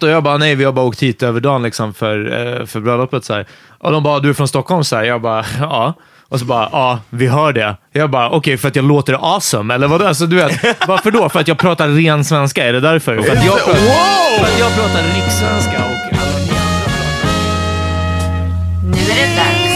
Och 0.00 0.08
jag 0.08 0.22
bara, 0.22 0.36
nej, 0.36 0.54
vi 0.54 0.64
har 0.64 0.72
bara 0.72 0.86
åkt 0.86 1.02
hit 1.02 1.22
över 1.22 1.40
dagen 1.40 1.62
liksom 1.62 1.94
för, 1.94 2.32
eh, 2.60 2.66
för 2.66 2.80
bröllopet. 2.80 3.24
Så 3.24 3.34
här. 3.34 3.46
Och 3.78 3.92
de 3.92 4.02
bara, 4.02 4.20
du 4.20 4.28
är 4.28 4.34
från 4.34 4.48
Stockholm? 4.48 4.84
Så 4.84 4.96
här. 4.96 5.04
Jag 5.04 5.22
bara, 5.22 5.44
ja. 5.60 5.94
Och 6.28 6.38
så 6.38 6.44
bara, 6.44 6.68
ja, 6.72 6.98
vi 7.10 7.26
hör 7.26 7.52
det. 7.52 7.76
Jag 7.92 8.10
bara, 8.10 8.26
okej, 8.26 8.38
okay, 8.38 8.56
för 8.56 8.68
att 8.68 8.76
jag 8.76 8.84
låter 8.84 9.34
awesome, 9.34 9.74
eller 9.74 9.88
vadå? 9.88 10.06
Alltså, 10.06 10.26
du 10.26 10.36
vet, 10.36 10.86
varför 10.88 11.10
då? 11.10 11.28
För 11.28 11.40
att 11.40 11.48
jag 11.48 11.58
pratar 11.58 11.88
ren 11.88 12.24
svenska? 12.24 12.66
Är 12.66 12.72
det 12.72 12.80
därför? 12.80 13.22
För 13.22 13.36
att 13.36 13.44
jag 13.44 13.58
pratar, 13.58 13.80
wow! 13.80 14.38
för 14.38 14.52
att 14.52 14.58
jag 14.58 14.74
pratar 14.74 15.02
rikssvenska 15.14 15.76
och 15.76 16.18
alla 16.18 16.38
ni 16.38 16.52
Nu 18.84 18.98
är 18.98 19.16
det 19.16 19.36
dags 19.36 19.74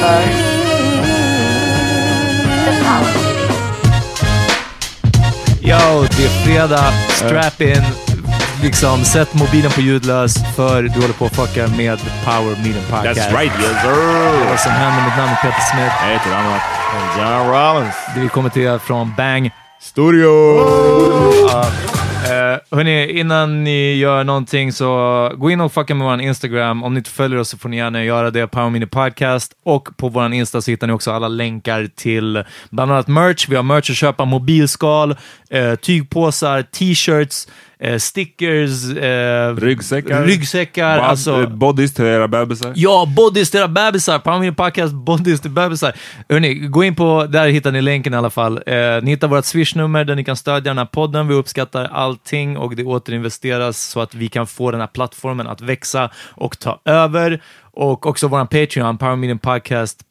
för 0.00 0.22
The 2.64 2.72
Power 2.82 3.30
Yo, 5.62 6.06
det 6.16 6.24
är 6.24 6.44
fredag. 6.44 6.92
Strap 7.08 7.60
in 7.60 8.09
liksom, 8.62 9.04
sätt 9.04 9.34
mobilen 9.34 9.70
på 9.70 9.80
ljudlös 9.80 10.34
för 10.56 10.82
du 10.82 11.00
håller 11.00 11.14
på 11.14 11.24
att 11.24 11.36
fucka 11.36 11.68
med 11.68 11.98
Power 12.24 12.56
Meeting 12.56 12.82
Podcast. 12.90 13.20
That's 13.20 13.38
right, 13.38 13.52
yes 13.60 13.82
sir! 13.82 14.48
Vad 14.48 14.60
som 14.60 14.72
händer, 14.72 15.04
mitt 15.04 15.16
namn 15.16 15.30
är 15.30 15.36
Peter 15.36 15.60
Smith. 15.72 15.94
Jag 16.02 16.12
heter 16.12 16.34
Anna 16.34 16.60
John 17.18 17.52
Rollins. 17.52 17.94
Vi 18.16 18.28
kommer 18.28 18.50
till 18.50 18.62
er 18.62 18.78
från 18.78 19.14
Bang 19.16 19.50
Studio! 19.80 20.28
Uh, 20.28 21.56
uh, 21.56 22.58
hörni, 22.70 23.18
innan 23.18 23.64
ni 23.64 23.94
gör 23.94 24.24
någonting 24.24 24.72
så 24.72 25.32
gå 25.36 25.50
in 25.50 25.60
och 25.60 25.72
fucka 25.72 25.94
med 25.94 26.06
vår 26.06 26.20
Instagram. 26.20 26.84
Om 26.84 26.94
ni 26.94 26.98
inte 26.98 27.10
följer 27.10 27.38
oss 27.38 27.48
så 27.48 27.58
får 27.58 27.68
ni 27.68 27.76
gärna 27.76 28.04
göra 28.04 28.30
det, 28.30 28.46
Power 28.46 28.70
Mini 28.70 28.86
Podcast. 28.86 29.52
Och 29.64 29.88
på 29.96 30.08
vår 30.08 30.32
Insta 30.32 30.60
så 30.60 30.70
hittar 30.70 30.86
ni 30.86 30.92
också 30.92 31.12
alla 31.12 31.28
länkar 31.28 31.88
till 31.96 32.44
bland 32.70 32.92
annat 32.92 33.08
merch. 33.08 33.48
Vi 33.48 33.56
har 33.56 33.62
merch 33.62 33.90
att 33.90 33.96
köpa, 33.96 34.24
mobilskal, 34.24 35.10
uh, 35.54 35.74
tygpåsar, 35.74 36.62
t-shirts, 36.62 37.48
eh, 37.80 37.98
stickers, 37.98 38.96
eh, 38.96 39.56
ryggsäckar, 39.56 40.24
ryggsäckar 40.24 40.96
Bod 40.96 41.04
alltså, 41.04 41.46
bodies 41.46 41.94
till 41.94 42.04
era 42.04 42.28
bebisar. 42.28 42.72
Ja, 42.76 43.12
bodies 43.16 43.50
till 43.50 43.60
era 43.60 43.68
bebisar. 43.68 44.18
Power 44.18 44.52
Podcast, 44.52 44.94
bodies 44.94 45.40
till 45.40 45.50
bebisar. 45.50 45.92
Hörrni, 46.28 46.54
gå 46.54 46.84
in 46.84 46.94
på, 46.94 47.26
där 47.26 47.48
hittar 47.48 47.72
ni 47.72 47.82
länken 47.82 48.14
i 48.14 48.16
alla 48.16 48.30
fall. 48.30 48.62
Eh, 48.66 48.74
ni 49.02 49.10
hittar 49.10 49.28
vårt 49.28 49.44
swishnummer 49.44 50.04
där 50.04 50.14
ni 50.14 50.24
kan 50.24 50.36
stödja 50.36 50.70
den 50.70 50.78
här 50.78 50.84
podden. 50.84 51.28
Vi 51.28 51.34
uppskattar 51.34 51.84
allting 51.84 52.56
och 52.56 52.76
det 52.76 52.84
återinvesteras 52.84 53.80
så 53.80 54.00
att 54.00 54.14
vi 54.14 54.28
kan 54.28 54.46
få 54.46 54.70
den 54.70 54.80
här 54.80 54.86
plattformen 54.86 55.46
att 55.46 55.60
växa 55.60 56.10
och 56.16 56.58
ta 56.58 56.80
över. 56.84 57.42
Och 57.72 58.06
också 58.06 58.28
vår 58.28 58.44
Patreon, 58.44 58.98
powermediumpodcast. 58.98 60.04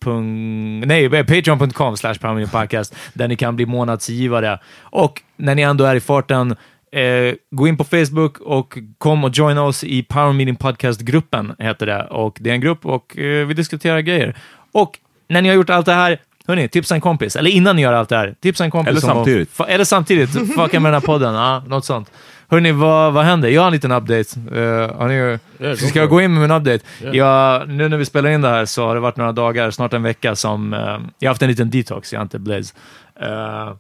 Nej, 0.86 1.10
patreon.com 1.10 1.98
slash 1.98 2.14
powermediumpodcast, 2.14 2.96
där 3.14 3.28
ni 3.28 3.36
kan 3.36 3.56
bli 3.56 3.66
månadsgivare. 3.66 4.60
Och 4.82 5.22
när 5.38 5.56
ni 5.56 5.62
ändå 5.62 5.86
är 5.86 5.96
i 5.96 6.00
farten, 6.00 6.56
Eh, 6.92 7.36
gå 7.52 7.68
in 7.68 7.78
på 7.78 7.84
Facebook 7.84 8.40
och 8.40 8.78
kom 8.98 9.24
och 9.24 9.30
joina 9.38 9.64
oss 9.64 9.84
i 9.84 10.04
Power 10.04 10.34
Meeting 10.34 10.56
Podcast-gruppen, 10.56 11.56
heter 11.60 11.86
det. 11.86 12.04
Och 12.04 12.38
det 12.42 12.50
är 12.50 12.54
en 12.54 12.62
grupp 12.62 12.86
och 12.86 13.18
eh, 13.18 13.48
vi 13.48 13.54
diskuterar 13.54 14.00
grejer. 14.00 14.38
Och 14.72 15.00
när 15.28 15.42
ni 15.42 15.50
har 15.50 15.56
gjort 15.56 15.70
allt 15.70 15.86
det 15.86 15.94
här, 15.94 16.18
hörni, 16.48 16.68
tipsa 16.68 16.96
en 16.96 17.02
kompis. 17.02 17.36
Eller 17.36 17.52
innan 17.52 17.76
ni 17.76 17.82
gör 17.82 17.94
altt 17.94 18.10
det 18.10 18.18
här, 18.18 18.36
tipsa 18.42 18.64
en 18.64 18.72
kompis. 18.72 18.92
Eller 18.92 19.02
samtidigt. 19.02 19.60
Och, 19.60 19.70
eller 19.70 19.86
samtidigt, 19.86 20.30
fucka 20.56 20.80
med 20.80 20.94
den 20.94 21.02
här 21.02 21.08
podden. 21.08 21.34
Ja, 21.34 21.64
något 21.68 21.86
sånt. 21.86 22.12
Hörni, 22.48 22.72
vad, 22.72 23.14
vad 23.14 23.26
händer? 23.26 23.50
Jag 23.50 23.62
har 23.62 23.68
en 23.68 23.74
liten 23.74 23.92
update. 23.92 24.40
Uh, 24.56 25.08
ni, 25.08 25.14
yeah, 25.14 25.76
ska 25.76 26.00
jag 26.00 26.10
gå 26.10 26.22
in 26.22 26.34
med 26.34 26.42
min 26.42 26.52
update? 26.52 26.86
Yeah. 27.02 27.16
Jag, 27.16 27.70
nu 27.70 27.90
när 27.90 27.98
vi 27.98 28.06
spelar 28.06 28.30
in 28.30 28.42
det 28.42 28.50
här 28.50 28.66
så 28.66 28.88
har 28.88 28.96
det 28.96 29.02
varit 29.02 29.18
några 29.18 29.32
dagar, 29.32 29.72
snart 29.72 29.94
en 29.94 30.04
vecka, 30.04 30.36
som 30.36 30.74
uh, 30.74 30.80
jag 31.20 31.28
har 31.28 31.28
haft 31.28 31.42
en 31.42 31.50
liten 31.50 31.70
detox. 31.70 32.14
Jag 32.14 32.20
har 32.20 32.24
inte 32.24 32.40
blaze. 32.40 32.74
Uh, 33.22 33.74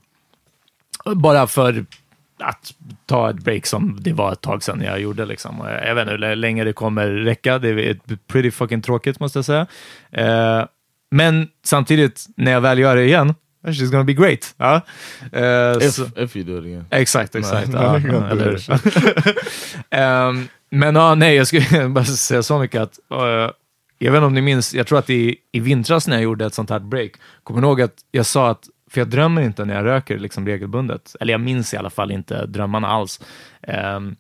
bara 1.16 1.48
för 1.48 1.86
att 2.42 2.74
ta 3.06 3.30
ett 3.30 3.36
break 3.36 3.66
som 3.66 3.98
det 4.02 4.14
var 4.14 4.32
ett 4.32 4.42
tag 4.42 4.64
sedan 4.64 4.82
jag 4.82 5.00
gjorde. 5.02 5.26
Liksom. 5.26 5.56
Jag 5.86 5.96
vet 5.96 6.02
inte 6.02 6.26
hur 6.28 6.36
länge 6.36 6.64
det 6.64 6.74
kommer 6.74 7.08
räcka. 7.08 7.60
Det 7.60 7.70
är 7.70 7.92
ett 7.92 8.28
pretty 8.28 8.52
fucking 8.52 8.82
tråkigt 8.82 9.20
måste 9.20 9.38
jag 9.40 9.46
säga. 9.46 9.68
Eh, 10.12 10.66
men 11.12 11.48
samtidigt, 11.66 12.26
när 12.38 12.52
jag 12.52 12.62
väl 12.62 12.80
gör 12.80 12.96
det 12.96 13.04
igen, 13.06 13.36
she's 13.66 13.92
gonna 13.92 14.04
be 14.04 14.14
great. 14.14 14.54
Ja. 14.58 14.82
Eh, 15.32 15.78
If, 15.88 15.94
så- 15.94 16.06
if 16.18 16.36
you 16.36 16.46
do 16.46 16.58
it 16.60 16.66
again. 16.66 16.86
Exakt, 16.90 17.36
exakt. 17.36 17.68
Nej, 17.68 18.04
ja, 18.12 18.28
eller? 18.30 18.60
Ehm, 19.90 20.48
men 20.72 20.96
ja, 20.96 21.16
nej, 21.16 21.36
jag 21.36 21.48
skulle 21.48 21.90
bara 21.90 22.06
säga 22.06 22.44
så 22.44 22.60
mycket 22.60 22.82
att 22.82 23.00
eh, 23.12 23.52
jag 24.02 24.12
vet 24.12 24.18
inte 24.18 24.26
om 24.26 24.34
ni 24.34 24.42
minns, 24.42 24.74
jag 24.74 24.88
tror 24.88 25.00
att 25.00 25.10
i, 25.10 25.36
i 25.52 25.60
vintras 25.60 26.08
när 26.08 26.16
jag 26.16 26.24
gjorde 26.24 26.46
ett 26.46 26.54
sånt 26.54 26.70
här 26.70 26.80
break, 26.80 27.12
kommer 27.44 27.62
ni 27.62 27.68
ihåg 27.68 27.82
att 27.82 27.94
jag 28.12 28.26
sa 28.26 28.50
att, 28.50 28.64
för 28.90 29.02
jag 29.02 29.08
drömmer 29.08 29.42
inte 29.42 29.66
när 29.66 29.76
jag 29.76 29.86
röker 29.86 30.20
liksom 30.20 30.46
regelbundet, 30.46 31.16
eller 31.20 31.34
jag 31.34 31.42
minns 31.42 31.74
i 31.74 31.78
alla 31.78 31.90
fall 31.90 32.12
inte 32.12 32.46
drömmarna 32.46 32.88
alls. 32.88 33.22
Ehm, 33.62 34.16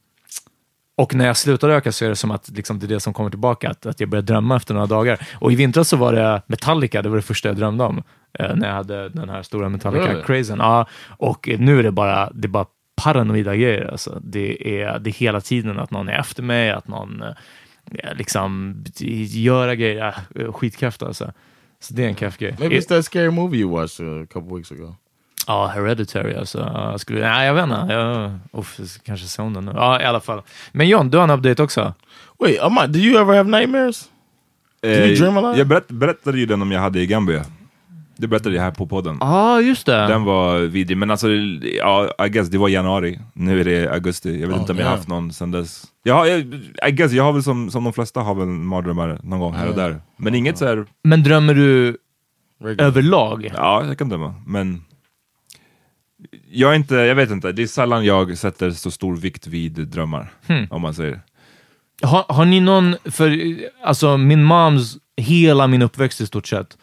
och 0.95 1.15
när 1.15 1.27
jag 1.27 1.37
slutar 1.37 1.67
röka 1.67 1.91
så 1.91 2.05
är 2.05 2.09
det 2.09 2.15
som 2.15 2.31
att 2.31 2.49
liksom, 2.49 2.79
det 2.79 2.85
är 2.85 2.87
det 2.87 2.99
som 2.99 3.13
kommer 3.13 3.29
tillbaka, 3.29 3.69
att, 3.69 3.85
att 3.85 3.99
jag 3.99 4.09
börjar 4.09 4.23
drömma 4.23 4.55
efter 4.55 4.73
några 4.73 4.87
dagar. 4.87 5.27
Och 5.39 5.51
i 5.51 5.55
vintras 5.55 5.89
så 5.89 5.97
var 5.97 6.13
det 6.13 6.41
Metallica, 6.47 7.01
det 7.01 7.09
var 7.09 7.15
det 7.15 7.21
första 7.21 7.49
jag 7.49 7.55
drömde 7.55 7.83
om, 7.83 8.03
eh, 8.39 8.55
när 8.55 8.67
jag 8.67 8.75
hade 8.75 9.09
den 9.09 9.29
här 9.29 9.43
stora? 9.43 9.69
Metallica-crazen. 9.69 10.59
Ja, 10.59 10.87
och 11.07 11.49
nu 11.59 11.79
är 11.79 11.83
det 11.83 11.91
bara, 11.91 12.29
det 12.33 12.45
är 12.45 12.49
bara 12.49 12.65
paranoida 13.03 13.55
grejer. 13.55 13.91
Alltså. 13.91 14.19
Det, 14.23 14.81
är, 14.81 14.99
det 14.99 15.09
är 15.09 15.13
hela 15.13 15.41
tiden 15.41 15.79
att 15.79 15.91
någon 15.91 16.09
är 16.09 16.19
efter 16.19 16.43
mig, 16.43 16.71
att 16.71 16.87
någon 16.87 17.21
eh, 17.21 18.13
liksom 18.15 18.75
göra 19.27 19.75
grejer. 19.75 20.15
Äh, 20.35 20.53
skitkraft 20.53 21.03
alltså. 21.03 21.31
Så 21.81 21.93
det 21.93 22.03
är 22.03 22.07
en 22.07 22.15
kraftgrej. 22.15 22.55
Maybe 22.59 22.75
it's 22.75 22.87
that 22.87 23.05
scary 23.05 23.29
movie 23.31 23.59
you 23.59 23.71
watched 23.71 24.07
a 24.23 24.25
couple 24.33 24.55
weeks 24.57 24.71
ago. 24.71 24.95
Ja, 25.47 25.67
Hereditary 25.67 26.35
alltså. 26.35 26.57
Jag 26.73 26.99
skulle, 26.99 27.19
nej, 27.29 27.47
jag 27.47 27.53
vet 27.53 27.63
inte. 27.63 27.93
Jag, 27.93 28.39
uff, 28.51 28.79
kanske 29.03 29.41
om 29.41 29.53
den 29.53 29.65
nu. 29.65 29.71
Ja, 29.75 30.01
i 30.01 30.05
alla 30.05 30.19
fall. 30.19 30.41
Men 30.71 30.87
John, 30.87 31.09
du 31.09 31.17
har 31.17 31.23
en 31.23 31.29
update 31.29 31.63
också. 31.63 31.93
Wait, 32.39 32.59
Amar, 32.61 32.87
do 32.87 32.99
you 32.99 33.21
ever 33.21 33.35
have 33.37 33.49
nightmares? 33.59 34.09
Eh, 34.81 34.91
you 34.91 35.15
dream 35.15 35.37
a 35.37 35.41
lot? 35.41 35.57
Jag 35.57 35.67
berätt, 35.67 35.87
berättade 35.87 36.39
ju 36.39 36.45
den 36.45 36.61
om 36.61 36.71
jag 36.71 36.79
hade 36.79 36.99
i 36.99 37.07
Gambia. 37.07 37.45
Det 38.17 38.27
berättade 38.27 38.55
jag 38.55 38.63
här 38.63 38.71
på 38.71 38.87
podden. 38.87 39.17
Ja, 39.21 39.27
ah, 39.27 39.61
just 39.61 39.85
det. 39.85 40.07
Den 40.07 40.23
var 40.23 40.59
vidrig, 40.59 40.97
men 40.97 41.11
alltså, 41.11 41.29
ja, 41.77 42.13
I 42.25 42.29
guess 42.29 42.49
det 42.49 42.57
var 42.57 42.69
januari. 42.69 43.19
Nu 43.33 43.59
är 43.61 43.65
det 43.65 43.91
augusti. 43.93 44.39
Jag 44.41 44.47
vet 44.47 44.55
Oh, 44.55 44.61
inte 44.61 44.71
om 44.71 44.77
jag 44.77 44.85
har 44.85 44.91
damn. 44.91 44.97
haft 44.99 45.09
någon 45.09 45.33
sen 45.33 45.51
dess. 45.51 45.83
Jag 46.09 46.15
har, 46.15 46.25
jag, 46.25 46.39
I 46.87 46.91
guess, 46.91 47.11
jag 47.11 47.23
har 47.23 47.33
väl 47.33 47.43
som, 47.43 47.71
som 47.71 47.83
de 47.83 47.93
flesta 47.93 48.19
har 48.21 48.35
väl 48.35 48.47
mardrömmar 48.47 49.19
någon 49.23 49.39
gång 49.39 49.53
här 49.53 49.69
och 49.69 49.75
där. 49.75 50.01
Men 50.17 50.35
inget 50.35 50.57
så 50.57 50.65
här, 50.65 50.85
Men 51.03 51.23
drömmer 51.23 51.53
du 51.53 51.97
Regular. 52.61 52.87
överlag? 52.87 53.51
ja 53.55 53.85
jag 53.85 53.97
kan 53.97 54.09
drömma. 54.09 54.35
Men 54.47 54.83
jag 56.51 56.71
är 56.71 56.75
inte, 56.75 56.95
jag 56.95 57.15
vet 57.15 57.31
inte, 57.31 57.51
det 57.51 57.61
är 57.63 57.67
sällan 57.67 58.05
jag 58.05 58.37
sätter 58.37 58.71
så 58.71 58.91
stor 58.91 59.15
vikt 59.15 59.47
vid 59.47 59.71
drömmar. 59.71 60.33
Hmm. 60.47 60.67
Om 60.69 60.81
man 60.81 60.93
säger. 60.93 61.21
Har, 62.01 62.25
har 62.29 62.45
ni 62.45 62.59
någon, 62.59 62.95
för 63.05 63.39
alltså 63.83 64.17
min 64.17 64.43
moms, 64.43 64.97
hela 65.17 65.67
min 65.67 65.81
uppväxt 65.81 66.21
i 66.21 66.25
stort 66.27 66.47
sett, 66.47 66.77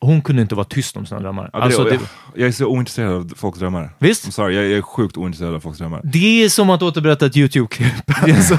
hon 0.00 0.22
kunde 0.22 0.42
inte 0.42 0.54
vara 0.54 0.64
tyst 0.64 0.96
om 0.96 1.06
sina 1.06 1.20
drömmar. 1.20 1.50
Ja, 1.52 1.58
det, 1.58 1.64
alltså, 1.64 1.82
jag, 1.88 1.98
det, 1.98 2.04
jag 2.34 2.48
är 2.48 2.52
så 2.52 2.66
ointresserad 2.66 3.12
av 3.12 3.32
folks 3.36 3.58
drömmar. 3.58 3.90
Visst? 3.98 4.26
I'm 4.28 4.30
sorry, 4.30 4.54
jag, 4.56 4.64
jag 4.64 4.78
är 4.78 4.82
sjukt 4.82 5.16
ointresserad 5.16 5.54
av 5.54 5.60
folks 5.60 5.78
drömmar. 5.78 6.00
det 6.04 6.44
är 6.44 6.48
som 6.48 6.70
att 6.70 6.82
återberätta 6.82 7.26
ett 7.26 7.36
YouTube-klipp. 7.36 7.92
Alltså, 8.22 8.56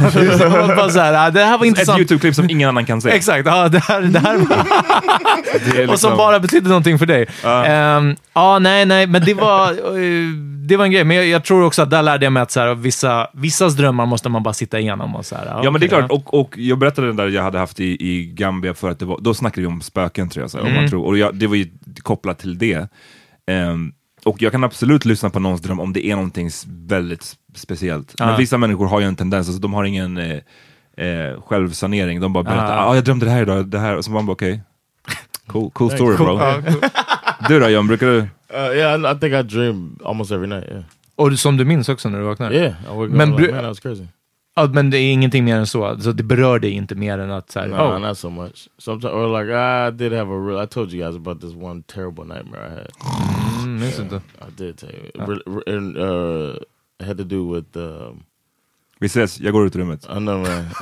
bara 0.68 0.90
så 0.90 1.00
här, 1.00 1.28
ah, 1.28 1.32
det 1.32 1.44
här 1.46 1.58
var 1.58 1.66
Ett 1.66 1.68
intressant. 1.68 2.00
YouTube-klipp 2.00 2.36
som 2.36 2.50
ingen 2.50 2.70
annan 2.70 2.86
kan 2.86 3.02
se. 3.02 3.10
Exakt, 3.10 3.46
ja, 3.48 3.70
det 3.70 3.80
här, 3.80 4.02
det 4.02 4.20
här 4.20 4.38
Det 5.74 5.82
är 5.84 5.90
och 5.90 6.00
som 6.00 6.10
liksom- 6.12 6.18
bara 6.18 6.40
betydde 6.40 6.70
någonting 6.70 7.00
för 7.00 7.06
dig. 7.06 7.28
Ja, 7.44 8.02
ja 8.34 8.60
nej, 8.60 8.86
nej, 8.86 9.08
men 9.08 9.22
det 9.26 9.34
var, 9.34 9.72
eh, 9.72 9.78
det 10.68 10.78
var 10.78 10.86
en 10.86 10.92
grej. 10.92 11.04
Men 11.04 11.18
jag, 11.18 11.28
jag 11.28 11.44
tror 11.44 11.64
också 11.64 11.82
att 11.82 11.90
där 11.90 12.04
lärde 12.04 12.26
jag 12.26 12.34
mig 12.34 12.44
att 12.44 12.52
så 12.52 12.60
här, 12.60 12.76
vissa, 12.76 13.28
vissas 13.34 13.74
drömmar 13.76 14.06
måste 14.06 14.30
man 14.30 14.44
bara 14.44 14.54
sitta 14.54 14.80
igenom. 14.80 15.16
Och 15.16 15.26
så 15.26 15.36
här, 15.36 15.46
Ja 15.64 15.72
men 15.72 15.82
det 15.82 15.86
är 15.88 15.90
klart, 15.90 16.12
och, 16.12 16.34
och 16.34 16.58
jag 16.58 16.78
berättade 16.78 17.08
den 17.08 17.16
där 17.16 17.28
jag 17.28 17.44
hade 17.44 17.60
haft 17.60 17.80
i, 17.80 18.08
i 18.10 18.26
Gambia 18.26 18.74
för 18.74 18.90
att 18.92 19.00
det 19.00 19.06
var, 19.06 19.20
då 19.22 19.34
snackade 19.34 19.62
vi 19.62 19.68
om 19.68 19.82
spöken 19.82 20.30
tror 20.30 20.44
jag, 20.44 20.52
så 20.52 20.58
här, 20.58 20.66
Mm. 20.66 20.82
man 20.82 20.90
tror, 20.90 21.06
och 21.06 21.18
jag, 21.18 21.36
det 21.36 21.48
var 21.48 21.56
ju 21.56 21.68
kopplat 22.02 22.40
till 22.40 22.58
det. 22.58 22.90
Ehm, 23.48 23.92
och 24.26 24.42
jag 24.42 24.52
kan 24.52 24.64
absolut 24.64 25.06
lyssna 25.06 25.30
på 25.30 25.40
någons 25.40 25.62
dröm 25.62 25.80
om 25.80 25.94
det 25.94 26.06
är 26.08 26.16
någonting 26.16 26.50
väldigt 26.68 27.34
speciellt. 27.56 28.16
Ja. 28.18 28.26
Men 28.26 28.38
vissa 28.38 28.58
människor 28.58 28.88
har 28.88 29.00
ju 29.00 29.06
en 29.06 29.16
tendens, 29.16 29.48
alltså, 29.48 29.62
de 29.62 29.74
har 29.74 29.84
ingen 29.84 30.18
eh, 30.18 30.38
eh, 31.08 31.42
självsanering, 31.42 32.20
de 32.22 32.34
bara 32.34 32.44
berättar 32.44 32.76
Ja. 32.78 32.86
ah, 32.86 32.96
jag 32.96 33.04
drömde 33.04 33.26
det 33.26 33.32
här 33.32 33.42
idag, 33.42 33.68
det 33.68 33.80
här, 33.80 33.96
och 33.96 34.06
så 34.06 34.12
man 34.12 34.26
bara 34.26 34.34
okej. 34.34 34.62
Cool, 35.48 35.72
cool 35.72 35.92
story 35.92 36.18
bro. 36.18 36.40
Du 37.48 37.60
då 37.60 37.70
John, 37.70 37.88
brukar 37.88 38.08
du? 38.08 38.28
Uh, 38.54 38.72
yeah, 38.76 38.96
I, 38.96 39.12
I 39.12 39.20
think 39.20 39.34
I 39.34 39.42
dream 39.44 40.00
almost 40.06 40.32
every 40.32 40.48
night. 40.48 40.66
Yeah, 40.72 40.84
Och 41.16 41.40
som 41.40 41.58
du 41.58 41.66
minns 41.66 41.90
också 41.90 42.10
när 42.10 42.20
du 42.20 42.26
vaknar? 42.26 42.52
yeah. 42.54 42.74
I 42.86 42.88
wake 42.98 43.04
up 43.04 43.10
Men 43.12 43.32
like, 43.36 43.52
man, 43.52 43.62
that 43.62 43.70
was 43.70 43.80
crazy. 43.80 44.04
Ja, 44.56 44.68
men 44.74 44.90
det 44.90 44.98
är 44.98 45.12
ingenting 45.14 45.46
mer 45.46 45.56
än 45.56 45.68
så. 45.68 45.86
Alltså, 45.86 46.14
det 46.14 46.24
berör 46.24 46.60
dig 46.60 46.72
inte 46.72 46.96
mer 46.96 47.18
än 47.20 47.32
att 47.32 47.52
så 47.52 47.60
här, 47.60 47.68
No, 47.68 47.76
oh, 47.76 48.00
not 48.00 48.18
so 48.18 48.30
much. 48.30 48.68
Sometimes, 48.78 49.14
or 49.14 49.40
like 49.40 49.52
I 49.54 49.92
did 49.98 50.14
have 50.18 50.32
a 50.34 50.38
real. 50.48 50.64
I 50.64 50.68
told 50.68 50.94
you 50.94 51.06
guys 51.06 51.16
about 51.16 51.42
this 51.42 51.54
one 51.54 51.84
terrible 51.84 52.24
nightmare 52.26 52.68
I 52.68 52.76
had. 52.76 52.88
mm, 53.64 53.80
minns 53.80 54.00
inte. 54.00 54.16
I 54.16 54.52
did 54.58 54.78
tell 54.78 54.90
you, 54.90 55.26
Re- 55.26 55.42
re- 55.46 55.76
and 55.78 55.98
uh, 55.98 56.56
it 57.00 57.06
had 57.08 57.18
to 57.18 57.24
do 57.24 57.54
with. 57.56 57.78
Um, 57.78 58.24
Vi 59.00 59.06
ses, 59.06 59.40
jag 59.40 59.54
går 59.54 59.66
ut 59.66 59.76
ur 59.76 59.80
rummet. 59.80 60.04
I 60.06 60.08
know, 60.20 60.38
man. 60.42 60.66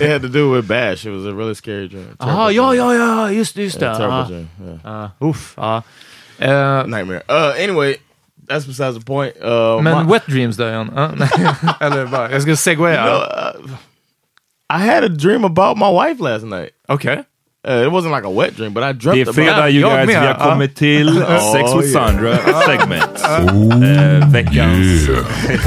it 0.00 0.10
had 0.10 0.22
to 0.22 0.28
do 0.28 0.54
with 0.56 0.68
Bash. 0.68 1.06
It 1.06 1.10
was 1.12 1.24
a 1.26 1.32
really 1.32 1.54
scary 1.54 1.88
dream. 1.88 2.16
Terrible 2.18 2.52
ja, 2.52 2.74
ja, 2.74 2.94
ja, 2.94 3.32
just. 3.32 3.56
Just 3.56 3.80
det. 3.80 3.86
Yeah, 3.86 3.96
terrible 3.98 4.16
Ja. 4.18 4.26
dream. 4.28 4.48
Yeah. 4.60 4.78
Ja, 5.20 5.26
uff, 5.28 5.54
ja. 5.56 5.82
Eh, 6.38 6.86
Nightmare. 6.86 7.22
Uh, 7.28 7.52
anyway, 7.58 7.96
that's 8.48 8.66
besides 8.66 8.98
the 8.98 9.04
point. 9.04 9.34
Uh, 9.42 9.80
men 9.82 10.06
my- 10.06 10.12
wet 10.12 10.26
dreams 10.26 10.56
då, 10.56 10.64
John? 10.68 10.90
Ja, 10.96 11.10
nej. 11.16 11.28
Eller 11.80 12.06
bara, 12.06 12.30
jag 12.32 12.42
ska 12.42 12.56
segwaya. 12.56 13.04
No, 13.06 13.10
uh, 13.12 13.76
I 14.68 14.78
had 14.88 15.04
a 15.04 15.08
dream 15.08 15.44
about 15.44 15.76
my 15.78 15.90
wife 15.92 16.22
last 16.22 16.44
night. 16.44 16.70
Okay. 16.88 17.18
Uh, 17.68 17.82
it 17.86 17.90
wasn't 17.90 18.12
like 18.12 18.24
a 18.24 18.30
wet 18.30 18.56
dream, 18.56 18.72
but 18.74 18.82
I 18.84 18.92
dreamt 18.92 19.14
Det 19.14 19.20
är 19.20 19.22
about 19.22 19.34
fredag 19.34 19.68
you 19.70 19.80
jag 19.80 19.90
guys, 19.90 20.06
med, 20.06 20.20
vi 20.22 20.26
har 20.26 20.36
ja. 20.38 20.50
kommit 20.50 20.76
till 20.76 21.14
Sex 21.52 21.74
with. 21.74 21.92
Sandra 21.92 22.36
segment. 22.66 23.22
Eh, 23.24 24.28
veckans, 24.32 25.08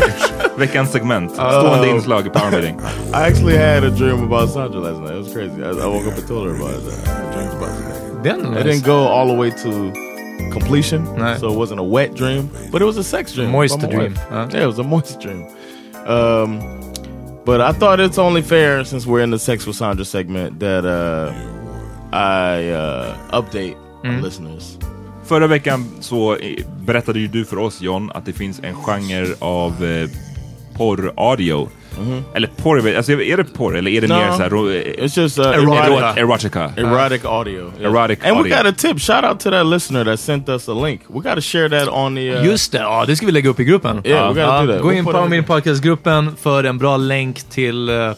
veckans 0.58 0.92
segment. 0.92 1.32
Stående 1.32 1.88
inslag 1.90 2.28
i 2.28 2.30
Power 2.30 2.52
Meeting. 2.52 2.80
I 3.14 3.28
actually 3.28 3.58
had 3.58 3.84
a 3.84 3.90
dream 3.90 4.24
about 4.34 4.50
Sandra 4.50 4.80
last 4.80 5.00
night. 5.02 5.12
It 5.12 5.24
was 5.24 5.34
crazy. 5.34 5.62
I, 5.62 5.70
I 5.70 5.88
woke 5.88 6.08
up 6.08 6.18
and 6.18 6.28
told 6.28 6.48
her 6.48 6.56
about 6.56 6.76
it. 6.88 6.94
I 7.08 7.34
dreamed 7.36 7.54
about 7.54 7.70
it. 7.70 8.24
Den 8.24 8.54
It 8.54 8.58
är 8.60 8.64
didn't 8.64 8.86
go 8.86 9.08
all 9.08 9.28
the 9.28 9.36
way 9.36 9.52
to 9.52 9.94
completion, 10.52 11.06
Nej. 11.18 11.40
so 11.40 11.48
it 11.52 11.58
wasn't 11.58 11.80
a 11.80 11.84
wet 11.84 12.16
dream, 12.16 12.50
but 12.72 12.82
it 12.82 12.86
was 12.86 12.98
a 12.98 13.04
sex 13.04 13.34
dream. 13.34 13.52
Moist 13.52 13.80
dream, 13.80 14.16
huh? 14.30 14.48
Yeah, 14.54 14.64
it 14.64 14.68
was 14.68 14.80
a 14.80 14.84
moist 14.84 15.20
dream. 15.22 15.46
Um, 16.08 16.60
but 17.46 17.62
I 17.62 17.72
thought 17.80 18.00
it's 18.00 18.18
only 18.18 18.42
fair 18.42 18.84
since 18.86 19.06
we're 19.10 19.24
in 19.24 19.32
the 19.32 19.40
sex 19.40 19.66
with 19.68 19.76
Sandra 19.76 20.06
segment 20.06 20.60
that 20.60 20.86
uh, 20.86 21.32
I 22.14 22.70
uh, 22.72 23.42
update 23.42 23.76
Mm. 24.04 24.16
our 24.16 24.22
listeners. 24.22 24.78
Förra 25.26 25.48
veckan 25.48 25.86
så 26.00 26.38
berättade 26.86 27.20
ju 27.20 27.28
du 27.28 27.46
för 27.46 27.58
oss 27.58 27.82
John 27.82 28.12
att 28.14 28.26
det 28.26 28.34
finns 28.34 28.60
en 28.64 28.76
genre 28.76 29.36
av 29.40 29.84
eh, 29.86 30.10
porr-audio. 30.80 31.70
Eller 32.34 32.48
porr, 32.48 32.96
alltså 32.98 33.12
är 33.12 33.38
det 33.38 33.44
porr 33.44 33.78
eller 33.78 33.92
är 33.92 34.02
det 34.02 34.08
No. 34.08 34.14
mer 34.14 34.32
såhär... 34.32 34.54
eh, 34.76 35.06
It's 35.06 35.20
just 35.22 35.40
uh, 35.40 35.46
Erotica. 35.46 35.84
erotic, 35.86 36.18
Erotica. 36.18 36.72
erotic 36.78 37.26
audio. 37.26 37.72
Yeah. 37.80 37.92
Erotic 37.94 38.20
and 38.24 38.32
audio. 38.38 38.44
we 38.44 38.64
got 38.64 38.66
a 38.74 38.76
tip. 38.78 39.00
Shout 39.02 39.24
out 39.24 39.40
to 39.40 39.50
that 39.52 39.66
listener 39.66 40.06
that 40.06 40.20
sent 40.20 40.50
us 40.50 40.70
a 40.70 40.74
link. 40.74 41.02
We 41.10 41.20
got 41.22 41.36
to 41.36 41.42
share 41.42 41.70
that 41.70 41.88
on 41.90 42.16
the. 42.16 42.32
Uh, 42.36 42.46
Just 42.46 42.72
det, 42.72 42.78
ja, 42.78 43.06
det 43.08 43.16
ska 43.16 43.26
vi 43.26 43.32
lägga 43.32 43.50
upp 43.50 43.60
i 43.60 43.64
gruppen. 43.64 44.02
Yeah, 44.06 44.34
we 44.34 44.42
gotta 44.42 44.66
do 44.66 44.74
that. 44.74 44.82
Gå 44.82 44.92
We'll 44.92 44.98
in 44.98 45.06
på 45.06 45.26
min 45.30 45.44
podcastgruppen 45.44 46.36
för 46.42 46.64
en 46.64 46.78
bra 46.78 46.98
länk 46.98 47.44
till 47.50 47.90
uh, 47.90 48.12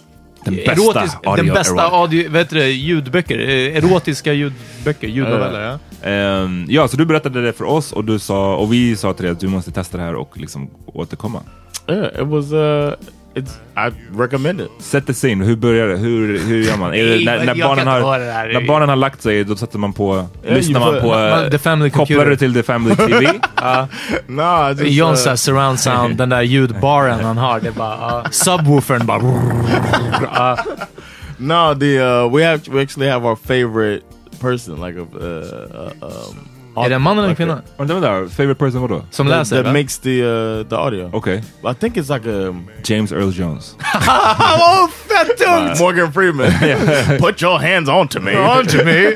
Den 0.45 0.55
bästa 0.55 0.99
audio- 1.23 1.35
den 1.35 1.47
bästa 1.47 1.81
audio, 1.87 2.29
vet 2.31 2.49
du 2.49 2.55
det, 2.59 2.67
ljudböcker, 2.71 3.39
eh, 3.39 3.77
erotiska 3.77 4.33
ljudböcker, 4.33 5.07
ljudnoveller. 5.07 5.61
Ja. 5.61 6.09
Ehm, 6.09 6.65
ja, 6.69 6.87
så 6.87 6.97
du 6.97 7.05
berättade 7.05 7.41
det 7.41 7.53
för 7.53 7.65
oss 7.65 7.91
och, 7.91 8.05
du 8.05 8.19
sa, 8.19 8.55
och 8.55 8.73
vi 8.73 8.95
sa 8.95 9.13
till 9.13 9.23
dig 9.25 9.31
att 9.31 9.39
du 9.39 9.47
måste 9.47 9.71
testa 9.71 9.97
det 9.97 10.03
här 10.03 10.15
och 10.15 10.37
liksom 10.37 10.69
återkomma. 10.85 11.39
Yeah, 11.89 12.21
it 12.21 12.27
was. 12.27 12.53
Uh, 12.53 12.95
it's. 13.35 13.51
I 13.75 13.91
recommend 14.17 14.61
it. 14.61 14.69
Sätt 14.79 15.07
the 15.07 15.13
scene, 15.13 15.45
hur 15.45 15.55
börjar 15.55 15.87
det? 15.87 15.97
Hur, 15.97 16.39
hur 16.39 16.63
gör 16.63 16.77
man? 16.77 16.91
Det, 16.91 17.25
när, 17.25 17.45
när, 17.45 17.55
barnen 17.63 17.87
har, 17.87 18.19
det 18.19 18.59
när 18.59 18.67
barnen 18.67 18.89
har 18.89 18.95
lagt 18.95 19.21
sig, 19.21 19.43
då 19.43 19.55
sätter 19.55 19.79
man 19.79 19.93
på, 19.93 20.27
lyssnar 20.47 20.79
you 20.81 20.91
man 20.91 21.01
på, 21.01 21.07
man- 21.07 21.43
eh, 21.43 21.49
The 21.49 21.57
Family 21.57 21.89
kopplar 21.89 22.05
Computer. 22.17 22.29
det 22.29 22.37
till 22.37 22.53
The 22.53 22.63
Family 22.63 22.95
TV. 22.95 23.27
No, 24.27 24.41
I 24.41 24.75
just. 24.77 24.91
John 24.97 25.13
uh, 25.13 25.27
uh, 25.27 25.35
surround 25.35 25.79
sound, 25.79 26.15
den 26.17 26.29
där 26.29 26.41
ljudbaren 26.41 27.19
han 27.19 27.37
har, 27.37 27.59
det 27.59 27.71
bara... 27.71 28.19
Uh, 28.21 28.29
subwoofern 28.31 29.05
bara... 29.05 29.21
Uh, 30.21 30.59
No, 31.37 31.73
the 31.73 31.97
uh, 31.99 32.27
we 32.27 32.43
have 32.43 32.67
we 32.67 32.81
actually 32.83 33.07
have 33.07 33.25
our 33.25 33.35
favorite 33.35 34.03
person, 34.39 34.79
like 34.79 34.95
a 34.95 35.07
uh, 35.15 35.23
uh, 35.73 36.05
um, 36.05 36.47
är 36.77 36.89
det 36.89 36.95
en 36.95 37.01
man 37.01 37.17
eller 37.17 37.23
en 37.23 37.29
like 37.29 37.37
kvinna? 37.37 37.53
a- 37.53 37.61
Vänta, 37.77 37.93
vänta, 37.93 38.29
favorite 38.35 38.59
person 38.59 38.81
vadå? 38.81 39.03
Som 39.09 39.27
that, 39.27 39.37
läser? 39.37 39.55
that 39.55 39.65
va? 39.65 39.73
makes 39.73 39.97
the 39.99 40.21
uh, 40.23 40.63
the 40.69 40.75
audio. 40.75 41.09
Okej. 41.13 41.37
I 41.63 41.73
think 41.73 41.97
it's 41.97 42.09
like 42.09 42.25
a 42.29 42.53
James 42.83 43.11
Earl 43.11 43.31
Jones. 43.31 43.75
oh, 44.07 44.87
fett 44.91 45.37
tungt! 45.37 45.79
Morgan 45.79 46.11
Freeman. 46.11 46.51
Put 47.19 47.41
your 47.41 47.59
hands 47.59 47.89
onto 47.89 48.19
me. 48.19 48.35
Onto 48.35 48.83
me. 48.83 49.13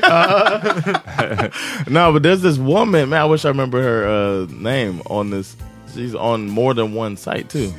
no, 1.88 2.12
but 2.12 2.22
there's 2.22 2.42
this 2.42 2.58
woman, 2.58 3.08
man. 3.08 3.20
I 3.22 3.24
wish 3.24 3.44
I 3.44 3.48
remember 3.48 3.82
her 3.82 4.06
uh, 4.06 4.46
name 4.50 5.00
on 5.06 5.30
this. 5.30 5.56
she's 5.94 6.14
on 6.14 6.48
more 6.48 6.74
than 6.74 6.94
one 6.94 7.16
site 7.16 7.48
too. 7.48 7.72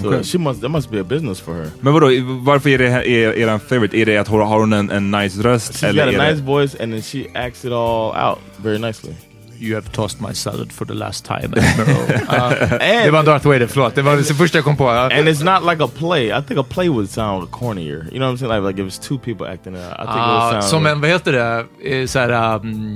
So 0.00 0.08
Okay. 0.08 0.22
she 0.24 0.38
must, 0.38 0.60
that 0.60 0.70
must 0.70 0.90
be 0.90 1.00
a 1.00 1.04
business 1.04 1.40
for 1.40 1.54
her. 1.54 1.70
Men 1.80 1.92
vadå, 1.92 2.06
varför 2.42 2.70
är 2.70 2.78
det 2.78 2.86
är, 2.88 3.32
är 3.38 3.48
en 3.48 3.60
favorite? 3.60 3.96
Är 3.98 4.06
det 4.06 4.16
att 4.18 4.28
hon, 4.28 4.40
har 4.40 4.58
hon 4.60 4.72
en, 4.72 4.90
en 4.90 5.10
nice 5.10 5.42
röst? 5.42 5.72
She's 5.72 5.86
eller 5.88 6.12
got 6.12 6.20
a 6.20 6.30
nice 6.30 6.42
voice 6.42 6.76
and 6.80 6.92
then 6.92 7.02
she 7.02 7.26
acts 7.46 7.64
it 7.64 7.72
all 7.72 8.28
out 8.28 8.38
very 8.56 8.78
nicely. 8.78 9.12
You 9.60 9.74
have 9.74 9.88
tossed 9.92 10.20
my 10.28 10.34
salad 10.34 10.72
for 10.72 10.84
the 10.84 10.94
last 10.94 11.24
time. 11.26 11.42
And, 11.44 11.54
det 13.04 13.10
var 13.10 13.22
Darth 13.22 13.46
Vader, 13.48 13.66
förlåt. 13.66 13.94
Det 13.94 14.02
var 14.02 14.16
det 14.16 14.24
första 14.24 14.58
jag 14.58 14.64
kom 14.64 14.76
på. 14.76 14.88
And 14.90 15.12
it's 15.28 15.44
not 15.44 15.70
like 15.72 15.84
a 15.84 15.88
play. 15.98 16.26
I 16.26 16.42
think 16.48 16.60
a 16.60 16.64
play 16.70 16.88
would 16.88 17.10
sound 17.10 17.50
cornier. 17.50 17.96
You 18.12 18.18
know 18.18 18.20
what 18.30 18.34
I'm 18.34 18.38
saying? 18.38 18.54
Like, 18.54 18.66
like 18.68 18.82
if 18.88 18.92
it's 18.94 19.08
two 19.08 19.18
people 19.18 19.46
acting 19.52 19.74
it 19.74 19.80
out. 19.80 19.92
I 19.92 19.96
think 19.96 20.08
it 20.08 20.16
Ah, 20.16 20.50
would 20.50 20.52
sound 20.52 20.64
som 20.64 20.86
en, 20.86 21.00
vad 21.00 21.10
heter 21.10 21.32
det, 21.32 21.64
Eh, 22.00 22.06
så 22.06 22.18
här, 22.18 22.54
um, 22.56 22.94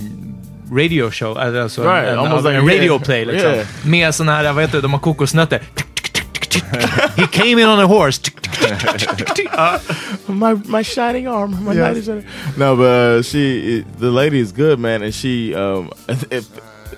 radio 0.72 1.10
show, 1.10 1.38
alltså 1.38 1.82
Right, 1.82 2.08
en, 2.08 2.18
almost 2.18 2.46
en, 2.46 2.52
like- 2.52 2.58
en 2.58 2.66
radio 2.68 2.82
yeah, 2.92 3.02
play 3.02 3.24
liksom. 3.24 3.50
yeah. 3.50 3.66
Med 3.84 4.14
sån 4.14 4.28
här, 4.28 4.52
vad 4.52 4.62
heter 4.64 4.76
det, 4.78 4.82
de 4.82 4.92
har 4.92 5.00
kokosnötter. 5.00 5.62
He 7.16 7.26
came 7.28 7.58
in 7.58 7.66
on 7.66 7.78
a 7.80 7.86
horse. 7.86 8.20
my 10.28 10.54
my 10.66 10.82
shining 10.82 11.26
arm, 11.28 11.64
my 11.64 11.72
Yes. 11.72 11.76
knight 11.82 11.96
is 11.96 12.04
shining. 12.06 12.26
No, 12.56 12.76
but 12.76 12.82
uh, 12.84 13.22
she, 13.22 13.84
the 13.98 14.10
lady 14.10 14.38
is 14.38 14.52
good, 14.52 14.78
man, 14.78 15.02
and 15.02 15.14
she, 15.14 15.54
um, 15.54 15.90
if, 16.08 16.44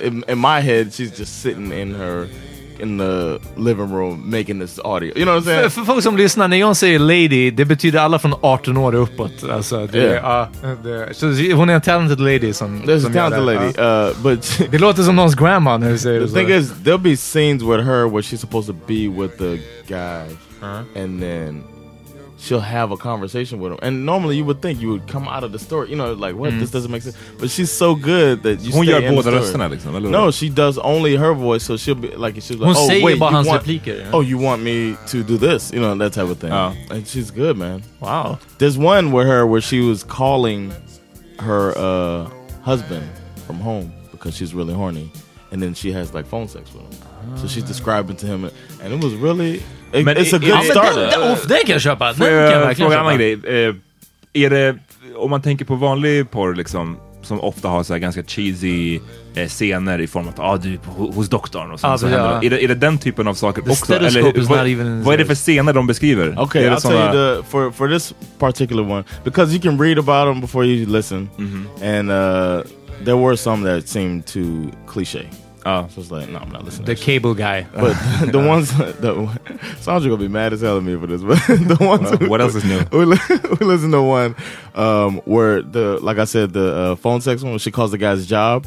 in, 0.00 0.24
in 0.28 0.38
my 0.38 0.60
head, 0.60 0.92
she's 0.92 1.16
just 1.16 1.40
sitting 1.40 1.72
in 1.72 1.94
her, 1.94 2.28
in 2.84 2.98
the 2.98 3.38
living 3.56 3.92
room 3.94 4.30
making 4.30 4.60
this 4.60 4.78
audio. 4.84 5.12
You 5.16 5.24
know 5.24 5.34
what 5.34 5.42
I'm 5.42 5.44
För, 5.44 5.54
saying? 5.56 5.70
för 5.70 5.82
folk 5.82 6.02
som 6.02 6.16
lyssnar, 6.16 6.48
när 6.48 6.56
jag 6.56 6.76
säger 6.76 6.98
lady, 6.98 7.50
det 7.50 7.64
betyder 7.64 7.98
alla 7.98 8.18
från 8.18 8.34
18 8.40 8.76
år 8.76 8.94
uppåt. 8.94 9.44
Alltså, 9.50 9.86
det, 9.86 9.98
Yeah. 9.98 10.48
ja, 10.62 10.74
det, 10.84 11.14
så 11.14 11.26
hon 11.56 11.70
är 11.70 11.74
en 11.74 11.80
talented 11.80 12.20
lady 12.20 12.52
som... 12.52 12.82
There's 12.82 12.96
a 12.96 13.00
som 13.00 13.14
gör 13.14 13.30
talented 13.30 13.74
lady, 13.76 14.08
uh, 14.10 14.16
but 14.22 14.60
Det 14.70 14.78
låter 14.78 15.02
som 15.02 15.16
någons 15.16 15.34
grandma 15.34 15.76
när 15.76 15.90
du 15.90 15.98
säger 15.98 16.20
the 16.20 16.26
det. 16.26 16.32
thing 16.32 16.46
så. 16.48 16.52
is, 16.54 16.72
there'll 16.84 16.98
be 16.98 17.16
scenes 17.16 17.62
with 17.62 17.84
her 17.84 18.08
where 18.08 18.22
she's 18.22 18.36
supposed 18.40 18.74
to 18.74 18.80
be 18.86 19.08
with 19.22 19.38
the 19.38 19.58
guy, 19.88 20.36
and 21.02 21.20
then 21.22 21.62
she'll 22.44 22.60
have 22.60 22.92
a 22.92 22.96
conversation 22.96 23.58
with 23.58 23.72
him. 23.72 23.78
And 23.82 24.04
normally 24.06 24.36
you 24.36 24.44
would 24.44 24.60
think 24.60 24.80
you 24.80 24.90
would 24.90 25.06
come 25.08 25.28
out 25.28 25.44
of 25.44 25.52
the 25.52 25.58
story, 25.58 25.90
you 25.90 25.96
know, 25.96 26.12
like 26.12 26.36
what 26.36 26.50
this 26.58 26.70
doesn't 26.70 26.90
make 26.90 27.02
sense. 27.02 27.16
But 27.38 27.50
she's 27.50 27.70
so 27.70 27.94
good 27.94 28.42
that 28.42 28.60
you 28.60 28.72
Hon 28.72 28.84
stay 28.84 28.92
gör 28.92 29.14
båda 29.14 29.30
rösterna 29.30 29.68
liksom, 29.68 29.96
eller? 29.96 30.10
No, 30.10 30.30
she 30.30 30.48
does 30.48 30.78
only 30.78 31.16
her 31.16 31.34
voice, 31.34 31.64
so 31.64 31.76
she'll 31.76 31.94
be 31.94 32.08
like 32.08 32.36
Hon 32.36 32.58
like, 32.58 32.76
oh 32.76 32.88
wait, 33.04 33.18
bara 33.18 33.30
you 33.30 33.36
hans 33.36 33.48
want, 33.48 33.64
repliker. 33.64 34.10
oh 34.12 34.20
you 34.20 34.38
want 34.38 34.62
me 34.62 34.96
to 35.06 35.22
do 35.22 35.38
this, 35.38 35.72
you 35.72 35.80
know 35.80 35.94
that 35.94 36.12
type 36.12 36.28
of 36.30 36.38
thing. 36.38 36.52
Oh. 36.52 36.74
And 36.90 37.06
she's 37.06 37.30
good, 37.30 37.56
man. 37.56 37.82
Wow. 38.00 38.38
There's 38.58 38.78
one 38.78 39.12
with 39.12 39.26
her 39.26 39.46
where 39.46 39.60
she 39.62 39.80
was 39.80 40.04
calling 40.04 40.72
her 41.38 41.72
uh, 41.76 42.30
husband 42.62 43.08
from 43.46 43.56
home 43.56 43.92
because 44.10 44.36
she's 44.36 44.54
really 44.54 44.74
horny, 44.74 45.10
and 45.50 45.62
then 45.62 45.74
she 45.74 45.92
has 45.92 46.14
like 46.14 46.26
phone 46.26 46.48
sex 46.48 46.72
with 46.74 46.82
him. 46.82 47.13
So 47.40 47.46
she's 47.48 47.68
describing 47.68 48.16
to 48.16 48.26
him, 48.26 48.44
and 48.84 48.94
it 48.94 49.04
was 49.04 49.12
really 49.22 49.54
it- 49.92 50.04
Men 50.04 50.16
it's 50.16 50.34
a 50.36 50.40
i- 50.42 50.50
good 50.50 50.64
start. 50.64 50.94
den, 50.94 51.10
den, 51.20 51.36
den 51.48 51.58
kan 51.66 51.72
jag 51.72 51.80
köpa. 51.80 52.06
Den 52.06 52.14
Får 52.14 52.24
kan 52.24 52.34
jag 52.62 52.76
fråga 52.76 52.94
en 52.94 53.00
annan 53.00 53.16
grej? 53.16 53.32
Eh, 53.32 53.74
är 54.32 54.50
det, 54.50 54.76
om 55.16 55.30
man 55.30 55.42
tänker 55.42 55.64
på 55.64 55.74
vanlig 55.74 56.30
porr 56.30 56.54
liksom, 56.54 56.96
som 57.22 57.40
ofta 57.40 57.68
har 57.68 57.82
så 57.82 57.92
här 57.92 58.00
ganska 58.00 58.22
cheesy 58.22 59.00
eh, 59.34 59.48
scener 59.48 59.98
i 60.00 60.06
form 60.06 60.22
av 60.28 60.32
att 60.34 60.38
ah, 60.40 60.56
du 60.56 60.72
är 60.74 60.78
på, 60.78 60.90
hos 61.06 61.28
doktorn 61.28 61.70
och 61.70 61.80
sen 61.80 61.90
Ja, 61.90 61.98
så 61.98 62.06
ja. 62.08 62.38
det. 62.40 62.46
Är, 62.46 62.50
det, 62.50 62.64
är 62.64 62.68
det 62.68 62.74
den 62.74 62.98
typen 62.98 63.28
av 63.28 63.34
saker 63.34 63.62
The 63.62 63.70
också? 63.70 63.94
is 63.94 64.14
vad, 64.48 64.58
not 64.58 64.66
even- 64.66 65.02
vad 65.02 65.14
är 65.14 65.18
det 65.18 65.24
för 65.24 65.34
scener 65.34 65.72
de 65.72 65.86
beskriver? 65.86 66.40
Okay, 66.42 66.62
det 66.62 66.70
I'll 66.70 66.76
såna- 66.80 67.10
tell 67.12 67.20
you 67.20 67.42
the 67.42 67.48
for 67.50 67.70
for 67.70 67.88
this 67.88 68.14
particular 68.38 68.82
one 68.90 69.04
because 69.24 69.52
you 69.52 69.62
can 69.62 69.80
read 69.82 69.98
about 69.98 70.34
them 70.34 70.40
before 70.40 70.66
you 70.66 70.92
listen, 70.96 71.28
and 71.82 72.10
uh, 72.10 72.62
there 73.04 73.16
were 73.16 73.36
some 73.36 73.74
that 73.80 73.88
seemed 73.88 74.26
too 74.26 74.70
cliche. 74.92 75.22
Ja. 75.64 75.86
So 75.88 76.00
it's 76.00 76.10
like, 76.10 76.28
no, 76.28 76.38
I'm 76.38 76.50
not 76.50 76.64
listening. 76.64 76.86
The 76.86 76.94
cable 76.94 77.34
guy. 77.34 77.66
But 77.74 77.94
the 78.32 78.38
ones, 78.38 78.70
the 78.76 79.28
Sandra 79.80 80.10
gonna 80.10 80.20
be 80.22 80.28
mad 80.28 80.52
as 80.52 80.60
hell 80.60 80.76
at 80.76 80.82
me 80.82 80.96
for 80.96 81.06
this, 81.06 81.22
but 81.22 81.38
the 81.48 81.76
ones. 81.80 82.10
Well, 82.20 82.28
what 82.30 82.40
else 82.40 82.54
is 82.54 82.64
new? 82.64 82.82
We, 82.92 83.04
li- 83.06 83.18
we 83.60 83.66
listen 83.66 83.90
to 83.92 84.02
one 84.02 84.34
um, 84.74 85.18
where 85.24 85.62
the, 85.62 85.98
like 86.00 86.18
I 86.18 86.24
said, 86.24 86.52
the 86.52 86.74
uh, 86.76 86.96
phone 86.96 87.20
sex 87.20 87.42
one. 87.42 87.52
Where 87.52 87.58
she 87.58 87.70
calls 87.70 87.90
the 87.92 87.98
guy's 87.98 88.26
job, 88.26 88.66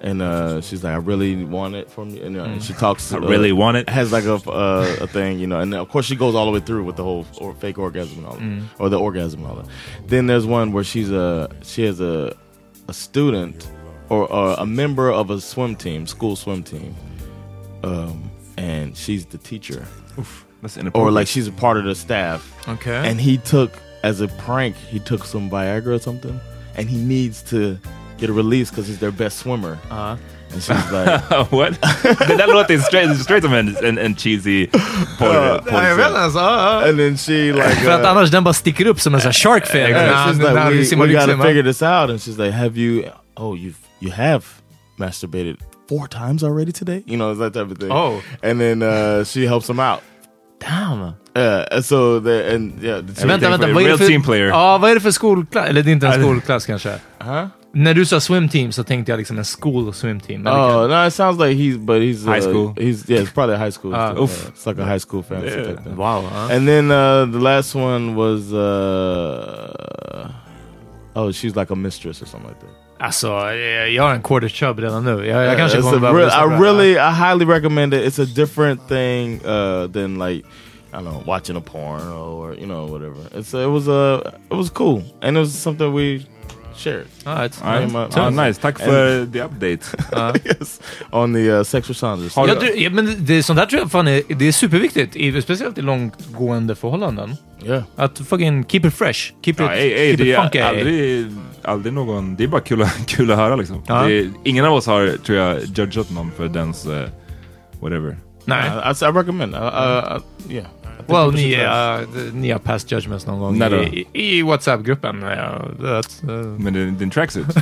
and 0.00 0.20
uh, 0.20 0.60
she's 0.60 0.84
like, 0.84 0.92
"I 0.92 0.96
really 0.98 1.44
want 1.44 1.74
it 1.76 1.90
from 1.90 2.10
you," 2.10 2.22
and, 2.22 2.36
uh, 2.36 2.44
and 2.44 2.62
she 2.62 2.74
talks. 2.74 3.12
I 3.12 3.16
uh, 3.18 3.20
really 3.20 3.52
want 3.52 3.76
it. 3.78 3.88
has 3.88 4.12
like 4.12 4.24
a 4.24 4.34
uh, 4.50 4.96
a 5.00 5.06
thing, 5.06 5.38
you 5.38 5.46
know, 5.46 5.60
and 5.60 5.74
of 5.74 5.88
course 5.88 6.04
she 6.06 6.16
goes 6.16 6.34
all 6.34 6.44
the 6.46 6.52
way 6.52 6.60
through 6.60 6.84
with 6.84 6.96
the 6.96 7.04
whole 7.04 7.24
or 7.38 7.54
fake 7.54 7.78
orgasm 7.78 8.18
and 8.18 8.26
all 8.26 8.36
that, 8.36 8.62
or 8.78 8.88
the 8.90 8.98
orgasm 8.98 9.40
and 9.40 9.48
all 9.50 9.56
that. 9.56 9.66
Then 10.06 10.26
there's 10.26 10.44
one 10.46 10.72
where 10.72 10.84
she's 10.84 11.10
a 11.10 11.48
she 11.62 11.84
has 11.84 12.00
a 12.00 12.36
a 12.88 12.92
student 12.92 13.66
or, 14.08 14.26
or 14.32 14.54
a 14.58 14.66
member 14.66 15.10
of 15.10 15.30
a 15.30 15.40
swim 15.40 15.76
team, 15.76 16.06
school 16.06 16.36
swim 16.36 16.62
team, 16.62 16.94
um, 17.82 18.30
and 18.56 18.96
she's 18.96 19.24
the 19.26 19.38
teacher, 19.38 19.86
That's 20.62 20.78
or 20.94 21.10
like 21.10 21.26
she's 21.26 21.48
a 21.48 21.52
part 21.52 21.76
of 21.76 21.84
the 21.84 21.94
staff, 21.94 22.40
Okay. 22.68 23.10
and 23.10 23.20
he 23.20 23.38
took 23.38 23.70
as 24.02 24.20
a 24.20 24.28
prank 24.28 24.76
he 24.76 24.98
took 25.00 25.24
some 25.24 25.50
Viagra 25.50 25.94
or 25.96 25.98
something, 25.98 26.40
and 26.76 26.88
he 26.88 26.96
needs 26.98 27.42
to 27.50 27.78
get 28.18 28.30
a 28.30 28.32
release 28.32 28.70
because 28.70 28.86
he's 28.88 28.98
their 28.98 29.12
best 29.12 29.38
swimmer, 29.38 29.78
Ja. 29.90 30.16
and 30.52 30.62
she's 30.62 30.92
like. 30.92 31.20
What? 31.50 31.72
det 32.28 32.36
där 32.36 32.46
låter 32.52 32.78
straight, 32.78 33.18
straight 33.20 33.44
som 33.44 33.52
en, 33.54 33.76
en, 33.84 33.98
en 33.98 34.14
cheesy 34.16 34.66
porr. 34.66 35.58
porr 35.58 35.72
Ja, 35.72 35.88
jag 35.88 35.96
vet 35.96 36.06
inte, 36.06 36.18
alltså, 36.20 36.38
ja, 36.38 36.80
ja. 36.82 36.88
And 36.88 36.98
then 36.98 37.16
she 37.16 37.52
like 37.52 37.62
För 37.84 37.90
att 37.90 38.00
uh, 38.00 38.10
annars 38.10 38.30
den 38.30 38.44
bara 38.44 38.54
sticker 38.54 38.86
upp 38.86 39.00
som 39.00 39.14
en 39.14 39.20
sån 39.20 39.28
här 39.28 39.32
shark 39.32 39.66
fin. 39.66 39.80
Yeah, 39.80 39.92
När- 39.92 40.32
she's 40.32 40.38
like, 40.38 40.54
när 40.54 40.70
we, 41.06 41.06
we 41.06 41.26
gotta 41.26 41.42
figure 41.42 41.62
this 41.62 41.82
out. 41.82 42.10
And 42.10 42.18
she's 42.20 42.38
like, 42.44 42.52
have 42.56 42.78
you, 42.80 43.04
oh, 43.36 43.58
you 43.58 43.72
you 44.04 44.12
have 44.12 44.44
masturbated 44.98 45.56
four 45.88 46.08
times 46.08 46.42
already 46.42 46.72
today? 46.72 47.02
You 47.06 47.16
know, 47.16 47.30
it's 47.30 47.40
that 47.40 47.54
type 47.54 47.70
of 47.70 47.78
thing. 47.78 47.90
Oh. 47.90 48.22
And 48.42 48.60
then 48.60 48.82
uh, 48.82 49.24
she 49.24 49.46
helps 49.46 49.68
him 49.68 49.80
out. 49.80 50.00
Damn. 50.60 51.14
Uh, 51.34 51.80
so, 51.82 52.20
the, 52.20 52.54
and 52.54 52.82
yeah. 52.82 53.00
The 53.00 53.12
two- 53.12 53.26
Vänta, 53.26 53.50
vänta. 53.50 53.66
Vad 53.66 53.82
är 53.82 53.86
det 53.86 53.88
real 53.88 53.98
för, 53.98 54.06
team 54.06 54.22
player. 54.22 54.46
Ja, 54.46 54.78
vad 54.78 54.90
är 54.90 54.94
det 54.94 55.00
för 55.00 55.10
skolklass? 55.10 55.68
Eller 55.68 55.82
det 55.82 55.90
är 55.90 55.92
inte 55.92 56.06
en 56.06 56.20
skolklass 56.22 56.66
kanske. 56.66 56.98
Huh? 57.18 57.46
När 57.76 57.94
du 57.94 58.04
sa 58.04 58.20
swim 58.20 58.48
team 58.48 58.72
så 58.72 58.84
tänkte 58.84 59.12
jag 59.12 59.18
liksom 59.18 59.38
en 59.38 59.44
school 59.44 59.92
swim 59.92 60.20
team. 60.20 60.46
Oh, 60.46 60.88
no, 60.88 61.06
it 61.06 61.14
sounds 61.14 61.40
like 61.40 61.54
he's, 61.54 61.76
but 61.78 61.96
he's 61.96 62.24
High 62.24 62.38
uh, 62.38 62.52
school? 62.52 62.74
He's, 62.76 63.10
yeah, 63.10 63.22
it's 63.22 63.32
probably 63.32 63.56
a 63.56 63.58
high 63.58 63.72
school. 63.72 63.94
Uh, 63.94 64.22
oof. 64.22 64.48
It's 64.48 64.66
like 64.66 64.82
a 64.82 64.84
high 64.84 65.00
school 65.00 65.22
fantasy 65.22 65.56
type 65.56 65.82
thing. 65.82 65.96
Wow. 65.96 66.22
ja. 66.22 66.54
And 66.56 66.68
then 66.68 66.90
uh, 66.90 67.26
the 67.26 67.40
last 67.40 67.74
one 67.74 68.14
was, 68.14 68.52
uh, 68.52 70.28
oh, 71.16 71.32
she's 71.32 71.56
like 71.56 71.72
a 71.72 71.76
mistress 71.76 72.22
or 72.22 72.26
something 72.26 72.48
like 72.48 72.60
that. 72.60 72.83
Alltså, 72.98 73.28
eh, 73.50 73.86
jag 73.94 74.02
har 74.02 74.14
en 74.14 74.22
quarter 74.22 74.48
chub 74.48 74.78
redan 74.78 75.04
nu. 75.04 75.26
Jag, 75.26 75.44
jag 75.44 75.56
kanske 75.56 75.80
kommer 75.80 75.96
a 75.96 76.00
behöva 76.00 76.44
I 76.44 76.60
really, 76.60 76.92
I 76.92 77.10
highly 77.10 77.44
recommend 77.44 77.94
it. 77.94 78.02
It's 78.04 78.22
a 78.22 78.26
different 78.34 78.88
thing 78.88 79.40
uh, 79.44 79.86
than 79.92 80.18
like 80.18 80.46
I 80.92 80.96
don't 80.96 81.04
know 81.04 81.22
watching 81.26 81.56
a 81.56 81.60
porn 81.60 82.12
or 82.12 82.54
you 82.54 82.66
know 82.66 82.86
whatever. 82.86 83.16
It's 83.34 83.52
it 83.54 83.68
was 83.68 83.88
uh, 83.88 84.30
it 84.50 84.56
was 84.56 84.70
cool 84.70 85.02
and 85.22 85.36
it 85.36 85.40
was 85.40 85.52
something 85.52 85.92
we 85.92 86.24
shared. 86.76 87.04
All 87.24 87.36
right. 87.38 87.62
My- 87.92 88.06
ja, 88.16 88.30
my- 88.30 88.46
nice, 88.46 88.60
tack 88.60 88.78
för 88.78 89.26
the 89.32 89.42
update. 89.42 90.38
yes, 90.60 90.80
on 91.10 91.34
the 91.34 91.50
uh, 91.50 91.62
sexual 91.62 91.94
Sanders. 91.94 92.34
Har 92.36 92.48
Ja, 92.48 92.54
du- 92.60 92.74
ja, 92.80 92.90
men 92.90 93.16
det, 93.18 93.42
sånt 93.42 93.58
där 93.58 93.66
tror 93.66 93.80
jag 93.82 93.90
fan 93.90 94.08
är, 94.08 94.22
det 94.28 94.48
är 94.48 94.52
superviktigt, 94.52 95.16
i, 95.16 95.42
speciellt 95.42 95.78
i 95.78 95.82
långtgående 95.82 96.74
förhållanden. 96.74 97.36
Yeah, 97.64 97.82
Att 97.96 98.18
fucking 98.18 98.64
keep 98.64 98.80
it 98.88 98.94
fresh, 98.94 99.32
keep 99.44 99.54
Ja, 99.58 99.64
it, 99.74 99.80
ey, 99.80 99.92
ey, 99.92 100.06
keep 100.08 100.16
det 100.16 100.28
it 100.30 100.36
är 100.36 100.42
funky. 100.42 100.58
aldrig, 100.58 101.26
aldrig 101.62 101.92
någon, 101.94 102.36
det 102.36 102.44
är 102.44 102.48
bara 102.48 102.60
kul, 102.60 102.82
att- 102.82 102.98
kul 103.06 103.30
att 103.30 103.36
höra 103.38 103.56
liksom. 103.56 103.82
Ja. 103.86 104.02
Det 104.02 104.12
är, 104.12 104.30
ingen 104.44 104.64
av 104.64 104.72
oss 104.74 104.86
har, 104.86 105.16
tror 105.26 105.38
jag, 105.38 105.58
judgat 105.64 106.10
någon 106.10 106.30
för 106.36 106.48
dens, 106.48 106.86
uh, 106.86 107.00
whatever. 107.80 108.16
Nej. 108.44 108.70
I, 108.70 109.04
I, 109.04 109.08
I 109.08 109.12
recommend. 109.12 109.54
Uh, 109.54 109.60
uh, 109.62 109.68
uh, 109.68 110.52
yeah. 110.54 110.66
Well, 111.06 111.32
ni, 111.32 111.56
uh, 111.56 112.32
ni 112.32 112.50
har 112.50 112.58
past 112.58 112.92
judgments 112.92 113.26
någon 113.26 113.38
gång 113.38 113.62
i, 113.72 114.06
i, 114.12 114.38
i 114.38 114.42
WhatsApp-gruppen. 114.42 115.20
Det, 115.20 116.02
uh, 116.28 116.34
Men 116.58 116.72
din, 116.72 116.98
din 116.98 117.10
tracksuit? 117.10 117.46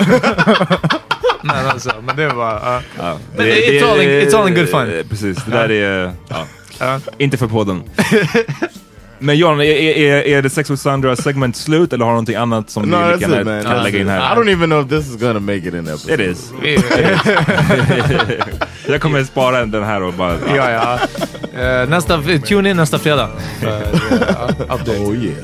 men, 1.42 1.66
alltså, 1.66 1.92
men 2.06 2.16
det 2.16 2.28
var... 2.28 2.54
Uh, 2.54 2.82
ja. 2.98 3.18
Men 3.36 3.46
it's 3.46 3.84
all 3.84 4.00
in- 4.00 4.08
it's 4.08 4.36
all 4.36 4.48
in 4.48 4.54
good 4.54 4.68
fun. 4.68 5.04
Precis, 5.08 5.44
det 5.44 5.50
där 5.50 5.70
är, 5.70 6.12
inte 7.18 7.36
för 7.36 7.46
podden. 7.46 7.82
Men 9.22 9.36
John, 9.38 9.60
är, 9.60 9.64
är, 9.64 10.22
är 10.26 10.42
det 10.42 10.50
Sex 10.50 10.70
with 10.70 10.82
Sandra 10.82 11.16
segment 11.16 11.56
slut 11.56 11.92
eller 11.92 12.04
har 12.04 12.12
du 12.12 12.14
någonting 12.14 12.34
annat 12.36 12.70
som 12.70 12.82
No, 12.82 12.96
that's 12.96 13.14
lika 13.14 13.40
it, 13.40 13.46
man. 13.46 13.62
kan 13.64 13.82
lägga 13.82 13.98
in 13.98 14.06
it. 14.06 14.08
I 14.08 14.12
här? 14.12 14.36
don't 14.36 14.50
even 14.52 14.70
know 14.70 14.82
if 14.84 14.88
this 14.88 15.14
is 15.14 15.16
gonna 15.20 15.40
make 15.40 15.56
it 15.68 15.74
in 15.74 15.84
the 15.84 15.90
episode. 15.92 16.14
It 16.14 16.20
is. 16.20 16.52
vi- 16.62 16.78
Jag 18.92 19.00
kommer 19.00 19.24
spara 19.24 19.66
den 19.66 19.82
här 19.84 20.02
och 20.02 20.12
bara... 20.12 20.36
ja, 20.56 20.70
ja. 20.70 20.98
Uh, 21.82 21.88
nästa, 21.90 22.22
tune 22.46 22.70
in 22.70 22.76
nästa 22.76 22.98
fredag. 22.98 23.28
Uh, 23.62 23.68
yeah, 24.12 24.50
update. 24.60 24.98
Oh 24.98 25.16
yeah. 25.16 25.36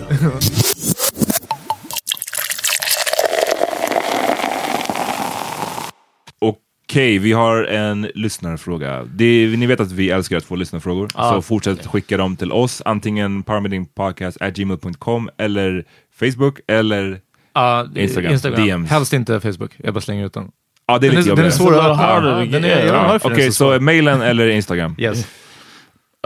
Okej, 6.91 7.19
vi 7.19 7.33
har 7.33 7.65
en 7.65 8.11
lyssnarfråga. 8.15 9.05
Det, 9.15 9.57
ni 9.59 9.67
vet 9.67 9.81
att 9.81 9.93
vi 9.93 10.11
älskar 10.11 10.37
att 10.37 10.45
få 10.45 10.57
lyssnarfrågor, 10.57 11.09
Ja. 11.15 11.31
så 11.33 11.43
fortsätt 11.43 11.87
skicka 11.87 12.17
dem 12.17 12.37
till 12.37 12.53
oss, 12.53 12.83
antingen 12.85 13.43
parmedingpodcast.gmail.com 13.43 15.31
eller 15.39 15.85
Facebook 16.21 16.61
eller 16.67 17.21
Ja, 17.55 17.89
Instagram. 17.97 18.33
Instagram. 18.33 18.67
DMs. 18.67 18.91
Helst 18.91 19.13
inte 19.13 19.41
Facebook. 19.41 19.71
Jag 19.77 19.95
bara 19.95 20.01
slänger 20.01 20.27
ut 20.27 20.33
den. 20.33 20.51
Ja, 20.87 20.99
det 20.99 21.07
är 21.07 21.11
Den 21.11 21.19
lite 21.21 21.33
är, 21.33 21.37
den 21.37 21.45
är 21.45 21.51
svår 21.51 21.75
att 21.79 21.85
öppna. 22.01 23.03
varför 23.09 23.33
Okej, 23.33 23.53
så 23.53 23.81
mailen 23.81 24.21
eller 24.23 24.49
Instagram? 24.49 24.95
Yes. 24.99 25.27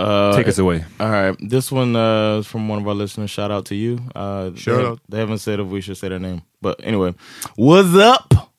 Uh, 0.00 0.32
Take 0.34 0.46
us 0.46 0.58
away. 0.58 0.80
All 0.98 1.10
right, 1.10 1.50
this 1.50 1.72
one 1.72 1.98
uh, 2.34 2.40
is 2.40 2.46
from 2.46 2.70
one 2.70 2.82
of 2.82 2.88
our 2.88 2.94
listeners. 2.94 3.30
Shout 3.30 3.50
out 3.50 3.66
to 3.66 3.74
you. 3.74 3.94
Uh, 3.94 4.54
Shout 4.56 4.76
they, 4.76 4.86
out. 4.86 5.00
They 5.10 5.20
haven't 5.20 5.38
said 5.38 5.60
if 5.60 5.66
we 5.66 5.82
should 5.82 5.98
say 5.98 6.08
their 6.08 6.20
name, 6.20 6.40
but 6.62 6.80
anyway, 6.84 7.14
what's 7.56 7.94
up? 7.94 8.51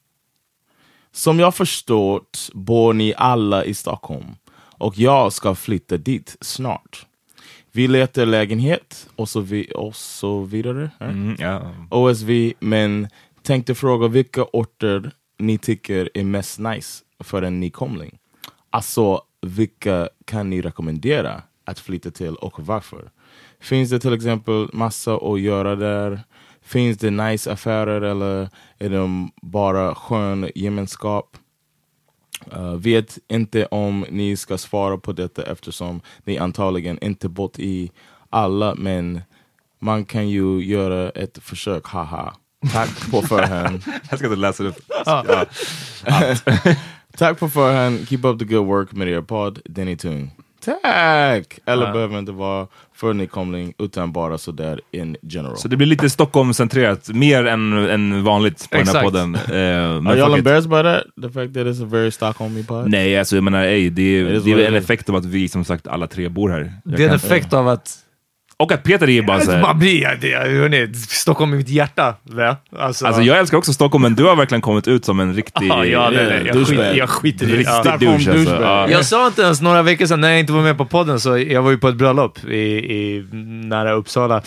Som 1.15 1.39
jag 1.39 1.55
förstått 1.55 2.49
bor 2.53 2.93
ni 2.93 3.13
alla 3.17 3.65
i 3.65 3.73
Stockholm 3.73 4.25
och 4.77 4.97
jag 4.97 5.33
ska 5.33 5.55
flytta 5.55 5.97
dit 5.97 6.37
snart. 6.41 7.05
Vi 7.71 7.87
letar 7.87 8.25
lägenhet 8.25 9.09
och 9.15 9.29
så, 9.29 9.39
vi, 9.39 9.71
och 9.75 9.95
så 9.95 10.41
vidare. 10.43 10.89
eh? 10.99 11.09
Mm, 11.09 11.35
ja. 11.39 11.71
OSV, 11.89 12.53
men 12.59 13.07
tänkte 13.41 13.75
fråga 13.75 14.07
vilka 14.07 14.43
orter 14.43 15.11
ni 15.37 15.57
tycker 15.57 16.09
är 16.13 16.23
mest 16.23 16.59
nice 16.59 17.03
för 17.19 17.41
en 17.41 17.59
nykomling. 17.59 18.17
Alltså, 18.69 19.21
vilka 19.41 20.09
kan 20.25 20.49
ni 20.49 20.61
rekommendera 20.61 21.41
att 21.65 21.79
flytta 21.79 22.11
till 22.11 22.35
och 22.35 22.65
varför? 22.65 23.11
Finns 23.59 23.89
det 23.89 23.99
till 23.99 24.13
exempel 24.13 24.69
massa 24.73 25.15
att 25.15 25.41
göra 25.41 25.75
där? 25.75 26.21
Finns 26.63 26.97
det 26.97 27.11
nice 27.11 27.51
affärer 27.51 28.01
eller 28.01 28.49
är 28.77 28.89
de 28.89 29.31
bara 29.41 29.95
skön 29.95 30.49
gemenskap? 30.55 31.37
Uh, 32.57 32.75
vet 32.75 33.17
inte 33.27 33.65
om 33.65 34.05
ni 34.09 34.37
ska 34.37 34.57
svara 34.57 34.97
på 34.97 35.11
detta 35.11 35.43
eftersom 35.43 36.01
ni 36.23 36.37
antagligen 36.37 37.03
inte 37.03 37.29
bott 37.29 37.59
i 37.59 37.91
alla, 38.29 38.75
men 38.75 39.21
man 39.79 40.05
kan 40.05 40.29
ju 40.29 40.59
göra 40.59 41.09
ett 41.09 41.39
försök, 41.41 41.85
haha. 41.85 42.33
Tack 42.71 43.11
på 43.11 43.21
förhand. 43.27 43.83
Jag 44.09 44.19
ska 44.19 44.27
inte 44.27 44.39
läsa 44.39 44.63
upp. 44.63 44.79
Tack 47.17 47.39
på 47.39 47.49
förhand. 47.49 48.07
Keep 48.07 48.19
up 48.23 48.39
the 48.39 48.45
good 48.45 48.67
work 48.67 48.91
med 48.91 49.07
er 49.07 49.21
podd. 49.21 49.59
Denny 49.65 49.97
Tung. 49.97 50.31
Tack! 50.65 51.59
Eller 51.65 51.91
behöver 51.93 52.19
inte 52.19 52.31
vara 52.31 52.67
för 52.95 53.13
nykomling 53.13 53.73
utan 53.79 54.11
bara 54.11 54.37
sådär 54.37 54.81
in 54.91 55.17
general. 55.21 55.57
Så 55.57 55.67
det 55.67 55.77
blir 55.77 55.87
lite 55.87 56.09
Stockholm-centrerat, 56.09 57.09
mer 57.09 57.45
än, 57.45 57.73
än 57.73 58.23
vanligt 58.23 58.69
på 58.69 58.75
den 58.77 58.81
Exakt. 58.81 58.97
här 58.97 59.03
podden. 59.03 59.31
Men 59.47 60.07
Are 60.07 60.15
y'all 60.17 60.37
embarrassed 60.37 60.69
by 60.69 60.81
that? 60.83 61.03
The 61.21 61.29
fact 61.39 61.53
that 61.53 61.65
it's 61.67 61.83
a 61.83 61.87
very 61.89 62.11
Stockholmy 62.11 62.63
pod? 62.63 62.89
Nej, 62.89 63.19
alltså 63.19 63.35
jag 63.35 63.43
menar, 63.43 63.63
ej, 63.63 63.89
det, 63.89 64.01
är- 64.19 64.39
det 64.45 64.51
är 64.51 64.67
en 64.67 64.75
effekt 64.75 65.09
av 65.09 65.15
att 65.15 65.25
vi 65.25 65.47
som 65.49 65.65
sagt 65.65 65.87
alla 65.87 66.07
tre 66.07 66.29
bor 66.29 66.49
här. 66.49 66.73
Jag 66.85 66.95
Det 66.97 67.03
är 67.03 67.09
en 67.09 67.15
effekt 67.15 67.53
av 67.53 67.67
att 67.67 67.99
Och 68.63 68.71
att 68.71 68.83
Peter 68.83 69.09
är 69.09 69.21
bara 69.21 69.39
så 69.39 69.51
här, 69.51 69.61
man 69.61 69.79
blir, 69.79 70.17
det, 70.21 70.35
hörni, 70.37 70.93
Stockholm 70.93 71.53
i 71.53 71.57
mitt 71.57 71.69
hjärta. 71.69 72.15
Va? 72.23 72.57
Alltså, 72.79 73.05
Alltså 73.05 73.21
jag 73.21 73.37
älskar 73.37 73.57
också 73.57 73.73
Stockholm, 73.73 74.01
men 74.01 74.15
du 74.15 74.23
har 74.23 74.35
verkligen 74.35 74.61
kommit 74.61 74.87
ut 74.87 75.05
som 75.05 75.19
en 75.19 75.33
riktig... 75.33 75.67
ja, 75.69 75.85
ja, 75.85 76.09
det, 76.09 76.25
det, 76.25 76.41
jag, 76.45 76.55
douchebag. 76.55 76.85
skit, 76.85 76.97
jag 76.97 77.09
skiter 77.09 77.45
i 77.45 77.49
det. 77.49 77.57
Riktig 77.57 77.73
Ja. 77.73 77.97
Douche 77.97 78.31
alltså. 78.31 78.55
Ja. 78.61 78.89
Jag 78.89 79.05
sa 79.05 79.27
inte 79.27 79.41
ens 79.41 79.61
några 79.61 79.81
veckor 79.81 80.05
sedan, 80.05 80.21
när 80.21 80.29
jag 80.29 80.39
inte 80.39 80.53
var 80.53 80.61
med 80.61 80.77
på 80.77 80.85
podden, 80.85 81.19
så 81.19 81.37
jag 81.37 81.61
var 81.61 81.71
ju 81.71 81.77
på 81.77 81.87
ett 81.87 81.95
bröllop 81.95 82.43
i, 82.45 82.57
i 82.57 83.27
nära 83.63 83.91
Uppsala. 83.93 84.41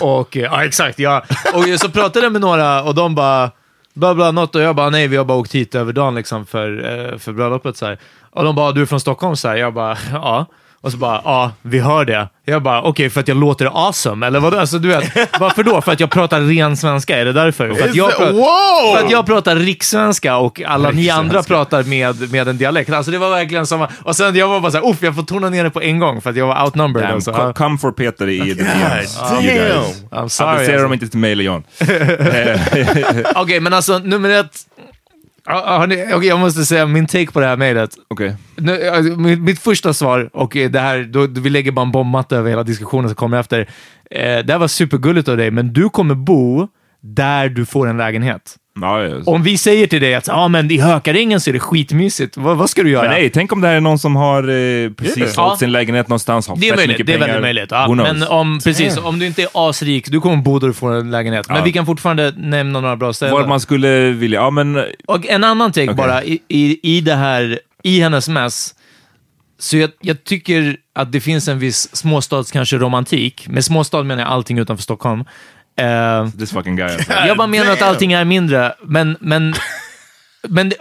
Och, 0.00 0.36
eh, 0.36 0.42
ja, 0.42 0.64
exakt. 0.64 0.98
Ja. 0.98 1.24
Och 1.54 1.80
så 1.80 1.88
pratade 1.90 2.26
jag 2.26 2.32
med 2.32 2.40
några 2.40 2.82
och 2.82 2.94
de 2.94 3.14
bara, 3.14 3.50
bla 3.94 4.14
bla 4.14 4.30
något 4.30 4.54
och 4.54 4.62
jag 4.62 4.76
bara, 4.76 4.90
nej, 4.90 5.08
vi 5.08 5.16
har 5.16 5.24
bara 5.24 5.38
åkt 5.38 5.54
hit 5.54 5.74
över 5.74 5.92
dagen 5.92 6.14
liksom 6.14 6.46
för, 6.46 6.68
eh, 7.12 7.18
för 7.18 7.32
bröllopet. 7.32 7.76
Så 7.76 7.86
här. 7.86 7.98
Och 8.30 8.44
de 8.44 8.54
bara, 8.54 8.72
du 8.72 8.82
är 8.82 8.86
från 8.86 9.00
Stockholm? 9.00 9.36
Så 9.36 9.48
här. 9.48 9.56
Jag 9.56 9.74
bara, 9.74 9.96
ja. 10.12 10.46
Och 10.80 10.92
så 10.92 10.98
bara, 10.98 11.20
ja, 11.24 11.52
vi 11.62 11.78
hör 11.78 12.04
det. 12.04 12.28
Jag 12.44 12.62
bara, 12.62 12.82
okej, 12.82 13.10
för 13.10 13.20
att 13.20 13.28
jag 13.28 13.36
låter 13.36 13.86
awesome? 13.86 14.26
Eller 14.26 14.40
vadå? 14.40 14.58
Alltså, 14.58 14.78
du 14.78 14.88
vet, 14.88 15.16
varför 15.40 15.62
då? 15.62 15.80
För 15.80 15.92
att 15.92 16.00
jag 16.00 16.10
pratar 16.10 16.40
ren 16.40 16.76
svenska? 16.76 17.18
Är 17.18 17.24
det 17.24 17.32
därför? 17.32 17.74
För 17.74 17.88
att 17.88 17.94
jag, 17.94 18.10
pratar, 18.16 18.32
Wow! 18.32 18.96
för 18.96 19.04
att 19.04 19.10
jag 19.10 19.26
pratar 19.26 19.56
rikssvenska 19.56 20.36
och 20.36 20.62
alla 20.66 20.90
ni 20.90 21.10
andra 21.10 21.42
pratar 21.42 21.82
med, 21.82 22.32
med 22.32 22.48
en 22.48 22.58
dialekt. 22.58 22.90
Alltså 22.92 23.10
det 23.10 23.18
var 23.18 23.30
verkligen 23.30 23.66
samma. 23.66 23.88
Och 24.02 24.16
sen 24.16 24.36
jag 24.36 24.48
var 24.48 24.60
bara 24.60 24.72
såhär, 24.72 24.90
uff, 24.90 25.02
jag 25.02 25.14
får 25.14 25.22
tona 25.22 25.48
ner 25.50 25.64
det 25.64 25.70
på 25.70 25.80
en 25.82 25.98
gång 25.98 26.20
för 26.20 26.30
att 26.30 26.36
jag 26.36 26.46
var 26.46 26.64
outnumbered. 26.64 27.08
Damn, 27.08 27.14
alltså. 27.14 27.32
co- 27.32 27.52
come 27.52 27.78
for 27.78 27.92
Peter 27.92 28.28
i 28.28 28.38
the 28.40 28.62
DMs. 28.62 29.18
damn. 29.20 29.40
I'm 30.24 30.28
sorry. 30.28 30.50
Adressera 30.54 30.76
dem 30.82 30.92
Alltså. 30.92 30.92
inte 30.94 31.08
till 31.08 31.18
mig 31.20 31.32
eller 31.32 31.44
John. 31.44 31.64
Okej, 33.34 33.60
men 33.60 33.72
alltså 33.72 33.98
nummer 33.98 34.30
ett. 34.30 34.56
Okej, 36.14 36.28
jag 36.28 36.38
måste 36.38 36.64
säga 36.64 36.86
min 36.86 37.06
take 37.06 37.32
på 37.32 37.40
det 37.40 37.46
här 37.46 37.56
mejlet. 37.56 37.90
Nu, 38.56 38.88
alltså, 38.88 39.12
mitt, 39.12 39.40
mitt 39.40 39.58
första 39.58 39.92
svar, 39.92 40.30
och 40.32 40.56
eh, 40.56 40.70
det 40.70 40.80
här, 40.80 41.04
då, 41.04 41.26
vi 41.26 41.50
lägger 41.50 41.72
bara 41.72 41.86
en 41.86 41.92
bombmatta 41.92 42.36
över 42.36 42.50
hela 42.50 42.62
diskussionen 42.62 43.08
som 43.08 43.16
kommer 43.16 43.40
efter. 43.40 43.60
Eh, 44.10 44.38
det 44.44 44.52
här 44.52 44.58
var 44.58 44.68
supergulligt 44.68 45.28
av 45.28 45.36
dig, 45.36 45.50
men 45.50 45.72
du 45.72 45.88
kommer 45.88 46.14
bo 46.14 46.68
där 47.00 47.48
du 47.48 47.66
får 47.66 47.88
en 47.88 47.96
lägenhet. 47.96 48.56
Ja, 48.82 49.02
ja. 49.02 49.16
Om 49.26 49.42
vi 49.42 49.58
säger 49.58 49.86
till 49.86 50.00
dig 50.00 50.14
att 50.14 50.28
ah, 50.28 50.48
men 50.48 50.70
i 50.70 50.78
Hökarängen 50.78 51.40
så 51.40 51.50
är 51.50 51.52
det 51.52 51.60
skitmysigt, 51.60 52.36
vad, 52.36 52.56
vad 52.56 52.70
ska 52.70 52.82
du 52.82 52.90
göra? 52.90 53.02
Men 53.02 53.10
nej, 53.10 53.30
tänk 53.30 53.52
om 53.52 53.60
det 53.60 53.68
här 53.68 53.74
är 53.74 53.80
någon 53.80 53.98
som 53.98 54.16
har 54.16 54.42
eh, 54.42 54.90
precis 54.90 55.16
Ja. 55.16 55.26
sålt 55.26 55.58
sin 55.58 55.72
lägenhet 55.72 56.08
någonstans, 56.08 56.48
har 56.48 56.56
Det 56.56 56.66
är 56.66 56.70
fett 56.70 56.76
möjligt, 56.78 56.94
mycket 56.94 57.06
det 57.06 57.12
är 57.12 57.18
pengar. 57.18 57.26
väldigt 57.40 57.42
möjligt. 57.42 57.70
Ja, 57.70 57.88
men 57.94 58.22
om, 58.22 58.60
precis, 58.64 58.96
om 58.96 59.18
du 59.18 59.26
inte 59.26 59.42
är 59.42 59.48
asrik, 59.54 60.10
du 60.10 60.20
kommer 60.20 60.36
bo 60.36 60.58
där 60.58 60.66
du 60.68 60.74
får 60.74 60.92
en 60.94 61.10
lägenhet. 61.10 61.48
Men 61.48 61.56
Ja. 61.56 61.64
vi 61.64 61.72
kan 61.72 61.86
fortfarande 61.86 62.32
nämna 62.36 62.80
några 62.80 62.96
bra 62.96 63.12
ställen. 63.12 63.34
Vad 63.34 63.48
man 63.48 63.60
skulle 63.60 64.10
vilja, 64.10 64.40
ja 64.40 64.50
men... 64.50 64.84
Och 65.06 65.26
en 65.26 65.44
annan 65.44 65.72
take 65.72 65.84
Okej. 65.84 65.94
bara, 65.96 66.24
i, 66.24 66.38
i, 66.48 66.96
i 66.96 67.00
det 67.00 67.14
här, 67.14 67.58
i 67.82 68.00
hennes 68.00 68.28
mess, 68.28 68.74
så 69.58 69.76
jag, 69.76 69.90
jag 70.00 70.24
tycker 70.24 70.76
att 70.94 71.12
det 71.12 71.20
finns 71.20 71.48
en 71.48 71.58
viss 71.58 71.96
småstads 71.96 72.50
kanske 72.52 72.76
romantik. 72.78 73.48
Med 73.48 73.64
småstad 73.64 74.02
menar 74.02 74.22
jag 74.22 74.30
allting 74.32 74.58
utanför 74.58 74.82
Stockholm. 74.82 75.24
Eh, 75.78 76.30
This 76.38 76.52
fucking 76.52 76.76
guy 76.76 76.86
alltså. 76.92 77.12
jag 77.12 77.36
bara 77.36 77.46
menar 77.46 77.72
att 77.72 77.82
allting 77.82 78.12
är 78.12 78.24
mindre, 78.24 78.74
men, 78.82 79.16
men, 79.20 79.54
men, 80.48 80.72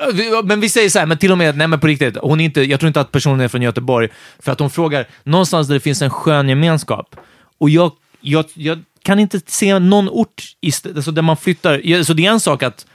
men 0.44 0.60
vi 0.60 0.70
säger 0.70 0.90
så 0.90 1.00
här, 1.00 1.06
men 1.06 1.18
till 1.18 1.32
och 1.32 1.38
med, 1.38 1.58
nej 1.58 1.68
men 1.68 1.80
på 1.80 1.88
riktigt, 1.88 2.18
hon 2.22 2.42
är 2.42 2.46
inte, 2.46 2.62
jag 2.62 2.80
tror 2.80 2.88
inte 2.88 3.02
att 3.02 3.12
personen 3.12 3.42
är 3.42 3.48
från 3.48 3.62
Göteborg, 3.62 4.10
för 4.40 4.52
att 4.52 4.60
hon 4.60 4.70
frågar 4.70 5.08
någonstans 5.24 5.68
där 5.68 5.74
det 5.74 5.80
finns 5.80 6.02
en 6.02 6.10
skön 6.10 6.50
gemenskap. 6.50 7.16
Och 7.60 7.70
jag, 7.70 7.92
jag, 8.22 8.46
jag 8.54 8.84
kan 9.04 9.20
inte 9.20 9.40
se 9.46 9.80
någon 9.80 10.10
ort 10.10 10.44
i, 10.62 10.72
alltså 10.96 11.12
där 11.12 11.22
man 11.22 11.38
flyttar. 11.38 12.04
Så 12.04 12.14
det 12.14 12.26
är 12.26 12.32
en 12.32 12.40
sak 12.40 12.64
att, 12.64 12.86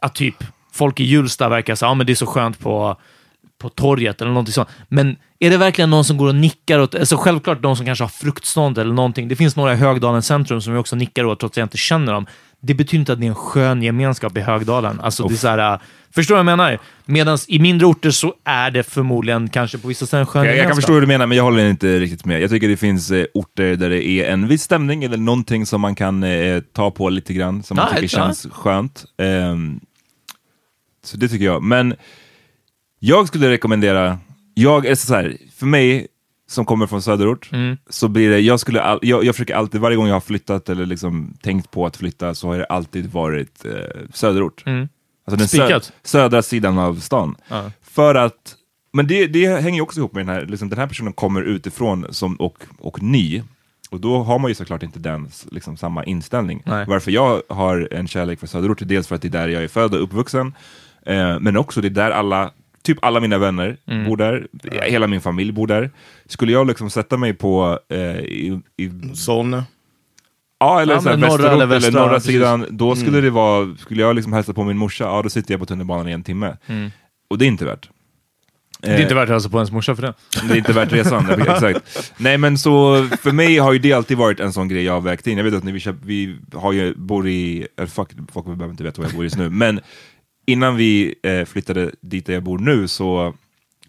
att 0.00 0.14
typ 0.14 0.44
folk 0.72 1.00
i 1.00 1.04
Hjulsta 1.04 1.48
verkar 1.48 1.74
säga, 1.74 1.88
ja 1.88 1.94
men 1.94 2.06
det 2.06 2.12
är 2.12 2.14
så 2.14 2.26
skönt 2.26 2.58
på, 2.58 2.96
på 3.62 3.68
torget 3.68 4.20
eller 4.20 4.30
någonting 4.30 4.52
sånt. 4.52 4.68
Men 4.88 5.16
är 5.38 5.50
det 5.50 5.56
verkligen 5.56 5.90
någon 5.90 6.04
som 6.04 6.16
går 6.16 6.28
och 6.28 6.34
nickar 6.34 6.78
åt, 6.78 6.94
alltså 6.94 7.16
självklart 7.16 7.62
de 7.62 7.76
som 7.76 7.86
kanske 7.86 8.04
har 8.04 8.08
fruktstånd 8.08 8.78
eller 8.78 8.94
någonting. 8.94 9.28
Det 9.28 9.36
finns 9.36 9.56
några 9.56 9.72
i 9.72 9.76
Högdalen 9.76 10.22
centrum 10.22 10.60
som 10.60 10.72
jag 10.72 10.80
också 10.80 10.96
nickar 10.96 11.24
åt 11.24 11.40
trots 11.40 11.52
att 11.52 11.56
jag 11.56 11.64
inte 11.64 11.76
känner 11.76 12.12
dem. 12.12 12.26
Det 12.60 12.74
betyder 12.74 13.00
inte 13.00 13.12
att 13.12 13.20
det 13.20 13.26
är 13.26 13.28
en 13.28 13.34
skön 13.34 13.82
gemenskap 13.82 14.36
i 14.36 14.40
Högdalen. 14.40 15.00
Alltså 15.00 15.28
det 15.28 15.34
är 15.34 15.36
så 15.36 15.48
här, 15.48 15.72
äh, 15.74 15.80
förstår 16.14 16.34
du 16.34 16.42
vad 16.42 16.52
jag 16.52 16.58
menar? 16.58 16.78
Medan 17.04 17.38
i 17.48 17.58
mindre 17.58 17.86
orter 17.86 18.10
så 18.10 18.34
är 18.44 18.70
det 18.70 18.82
förmodligen 18.82 19.48
kanske 19.48 19.78
på 19.78 19.88
vissa 19.88 20.06
ställen 20.06 20.26
skön 20.26 20.44
Jag, 20.44 20.46
jag 20.46 20.52
kan 20.54 20.56
gemenskap. 20.62 20.76
förstå 20.76 20.92
hur 20.92 21.00
du 21.00 21.06
menar, 21.06 21.26
men 21.26 21.36
jag 21.36 21.44
håller 21.44 21.68
inte 21.68 21.98
riktigt 22.00 22.24
med. 22.24 22.40
Jag 22.42 22.50
tycker 22.50 22.68
det 22.68 22.76
finns 22.76 23.10
eh, 23.10 23.24
orter 23.34 23.76
där 23.76 23.90
det 23.90 24.04
är 24.06 24.32
en 24.32 24.48
viss 24.48 24.62
stämning 24.62 25.04
eller 25.04 25.16
någonting 25.16 25.66
som 25.66 25.80
man 25.80 25.94
kan 25.94 26.22
eh, 26.22 26.60
ta 26.72 26.90
på 26.90 27.08
lite 27.08 27.32
grann, 27.34 27.62
som 27.62 27.76
man 27.76 27.86
Ja, 27.90 28.00
tycker 28.00 28.18
ja. 28.18 28.24
känns 28.24 28.46
skönt. 28.52 29.04
Ehm, 29.22 29.80
så 31.04 31.16
det 31.16 31.28
tycker 31.28 31.44
jag. 31.44 31.62
Men 31.62 31.94
jag 33.04 33.28
skulle 33.28 33.50
rekommendera, 33.50 34.18
jag 34.54 34.86
är 34.86 34.94
så 34.94 35.14
här, 35.14 35.36
för 35.56 35.66
mig 35.66 36.06
som 36.48 36.64
kommer 36.64 36.86
från 36.86 37.02
söderort, 37.02 37.48
Mm. 37.52 37.76
så 37.88 38.08
blir 38.08 38.30
det, 38.30 38.38
jag, 38.40 38.60
skulle 38.60 38.82
all, 38.82 38.98
jag, 39.02 39.24
jag 39.24 39.34
försöker 39.34 39.54
alltid, 39.54 39.80
varje 39.80 39.96
gång 39.96 40.06
jag 40.06 40.14
har 40.14 40.20
flyttat 40.20 40.68
eller 40.68 40.86
liksom 40.86 41.34
tänkt 41.42 41.70
på 41.70 41.86
att 41.86 41.96
flytta, 41.96 42.34
så 42.34 42.48
har 42.48 42.58
det 42.58 42.64
alltid 42.64 43.12
varit 43.12 43.64
eh, 43.64 43.72
söderort. 44.12 44.62
Mm. 44.66 44.88
Alltså 45.26 45.36
den 45.38 45.48
sö 45.48 45.80
södra 46.02 46.42
sidan 46.42 46.78
av 46.78 46.94
stan. 47.00 47.36
Ja. 47.48 47.70
För 47.82 48.14
att, 48.14 48.54
men 48.92 49.06
det, 49.06 49.26
det 49.26 49.60
hänger 49.62 49.80
också 49.82 50.00
ihop 50.00 50.12
med 50.14 50.26
den 50.26 50.34
här, 50.34 50.46
liksom, 50.46 50.68
den 50.68 50.78
här 50.78 50.86
personen 50.86 51.12
kommer 51.12 51.42
utifrån 51.42 52.06
som, 52.10 52.34
och, 52.36 52.58
och 52.78 53.02
ny. 53.02 53.42
Och 53.90 54.00
då 54.00 54.22
har 54.22 54.38
man 54.38 54.50
ju 54.50 54.54
såklart 54.54 54.82
inte 54.82 54.98
den 54.98 55.28
liksom, 55.50 55.76
samma 55.76 56.04
inställning. 56.04 56.62
Nej. 56.66 56.84
Varför 56.88 57.10
jag 57.10 57.42
har 57.48 57.88
en 57.90 58.08
kärlek 58.08 58.40
för 58.40 58.46
söderort 58.46 58.82
är 58.82 58.86
dels 58.86 59.06
för 59.08 59.14
att 59.14 59.22
det 59.22 59.28
är 59.28 59.32
där 59.32 59.48
jag 59.48 59.62
är 59.64 59.68
född 59.68 59.94
och 59.94 60.02
uppvuxen, 60.02 60.54
eh, 61.06 61.38
men 61.40 61.56
också 61.56 61.80
det 61.80 61.88
är 61.88 61.90
där 61.90 62.10
alla, 62.10 62.50
typ 62.82 62.98
alla 63.02 63.20
mina 63.20 63.38
vänner 63.38 63.76
Mm. 63.86 64.04
bor 64.08 64.16
där, 64.16 64.46
hela 64.82 65.06
min 65.06 65.20
familj 65.20 65.52
bor 65.52 65.66
där. 65.66 65.90
Skulle 66.26 66.52
jag 66.52 66.66
liksom 66.66 66.90
sätta 66.90 67.16
mig 67.16 67.34
på, 67.34 67.78
eh, 67.88 67.98
i, 68.18 68.60
i, 68.76 68.90
Solna. 69.14 69.64
ja, 70.60 70.80
eller 70.82 70.94
Ja, 70.94 71.00
så 71.00 71.08
här, 71.08 71.16
men 71.16 71.28
norra 71.28 71.36
västerort 71.36 71.52
eller 71.52 71.64
eller, 71.64 71.80
västra, 71.80 72.00
norra 72.02 72.14
precis. 72.14 72.30
sidan, 72.32 72.66
då 72.70 72.96
skulle 72.96 73.20
det 73.20 73.30
vara, 73.30 73.76
skulle 73.76 74.02
jag 74.02 74.16
liksom 74.16 74.32
hälsa 74.32 74.52
på 74.52 74.64
min 74.64 74.76
morsa, 74.76 75.04
ja 75.04 75.22
då 75.22 75.28
sitter 75.28 75.52
jag 75.54 75.60
på 75.60 75.66
tunnelbanan 75.66 76.08
i 76.08 76.12
en 76.12 76.22
timme. 76.22 76.56
Och 77.30 77.38
det 77.38 77.44
är 77.44 77.46
inte 77.46 77.64
värt. 77.64 77.88
Det 78.80 78.88
är 78.90 79.02
inte 79.02 79.14
värt 79.14 79.22
att 79.22 79.28
hälsa 79.28 79.48
på 79.48 79.56
ens 79.58 79.72
morsa 79.72 79.94
för 79.96 80.02
det. 80.02 80.14
Det 80.48 80.54
är 80.54 80.58
inte 80.58 80.72
värt 80.72 80.92
resan, 80.92 81.30
exakt. 81.40 82.12
Nej 82.16 82.38
men 82.38 82.58
så, 82.58 83.04
för 83.20 83.32
mig 83.32 83.58
har 83.58 83.72
ju 83.72 83.78
det 83.78 83.92
alltid 83.92 84.16
varit 84.18 84.40
en 84.40 84.52
sån 84.52 84.68
grej 84.68 84.84
jag 84.84 84.92
har 84.92 85.00
vägt 85.00 85.26
in. 85.26 85.36
Jag 85.36 85.44
vet 85.44 85.54
att 85.54 85.64
när 85.64 85.72
vi, 85.72 85.80
köp, 85.80 85.96
vi 86.04 86.36
har 86.54 86.72
ju, 86.72 86.94
bor 86.94 87.28
i, 87.28 87.66
eller 87.76 87.86
fuck, 87.88 88.08
folk 88.32 88.46
behöver 88.46 88.70
inte 88.70 88.84
veta 88.84 89.00
var 89.02 89.08
jag 89.08 89.14
bor 89.14 89.24
just 89.24 89.36
nu, 89.36 89.50
men 89.50 89.80
innan 90.46 90.76
vi 90.76 91.14
eh, 91.22 91.44
flyttade 91.44 91.90
dit 92.00 92.26
där 92.26 92.32
jag 92.34 92.42
bor 92.42 92.58
nu 92.58 92.88
så 92.88 93.34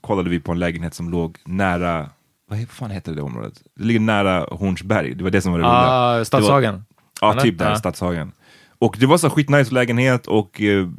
kollade 0.01 0.29
vi 0.29 0.39
på 0.39 0.51
en 0.51 0.59
lägenhet 0.59 0.93
som 0.93 1.09
låg 1.09 1.37
nära, 1.45 2.09
vad 2.49 2.69
fan 2.69 2.91
heter 2.91 3.15
det 3.15 3.21
området? 3.21 3.61
Det 3.75 3.83
ligger 3.83 3.99
nära 3.99 4.47
Hornsberg, 4.51 5.15
det 5.15 5.23
var 5.23 5.31
det 5.31 5.41
som 5.41 5.51
var 5.51 5.59
det 5.59 5.65
roliga. 5.65 6.19
Ah, 6.19 6.25
Stadshagen. 6.25 6.85
Ja, 7.21 7.31
Eller? 7.31 7.41
typ 7.41 7.57
där, 7.57 7.69
Ja. 7.69 7.75
Stadshagen. 7.75 8.31
Och 8.79 8.95
det 8.99 9.05
var 9.05 9.17
så 9.17 9.29
skitnice 9.29 9.73
lägenhet 9.73 10.27
och 10.27 10.61
eh, 10.61 10.89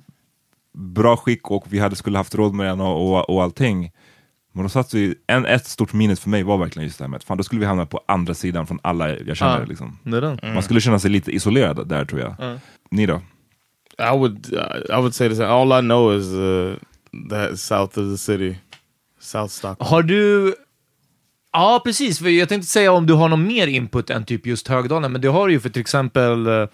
bra 0.74 1.16
skick 1.16 1.50
och 1.50 1.64
vi 1.68 1.78
hade, 1.78 1.96
skulle 1.96 2.18
haft 2.18 2.34
råd 2.34 2.54
med 2.54 2.66
den 2.66 2.80
och, 2.80 3.10
och, 3.16 3.30
och 3.30 3.42
allting. 3.42 3.90
Men 4.52 4.62
då 4.62 4.68
satt 4.68 4.94
vi, 4.94 5.14
en, 5.26 5.46
ett 5.46 5.66
stort 5.66 5.92
minus 5.92 6.20
för 6.20 6.30
mig 6.30 6.42
var 6.42 6.58
verkligen 6.58 6.86
just 6.86 6.98
det 6.98 7.04
här 7.04 7.08
med 7.08 7.16
att 7.16 7.24
fan, 7.24 7.36
då 7.36 7.42
skulle 7.42 7.60
vi 7.60 7.66
hamna 7.66 7.86
på 7.86 8.00
andra 8.06 8.34
sidan 8.34 8.66
från 8.66 8.78
alla 8.82 9.18
jag 9.18 9.36
känner. 9.36 9.60
Ja. 9.60 9.64
Liksom. 9.66 9.98
Det 10.02 10.20
den. 10.20 10.38
Man 10.42 10.62
skulle 10.62 10.80
känna 10.80 10.98
sig 10.98 11.10
lite 11.10 11.30
isolerad 11.30 11.88
där 11.88 12.04
tror 12.04 12.20
jag. 12.20 12.58
Ni 12.90 13.06
då? 13.06 13.20
I 13.98 14.16
would 14.16 14.52
uh, 14.52 14.96
I 14.98 15.00
would 15.00 15.14
say 15.14 15.28
the 15.28 15.34
same. 15.36 15.48
All 15.48 15.72
I 15.72 15.80
know 15.80 16.16
is 16.18 16.26
uh, 16.32 16.76
that 17.30 17.58
south 17.58 17.98
of 17.98 18.10
the 18.12 18.18
city, 18.18 18.56
South 19.20 19.50
Stockholm. 19.52 19.90
Har 19.90 20.02
du... 20.02 20.54
Ja, 21.52 21.80
precis. 21.84 22.18
För 22.18 22.28
jag 22.28 22.48
tänkte 22.48 22.68
säga 22.70 22.92
om 22.92 23.06
du 23.06 23.14
har 23.14 23.28
någon 23.28 23.46
mer 23.46 23.66
input 23.66 24.10
än 24.10 24.24
typ 24.24 24.46
just 24.46 24.68
Högdalen, 24.68 25.12
men 25.12 25.20
det 25.20 25.28
har 25.28 25.46
du 25.46 25.52
ju 25.52 25.60
för 25.60 25.68
till 25.68 25.80
exempel 25.80 26.46
eh, 26.46 26.66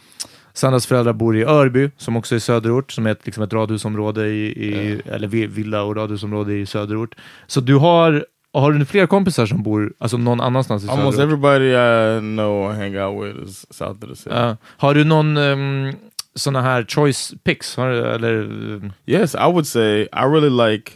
Sandras 0.52 0.87
föräldrar 0.87 1.12
bor 1.12 1.37
i 1.37 1.44
Örby, 1.44 1.90
som 1.96 2.16
också 2.16 2.35
är 2.35 2.38
söderort, 2.38 2.92
som 2.92 3.06
är 3.06 3.11
ett, 3.11 3.26
liksom 3.26 3.42
ett 3.42 3.52
radhusområde 3.52 4.26
i, 4.28 4.46
i 4.46 5.00
eller 5.04 5.28
vi- 5.28 5.46
villa 5.46 5.83
och 5.83 5.96
radhusområde 5.96 6.54
i 6.54 6.66
söderort. 6.66 7.14
Så 7.46 7.61
du 7.61 7.74
har, 7.76 8.26
har 8.52 8.72
du 8.72 8.85
fler 8.85 9.06
kompisar 9.06 9.46
som 9.46 9.62
bor 9.62 9.92
alltså 9.98 10.16
någon 10.16 10.40
annanstans 10.40 10.85
i 10.85 10.88
Almost 10.88 11.16
söderort? 11.18 11.33
everybody 11.33 11.66
I 11.70 12.20
know 12.20 12.70
and 12.70 12.78
hang 12.78 12.96
out 12.98 13.24
with 13.24 13.48
is 13.48 13.66
south 13.70 14.04
of 14.04 14.09
the 14.11 14.16
city. 14.16 14.30
Ja. 14.35 14.56
har 14.64 14.94
du 14.94 15.04
någon 15.04 15.37
um, 15.37 15.94
såna 16.35 16.62
här 16.62 16.83
choice 16.85 17.35
picks? 17.45 17.79
Eller, 17.79 18.90
Yes, 19.07 19.35
I 19.35 19.47
would 19.53 19.66
say 19.66 20.03
I 20.12 20.25
really 20.25 20.51
like 20.51 20.93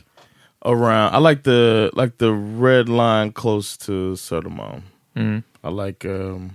around. 0.65 1.15
I 1.15 1.19
like 1.31 1.43
the 1.43 1.91
like 1.93 2.13
the 2.19 2.33
red 2.61 2.89
line 2.89 3.33
close 3.33 3.77
to 3.87 4.17
Södermalm. 4.17 4.83
mm. 5.17 5.43
I 5.63 5.69
like 5.71 6.05
um 6.09 6.51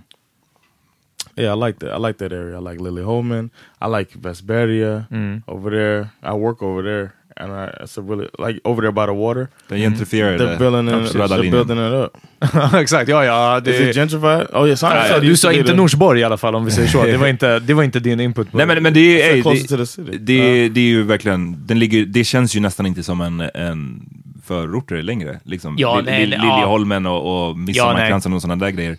yeah, 1.36 1.52
I 1.52 1.66
like 1.66 1.78
that. 1.78 1.92
I 1.92 1.98
like 1.98 2.18
that 2.18 2.32
area. 2.32 2.56
I 2.56 2.60
like 2.60 2.80
Lily 2.80 3.02
Holman. 3.02 3.50
I 3.80 3.86
like 3.86 4.10
Vesperia 4.20 5.08
Mm. 5.10 5.42
over 5.48 5.70
there. 5.70 6.10
I 6.22 6.34
work 6.34 6.62
over 6.62 6.82
there, 6.82 7.14
and 7.40 7.52
I, 7.52 7.82
it's 7.84 7.98
a 7.98 8.02
really 8.02 8.28
like 8.38 8.60
over 8.64 8.82
there 8.82 8.92
by 8.92 9.06
the 9.06 9.12
water. 9.12 9.48
Den 9.68 9.78
gentrifierade 9.78 10.38
They're 10.38 10.58
building 10.58 10.88
it. 10.88 11.12
They're 11.12 11.50
building 11.50 11.78
it 11.78 11.92
up. 11.92 12.16
Exakt, 12.74 13.08
ja, 13.08 13.24
ja. 13.24 13.58
Is 13.58 13.64
Det, 13.64 13.90
it 13.90 13.96
gentrified? 13.96 14.46
Oh 14.52 14.66
yeah, 14.66 14.78
Nej, 14.82 15.08
said 15.08 15.22
it 15.22 15.28
du 15.30 15.36
sa 15.36 15.52
inte 15.52 15.74
Norsborg 15.74 16.20
i 16.20 16.24
alla 16.24 16.36
fall, 16.36 16.54
om 16.54 16.64
vi 16.64 16.70
säger 16.70 16.88
så. 16.88 17.02
Det 17.04 17.16
var 17.16 17.26
inte, 17.26 17.58
det 17.58 17.74
var 17.74 17.82
inte 17.82 18.00
din 18.00 18.20
input. 18.20 18.52
Nej 18.52 18.66
men, 18.66 18.82
men 18.82 18.94
det, 18.94 19.22
är, 19.22 19.34
ey, 19.34 19.42
closer 19.42 19.62
det, 19.62 19.68
to 19.68 19.76
the 19.76 19.86
city. 19.86 20.18
det, 20.18 20.68
det 20.68 20.80
är 20.80 20.84
ju 20.84 21.02
verkligen, 21.02 21.66
den 21.66 21.78
ligger, 21.78 22.04
det 22.04 22.24
känns 22.24 22.56
ju 22.56 22.60
nästan 22.60 22.86
inte 22.86 23.02
som 23.02 23.20
en, 23.20 23.40
en 23.54 24.02
förorter 24.46 25.02
längre. 25.02 25.40
Liksom. 25.44 25.74
Ja. 25.78 26.00
Liljeholmen 26.00 27.06
och, 27.06 27.48
och 27.48 27.58
Midsommarkransen 27.58 28.32
och 28.32 28.42
sådana 28.42 28.64
där 28.64 28.70
grejer. 28.70 28.96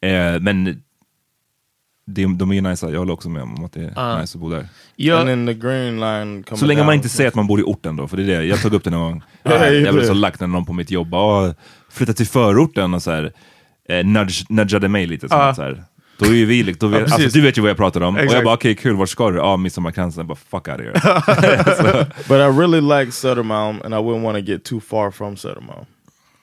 Eh, 0.00 0.40
men 0.40 0.82
det, 2.06 2.26
de 2.36 2.52
är 2.52 2.62
nice, 2.62 2.90
jag 2.90 2.98
håller 2.98 3.12
också 3.12 3.28
med 3.28 3.42
om 3.42 3.64
att 3.64 3.72
det 3.72 3.80
är 3.80 3.92
Ja. 3.96 4.20
nice 4.20 4.38
att 4.38 4.40
bo 4.40 4.50
där. 4.50 4.68
Then 5.24 5.46
the 5.46 5.54
green 5.54 6.00
line 6.00 6.42
coming 6.42 6.58
Så 6.58 6.66
länge 6.66 6.80
down. 6.80 6.86
man 6.86 6.94
inte 6.94 7.08
säger 7.08 7.28
att 7.28 7.34
man 7.34 7.46
bor 7.46 7.60
i 7.60 7.62
orten 7.62 7.96
då, 7.96 8.08
för 8.08 8.16
det 8.16 8.22
är 8.22 8.26
det, 8.38 8.44
jag 8.44 8.62
tog 8.62 8.74
upp 8.74 8.84
det 8.84 8.90
någon 8.90 9.12
gång. 9.12 9.22
Ja, 9.42 9.66
jag 9.66 9.94
blev 9.94 10.06
så 10.06 10.14
lack 10.14 10.40
när 10.40 10.46
någon 10.46 10.64
på 10.64 10.72
mitt 10.72 10.90
jobb 10.90 11.08
bara, 11.08 11.54
flytta 11.90 12.12
till 12.12 12.26
förorten 12.26 12.94
och 12.94 13.02
så 13.02 13.10
här, 13.10 13.32
eh, 13.88 14.04
nudge, 14.06 14.44
nudgade 14.50 14.88
mig 14.88 15.06
lite. 15.06 15.28
Som 15.28 15.40
att 15.40 15.56
så 15.56 15.62
här, 15.62 15.84
då 16.18 16.26
är 16.26 16.30
ju 16.32 16.44
vi, 16.46 16.62
då 16.62 16.86
vet, 16.86 17.08
Ja, 17.08 17.14
alltså, 17.14 17.28
du 17.38 17.40
vet 17.44 17.58
ju 17.58 17.62
vad 17.62 17.70
jag 17.70 17.76
pratar 17.76 18.00
om. 18.00 18.14
Och 18.14 18.20
Exakt. 18.20 18.34
jag 18.34 18.44
bara, 18.44 18.54
okej 18.54 18.74
kul, 18.74 18.96
vart 18.96 19.08
ska 19.08 19.30
du? 19.30 19.36
Ja, 19.36 19.42
ah, 19.42 19.56
Midsommarkransen. 19.56 20.20
Jag 20.20 20.26
bara, 20.26 20.34
fuck 20.50 20.68
out 20.68 20.80
of 20.80 20.84
here. 20.84 22.06
But 22.28 22.38
I 22.38 22.58
really 22.60 22.80
like 22.80 23.12
Södermalm, 23.12 23.82
and 23.84 23.94
I 23.94 23.98
wouldn't 23.98 24.22
want 24.22 24.36
to 24.46 24.52
get 24.52 24.64
too 24.64 24.80
far 24.80 25.10
from 25.10 25.36
Södermalm. 25.36 25.86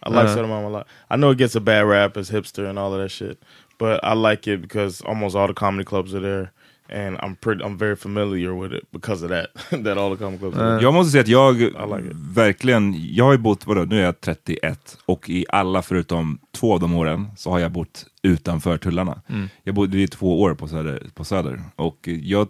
I 0.06 0.10
like 0.10 0.19
Uh-huh. 0.19 0.36
Södermalm 0.38 0.65
a 0.65 0.69
lot. 0.69 0.88
I 1.12 1.15
know 1.15 1.32
it 1.32 1.38
gets 1.38 1.56
a 1.56 1.60
bad 1.60 1.88
rap 1.88 2.17
as 2.17 2.32
hipster 2.32 2.69
and 2.69 2.80
all 2.80 2.93
of 2.93 3.00
that 3.04 3.12
shit, 3.12 3.38
but 3.82 4.00
I 4.04 4.13
like 4.13 4.54
it 4.54 4.62
because 4.62 5.04
almost 5.06 5.36
all 5.36 5.48
the 5.48 5.54
comedy 5.54 5.84
clubs 5.84 6.13
are 6.13 6.22
there, 6.22 6.52
and 6.89 7.17
I'm 7.17 7.36
pretty, 7.36 7.63
I'm 7.63 7.78
very 7.78 7.96
familiar 7.96 8.54
with 8.54 8.74
it 8.74 8.91
because 8.91 9.24
of 9.24 9.30
that. 9.30 9.48
that 9.84 9.98
all 9.98 10.15
the 10.15 10.24
comedy 10.24 10.38
clubs. 10.38 10.58
there. 10.58 10.82
Jag 10.82 10.94
måste 10.94 11.12
säga 11.12 11.22
att 11.22 11.28
jag 11.28 11.56
like 11.60 12.12
verkligen, 12.13 13.13
jag 13.13 13.26
har 13.26 13.32
ju 13.32 13.38
bott, 13.38 13.65
vadå, 13.67 13.82
nu 13.82 14.00
är 14.00 14.04
jag 14.04 14.22
31 14.22 14.98
och 15.06 15.30
i 15.30 15.46
alla 15.50 15.82
förutom 15.82 16.39
två 16.52 16.74
av 16.74 16.80
de 16.80 16.96
åren 16.96 17.28
så 17.38 17.50
har 17.52 17.60
jag 17.60 17.72
bott 17.72 18.06
utanför 18.22 18.78
tullarna. 18.78 19.22
Jag 19.63 19.76
bodde 19.76 20.02
i 20.02 20.08
två 20.08 20.41
år 20.41 20.56
på 20.56 20.67
Söder, 20.67 21.04
på 21.13 21.24
söder 21.24 21.62
och 21.76 22.08
jag, 22.08 22.48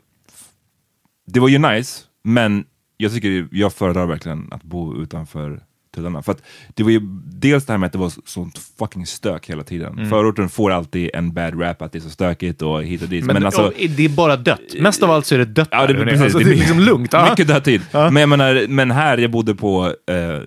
det 1.27 1.39
var 1.39 1.49
ju 1.49 1.57
nice, 1.57 2.03
men 2.23 2.65
jag 2.97 3.13
tycker 3.13 3.47
jag 3.51 3.73
föredrar 3.73 4.05
verkligen 4.05 4.47
att 4.51 4.63
bo 4.63 5.01
utanför 5.01 5.63
tullarna. 5.95 6.21
För 6.21 6.31
att 6.31 6.43
det 6.73 6.83
var 6.83 6.91
ju 6.91 6.99
dels 7.25 7.65
det 7.65 7.73
här 7.73 7.77
med 7.77 7.87
att 7.87 7.93
det 7.93 7.99
var 7.99 8.11
sånt 8.25 8.59
fucking 8.79 9.05
stök 9.05 9.49
hela 9.49 9.63
tiden. 9.63 10.09
Förorten 10.09 10.49
får 10.49 10.71
alltid 10.71 11.09
en 11.13 11.33
bad 11.33 11.61
rap 11.61 11.81
att 11.81 11.91
det 11.91 11.97
är 11.97 12.01
så 12.01 12.09
stökigt 12.09 12.61
och 12.61 12.83
hit 12.83 13.01
och 13.01 13.09
dit. 13.09 13.25
men, 13.25 13.33
Men, 13.33 13.45
alltså, 13.45 13.71
det 13.97 14.05
är 14.05 14.09
bara 14.09 14.37
dött. 14.37 14.59
Mest 14.79 15.03
av 15.03 15.11
allt 15.11 15.25
så 15.25 15.35
är 15.35 15.39
det 15.39 15.45
dött 15.45 15.69
Ja, 15.71 15.87
det, 15.87 15.93
precis, 15.93 16.21
alltså, 16.21 16.39
det 16.39 16.51
är 16.51 16.55
liksom 16.55 16.79
lugnt. 16.79 17.13
Ja. 17.13 17.29
Mycket 17.29 17.47
dödtid. 17.47 17.81
Men, 17.91 18.15
jag 18.15 18.29
menar, 18.29 18.67
men 18.67 18.91
här, 18.91 19.17
jag 19.17 19.31
bodde 19.31 19.55
på 19.55 19.85
eh, 19.85 20.39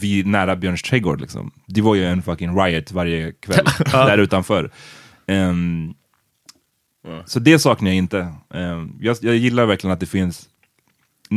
vid, 0.00 0.26
nära 0.26 0.56
Björns 0.56 0.82
trädgård. 0.82 1.20
Liksom. 1.20 1.50
Det 1.66 1.80
var 1.80 1.94
ju 1.94 2.04
en 2.06 2.22
fucking 2.22 2.58
riot 2.60 2.92
varje 2.92 3.32
kväll 3.32 3.64
där 3.92 4.18
utanför. 4.18 4.70
Ehm, 5.26 5.94
Så 7.24 7.38
det 7.38 7.58
saknar 7.58 7.90
jag 7.90 7.96
inte. 7.96 8.32
Ehm, 8.54 8.92
jag, 9.00 9.16
jag 9.20 9.36
gillar 9.36 9.66
verkligen 9.66 9.94
att 9.94 10.00
det 10.00 10.06
finns 10.06 10.48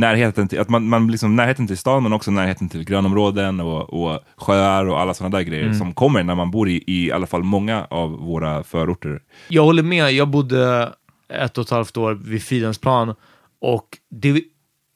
närheten 0.00 0.48
till, 0.48 0.60
att 0.60 0.68
man, 0.68 0.88
man 0.88 1.10
liksom, 1.10 1.36
närheten 1.36 1.66
till 1.66 1.78
stan 1.78 2.02
men 2.02 2.12
också 2.12 2.30
närheten 2.30 2.68
till 2.68 2.84
grönområden 2.84 3.60
och, 3.60 4.02
och 4.02 4.20
sjöar 4.36 4.86
och 4.86 5.00
alla 5.00 5.14
sådana 5.14 5.36
där 5.36 5.44
grejer 5.44 5.72
som 5.72 5.94
kommer 5.94 6.22
när 6.22 6.34
man 6.34 6.50
bor 6.50 6.68
i, 6.68 6.84
i 6.86 7.12
alla 7.12 7.26
fall 7.26 7.42
många 7.42 7.84
av 7.90 8.10
våra 8.10 8.62
förorter. 8.62 9.22
Jag 9.48 9.64
håller 9.64 9.82
med. 9.82 10.12
Jag 10.12 10.28
bodde 10.28 10.92
ett 11.28 11.58
och 11.58 11.64
ett 11.64 11.70
halvt 11.70 11.96
år 11.96 12.14
vid 12.14 12.42
Fridhemsplan 12.42 13.14
och 13.60 13.88
det, 14.10 14.42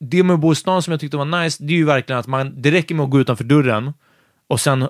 det 0.00 0.22
med 0.22 0.34
att 0.34 0.40
bo 0.40 0.52
i 0.52 0.54
stan 0.54 0.82
som 0.82 0.90
jag 0.90 1.00
tyckte 1.00 1.16
var 1.16 1.42
nice, 1.42 1.64
det 1.64 1.72
är 1.72 1.76
ju 1.76 1.84
verkligen 1.84 2.18
att 2.20 2.26
man, 2.26 2.62
det 2.62 2.70
räcker 2.70 2.94
med 2.94 3.04
att 3.04 3.10
gå 3.10 3.20
utanför 3.20 3.44
dörren 3.44 3.92
och 4.46 4.60
sen 4.60 4.88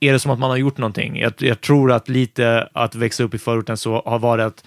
är 0.00 0.12
det 0.12 0.18
som 0.18 0.30
att 0.30 0.38
man 0.38 0.50
har 0.50 0.56
gjort 0.56 0.78
någonting. 0.78 1.18
Jag, 1.18 1.32
jag 1.38 1.60
tror 1.60 1.92
att 1.92 2.08
lite 2.08 2.68
att 2.72 2.94
växa 2.94 3.22
upp 3.24 3.34
i 3.34 3.38
förorten 3.38 3.76
så 3.76 4.02
har 4.06 4.18
varit 4.18 4.44
att 4.44 4.64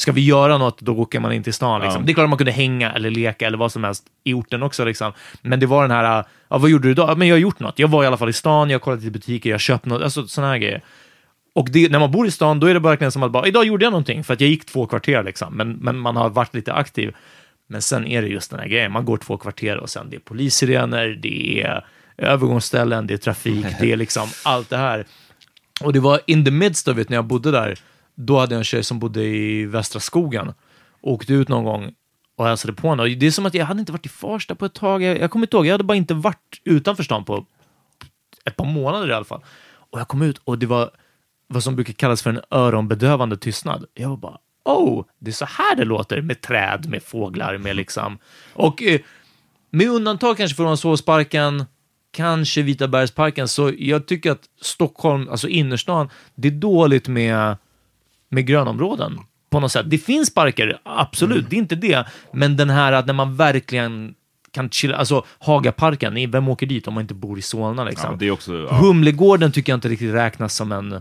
ska 0.00 0.12
vi 0.12 0.24
göra 0.24 0.58
något, 0.58 0.80
då 0.80 0.96
åker 0.96 1.20
man 1.20 1.32
in 1.32 1.42
till 1.42 1.52
stan. 1.52 1.80
Liksom. 1.80 2.06
Det 2.06 2.12
är 2.12 2.14
klart 2.14 2.24
att 2.24 2.30
man 2.30 2.38
kunde 2.38 2.52
hänga 2.52 2.92
eller 2.92 3.10
leka 3.10 3.46
eller 3.46 3.58
vad 3.58 3.72
som 3.72 3.84
helst 3.84 4.04
i 4.24 4.34
orten 4.34 4.62
också. 4.62 4.84
Liksom. 4.84 5.12
Men 5.42 5.60
det 5.60 5.66
var 5.66 5.82
den 5.82 5.90
här, 5.90 6.24
ja, 6.48 6.58
vad 6.58 6.70
gjorde 6.70 6.88
du 6.88 6.90
idag? 6.90 7.10
Ja, 7.10 7.14
Men 7.14 7.28
jag 7.28 7.34
har 7.34 7.40
gjort 7.40 7.60
något. 7.60 7.78
Jag 7.78 7.88
var 7.88 8.04
i 8.04 8.06
alla 8.06 8.16
fall 8.16 8.28
i 8.28 8.32
stan, 8.32 8.70
jag 8.70 8.82
kollade 8.82 9.06
i 9.06 9.10
butiker, 9.10 9.50
jag 9.50 9.60
köpte 9.60 9.88
något, 9.88 10.02
alltså 10.02 10.26
sådana 10.26 10.52
här 10.52 10.58
grejer. 10.58 10.82
Och 11.54 11.70
det, 11.70 11.88
när 11.90 11.98
man 11.98 12.10
bor 12.10 12.26
i 12.26 12.30
stan, 12.30 12.60
då 12.60 12.66
är 12.66 12.74
det 12.74 12.80
verkligen 12.80 13.12
som 13.12 13.22
att 13.22 13.30
bara, 13.30 13.46
idag 13.46 13.64
gjorde 13.64 13.84
jag 13.84 13.90
någonting, 13.90 14.24
för 14.24 14.34
att 14.34 14.40
jag 14.40 14.50
gick 14.50 14.66
två 14.66 14.86
kvarter 14.86 15.22
liksom, 15.22 15.56
men, 15.56 15.72
men 15.72 15.98
man 15.98 16.16
har 16.16 16.30
varit 16.30 16.54
lite 16.54 16.72
aktiv. 16.72 17.14
Men 17.66 17.82
sen 17.82 18.06
är 18.06 18.22
det 18.22 18.28
just 18.28 18.50
den 18.50 18.60
här 18.60 18.68
grejen, 18.68 18.92
man 18.92 19.04
går 19.04 19.16
två 19.16 19.36
kvarter 19.36 19.76
och 19.76 19.90
sen 19.90 20.10
det 20.10 20.16
är 20.16 20.20
polissirener, 20.20 21.18
det 21.22 21.62
är 21.62 21.84
övergångsställen, 22.16 23.06
det 23.06 23.14
är 23.14 23.18
trafik, 23.18 23.66
det 23.80 23.92
är 23.92 23.96
liksom 23.96 24.28
allt 24.44 24.70
det 24.70 24.76
här. 24.76 25.06
Och 25.80 25.92
det 25.92 26.00
var 26.00 26.20
in 26.26 26.44
the 26.44 26.50
midst 26.50 26.88
of 26.88 26.98
it 26.98 27.08
när 27.08 27.16
jag 27.16 27.24
bodde 27.24 27.50
där, 27.50 27.78
då 28.18 28.38
hade 28.38 28.54
jag 28.54 28.58
en 28.58 28.64
tjej 28.64 28.84
som 28.84 28.98
bodde 28.98 29.24
i 29.24 29.66
västra 29.66 30.00
skogen 30.00 30.52
och 31.00 31.12
åkte 31.12 31.32
ut 31.32 31.48
någon 31.48 31.64
gång 31.64 31.94
och 32.36 32.46
hälsade 32.46 32.72
på 32.72 32.88
henne. 32.88 33.08
Det 33.14 33.26
är 33.26 33.30
som 33.30 33.46
att 33.46 33.54
jag 33.54 33.66
hade 33.66 33.80
inte 33.80 33.92
varit 33.92 34.06
i 34.06 34.08
Farsta 34.08 34.54
på 34.54 34.66
ett 34.66 34.74
tag, 34.74 35.02
jag, 35.02 35.20
jag 35.20 35.30
kommer 35.30 35.46
inte 35.46 35.56
ihåg, 35.56 35.66
jag 35.66 35.72
hade 35.72 35.84
bara 35.84 35.96
inte 35.96 36.14
varit 36.14 36.60
utanför 36.64 37.02
stan 37.02 37.24
på 37.24 37.46
ett 38.44 38.56
par 38.56 38.64
månader 38.64 39.10
i 39.10 39.12
alla 39.12 39.24
fall. 39.24 39.44
Och 39.90 40.00
jag 40.00 40.08
kom 40.08 40.22
ut 40.22 40.38
och 40.44 40.58
det 40.58 40.66
var 40.66 40.90
vad 41.46 41.62
som 41.62 41.74
brukar 41.74 41.92
kallas 41.92 42.22
för 42.22 42.30
en 42.30 42.40
öronbedövande 42.50 43.36
tystnad. 43.36 43.84
Jag 43.94 44.08
var 44.08 44.16
bara, 44.16 44.38
oh, 44.64 45.04
det 45.18 45.30
är 45.30 45.32
så 45.32 45.44
här 45.44 45.76
det 45.76 45.84
låter 45.84 46.22
med 46.22 46.40
träd, 46.40 46.86
med 46.88 47.02
fåglar, 47.02 47.58
med 47.58 47.76
liksom... 47.76 48.18
Och 48.52 48.82
eh, 48.82 49.00
med 49.70 49.88
undantag 49.88 50.36
kanske 50.36 50.56
från 50.56 50.78
Såsparken, 50.78 51.64
kanske 52.10 52.62
Vita 52.62 52.88
bergsparken, 52.88 53.48
så 53.48 53.72
jag 53.78 54.06
tycker 54.06 54.30
att 54.30 54.42
Stockholm, 54.60 55.28
alltså 55.28 55.48
innerstan, 55.48 56.08
det 56.34 56.48
är 56.48 56.52
dåligt 56.52 57.08
med, 57.08 57.56
med 58.28 58.46
grönområden 58.46 59.18
på 59.50 59.60
något 59.60 59.72
sätt. 59.72 59.90
Det 59.90 59.98
finns 59.98 60.34
parker, 60.34 60.80
absolut, 60.82 61.50
det 61.50 61.56
är 61.56 61.58
inte 61.58 61.74
det, 61.74 62.06
men 62.32 62.56
den 62.56 62.70
här 62.70 62.92
att 62.92 63.06
när 63.06 63.14
man 63.14 63.36
verkligen 63.36 64.14
kan 64.50 64.70
chilla, 64.70 64.96
alltså 64.96 65.24
Hagaparken, 65.38 66.30
vem 66.30 66.48
åker 66.48 66.66
dit 66.66 66.88
om 66.88 66.94
man 66.94 67.00
inte 67.00 67.14
bor 67.14 67.38
i 67.38 67.42
Solna 67.42 67.84
liksom? 67.84 68.10
Ja, 68.10 68.16
det 68.16 68.26
är 68.26 68.30
också, 68.30 68.54
ja. 68.54 68.74
Humlegården 68.74 69.52
tycker 69.52 69.72
jag 69.72 69.76
inte 69.76 69.88
riktigt 69.88 70.14
räknas 70.14 70.54
som 70.54 70.72
en, 70.72 71.00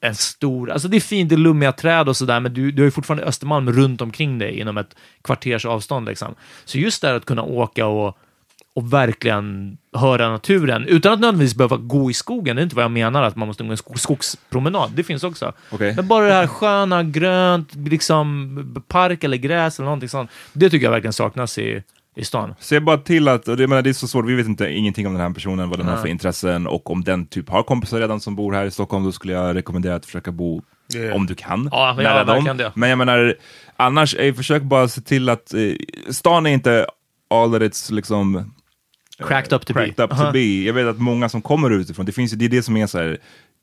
en 0.00 0.14
stor... 0.14 0.70
Alltså 0.70 0.88
det 0.88 0.96
är 0.96 1.00
fint, 1.00 1.28
det 1.28 1.34
är 1.34 1.36
lummiga 1.36 1.72
träd 1.72 2.08
och 2.08 2.16
sådär, 2.16 2.40
men 2.40 2.54
du, 2.54 2.72
du 2.72 2.82
har 2.82 2.84
ju 2.84 2.90
fortfarande 2.90 3.24
Östermalm 3.24 3.72
runt 3.72 4.00
omkring 4.00 4.38
dig 4.38 4.58
inom 4.60 4.78
ett 4.78 4.96
kvarters 5.24 5.64
avstånd. 5.64 6.08
Liksom. 6.08 6.34
Så 6.64 6.78
just 6.78 7.02
det 7.02 7.08
här 7.08 7.14
att 7.14 7.24
kunna 7.24 7.42
åka 7.42 7.86
och, 7.86 8.18
och 8.74 8.92
verkligen 8.92 9.78
höra 9.96 10.28
naturen, 10.30 10.84
utan 10.84 11.12
att 11.12 11.20
nödvändigtvis 11.20 11.54
behöva 11.56 11.76
gå 11.76 12.10
i 12.10 12.14
skogen, 12.14 12.56
det 12.56 12.62
är 12.62 12.64
inte 12.64 12.76
vad 12.76 12.84
jag 12.84 12.90
menar, 12.90 13.22
att 13.22 13.36
man 13.36 13.48
måste 13.48 13.64
gå 13.64 13.70
en 13.70 13.76
sko- 13.76 13.94
skogspromenad, 13.98 14.90
det 14.94 15.04
finns 15.04 15.24
också. 15.24 15.52
Okej. 15.70 15.92
Men 15.96 16.08
bara 16.08 16.26
det 16.26 16.32
här 16.32 16.46
sköna, 16.46 17.02
grönt, 17.02 17.74
liksom 17.74 18.82
park 18.88 19.24
eller 19.24 19.36
gräs 19.36 19.78
eller 19.78 19.84
någonting 19.84 20.08
sånt, 20.08 20.30
det 20.52 20.70
tycker 20.70 20.86
jag 20.86 20.90
verkligen 20.90 21.12
saknas 21.12 21.58
i, 21.58 21.82
i 22.16 22.24
stan. 22.24 22.54
Se 22.60 22.80
bara 22.80 22.98
till 22.98 23.28
att, 23.28 23.48
och 23.48 23.56
det, 23.56 23.66
menar, 23.66 23.82
det 23.82 23.90
är 23.90 23.94
så 23.94 24.08
svårt, 24.08 24.26
vi 24.26 24.34
vet 24.34 24.46
inte 24.46 24.68
ingenting 24.68 25.06
om 25.06 25.12
den 25.12 25.22
här 25.22 25.30
personen, 25.30 25.68
vad 25.70 25.78
den 25.78 25.88
har 25.88 25.96
för 25.96 26.08
intressen 26.08 26.66
och 26.66 26.90
om 26.90 27.04
den 27.04 27.26
typ 27.26 27.48
har 27.48 27.62
kompisar 27.62 27.98
redan 28.00 28.20
som 28.20 28.36
bor 28.36 28.52
här 28.52 28.64
i 28.64 28.70
Stockholm, 28.70 29.04
då 29.04 29.12
skulle 29.12 29.32
jag 29.32 29.56
rekommendera 29.56 29.94
att 29.94 30.06
försöka 30.06 30.32
bo, 30.32 30.62
Yeah. 30.94 31.16
om 31.16 31.26
du 31.26 31.34
kan, 31.34 31.68
Ja, 31.72 31.88
ja, 31.96 32.02
nära 32.02 32.24
verkligen 32.24 32.56
dem. 32.56 32.56
det. 32.56 32.72
Men 32.74 32.88
jag 32.88 32.98
menar, 32.98 33.34
annars, 33.76 34.14
eh, 34.14 34.34
försök 34.34 34.62
bara 34.62 34.88
se 34.88 35.00
till 35.00 35.28
att, 35.28 35.54
eh, 35.54 35.60
stan 36.10 36.46
är 36.46 36.50
inte 36.50 36.86
all 37.30 37.52
that 37.52 37.62
it's 37.62 37.92
liksom 37.92 38.52
Cracked 39.26 39.52
up 39.52 39.66
to 39.66 39.72
cracked 39.72 39.96
be. 39.96 40.02
up 40.04 40.10
to 40.10 40.32
be. 40.32 40.62
Jag 40.64 40.74
vet 40.74 40.86
att 40.86 40.98
många 40.98 41.28
som 41.28 41.42
kommer 41.42 41.70
utifrån, 41.70 42.06
det, 42.06 42.12
finns, 42.12 42.32
det 42.32 42.44
är 42.44 42.48
det 42.48 42.62
som 42.62 42.76
är 42.76 42.86
så 42.86 42.98
här, 42.98 43.18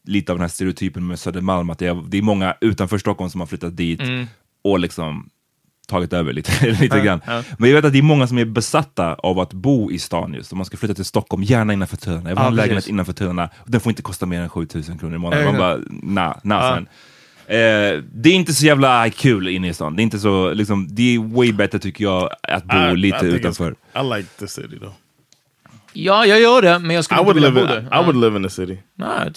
lite 0.08 0.32
av 0.32 0.38
den 0.38 0.42
här 0.42 0.50
stereotypen 0.50 1.08
med 1.08 1.20
Södermalm, 1.20 1.70
att 1.70 1.80
det 1.80 1.88
är, 1.88 2.04
det 2.08 2.18
är 2.18 2.22
många 2.22 2.56
utanför 2.62 2.98
Stockholm 2.98 3.30
som 3.30 3.42
har 3.42 3.48
flyttat 3.48 3.78
dit 3.78 4.00
Mm. 4.02 4.26
och 4.64 4.80
liksom 4.80 5.30
tagit 5.88 6.14
över 6.14 6.34
lite, 6.34 6.68
lite 6.82 7.00
grann. 7.00 7.22
Men 7.58 7.70
jag 7.70 7.76
vet 7.76 7.86
att 7.86 7.92
det 7.94 7.98
är 8.00 8.04
många 8.04 8.28
som 8.28 8.38
är 8.38 8.46
besatta 8.46 9.14
av 9.14 9.40
att 9.40 9.54
bo 9.54 9.92
i 9.92 10.00
stan 10.00 10.34
just. 10.34 10.52
Om 10.52 10.58
man 10.58 10.66
ska 10.66 10.78
flytta 10.78 10.94
till 10.94 11.06
Stockholm, 11.06 11.44
gärna 11.44 11.74
innanför 11.74 11.98
Töna. 11.98 12.16
Jag 12.18 12.24
vill 12.24 12.38
ha 12.38 12.44
Ja, 12.44 12.48
en 12.50 12.56
lägenhet 12.56 12.88
innanför. 12.88 13.40
Och 13.64 13.72
den 13.72 13.82
får 13.82 13.90
inte 13.90 14.02
kosta 14.02 14.26
mer 14.26 14.42
än 14.42 14.50
7000 14.50 14.98
kronor 14.98 15.16
i 15.16 15.18
månaden. 15.18 15.46
Man 15.46 15.58
bara, 15.58 15.80
nah, 16.04 16.36
nah 16.44 16.76
sen. 16.76 16.88
Eh, 17.48 18.04
det 18.14 18.30
är 18.30 18.34
inte 18.34 18.54
så 18.54 18.66
jävla 18.66 19.10
kul 19.10 19.48
inne 19.48 19.68
i 19.70 19.74
stan. 19.74 19.96
Det 19.96 20.02
är 20.02 20.04
inte 20.04 20.20
så, 20.20 20.54
liksom, 20.54 20.88
det 20.92 21.16
är 21.16 21.20
way 21.20 21.52
bättre 21.54 21.80
tycker 21.80 22.04
jag 22.04 22.30
att 22.42 22.66
bo 22.66 22.76
I- 22.78 22.92
I 22.94 22.96
lite 22.96 23.18
it's- 23.18 23.24
utanför. 23.36 23.72
I 23.72 24.18
like 24.18 24.30
the 24.40 24.48
city 24.48 24.80
though. 24.80 24.94
Ja, 25.96 26.26
jag 26.26 26.40
gör 26.42 26.62
det, 26.62 26.80
men 26.80 26.96
jag 26.96 27.06
skulle 27.06 27.20
I 27.20 27.22
inte 27.22 27.26
would 27.34 27.36
vilja 27.36 27.50
live 27.50 27.68
bo 27.68 27.74
in. 27.80 27.90
där. 27.92 28.02
I 28.02 28.04
would 28.06 28.16
live 28.16 28.38
in 28.38 28.44
the 28.44 28.50
city. 28.50 28.78
Nej. 28.96 29.32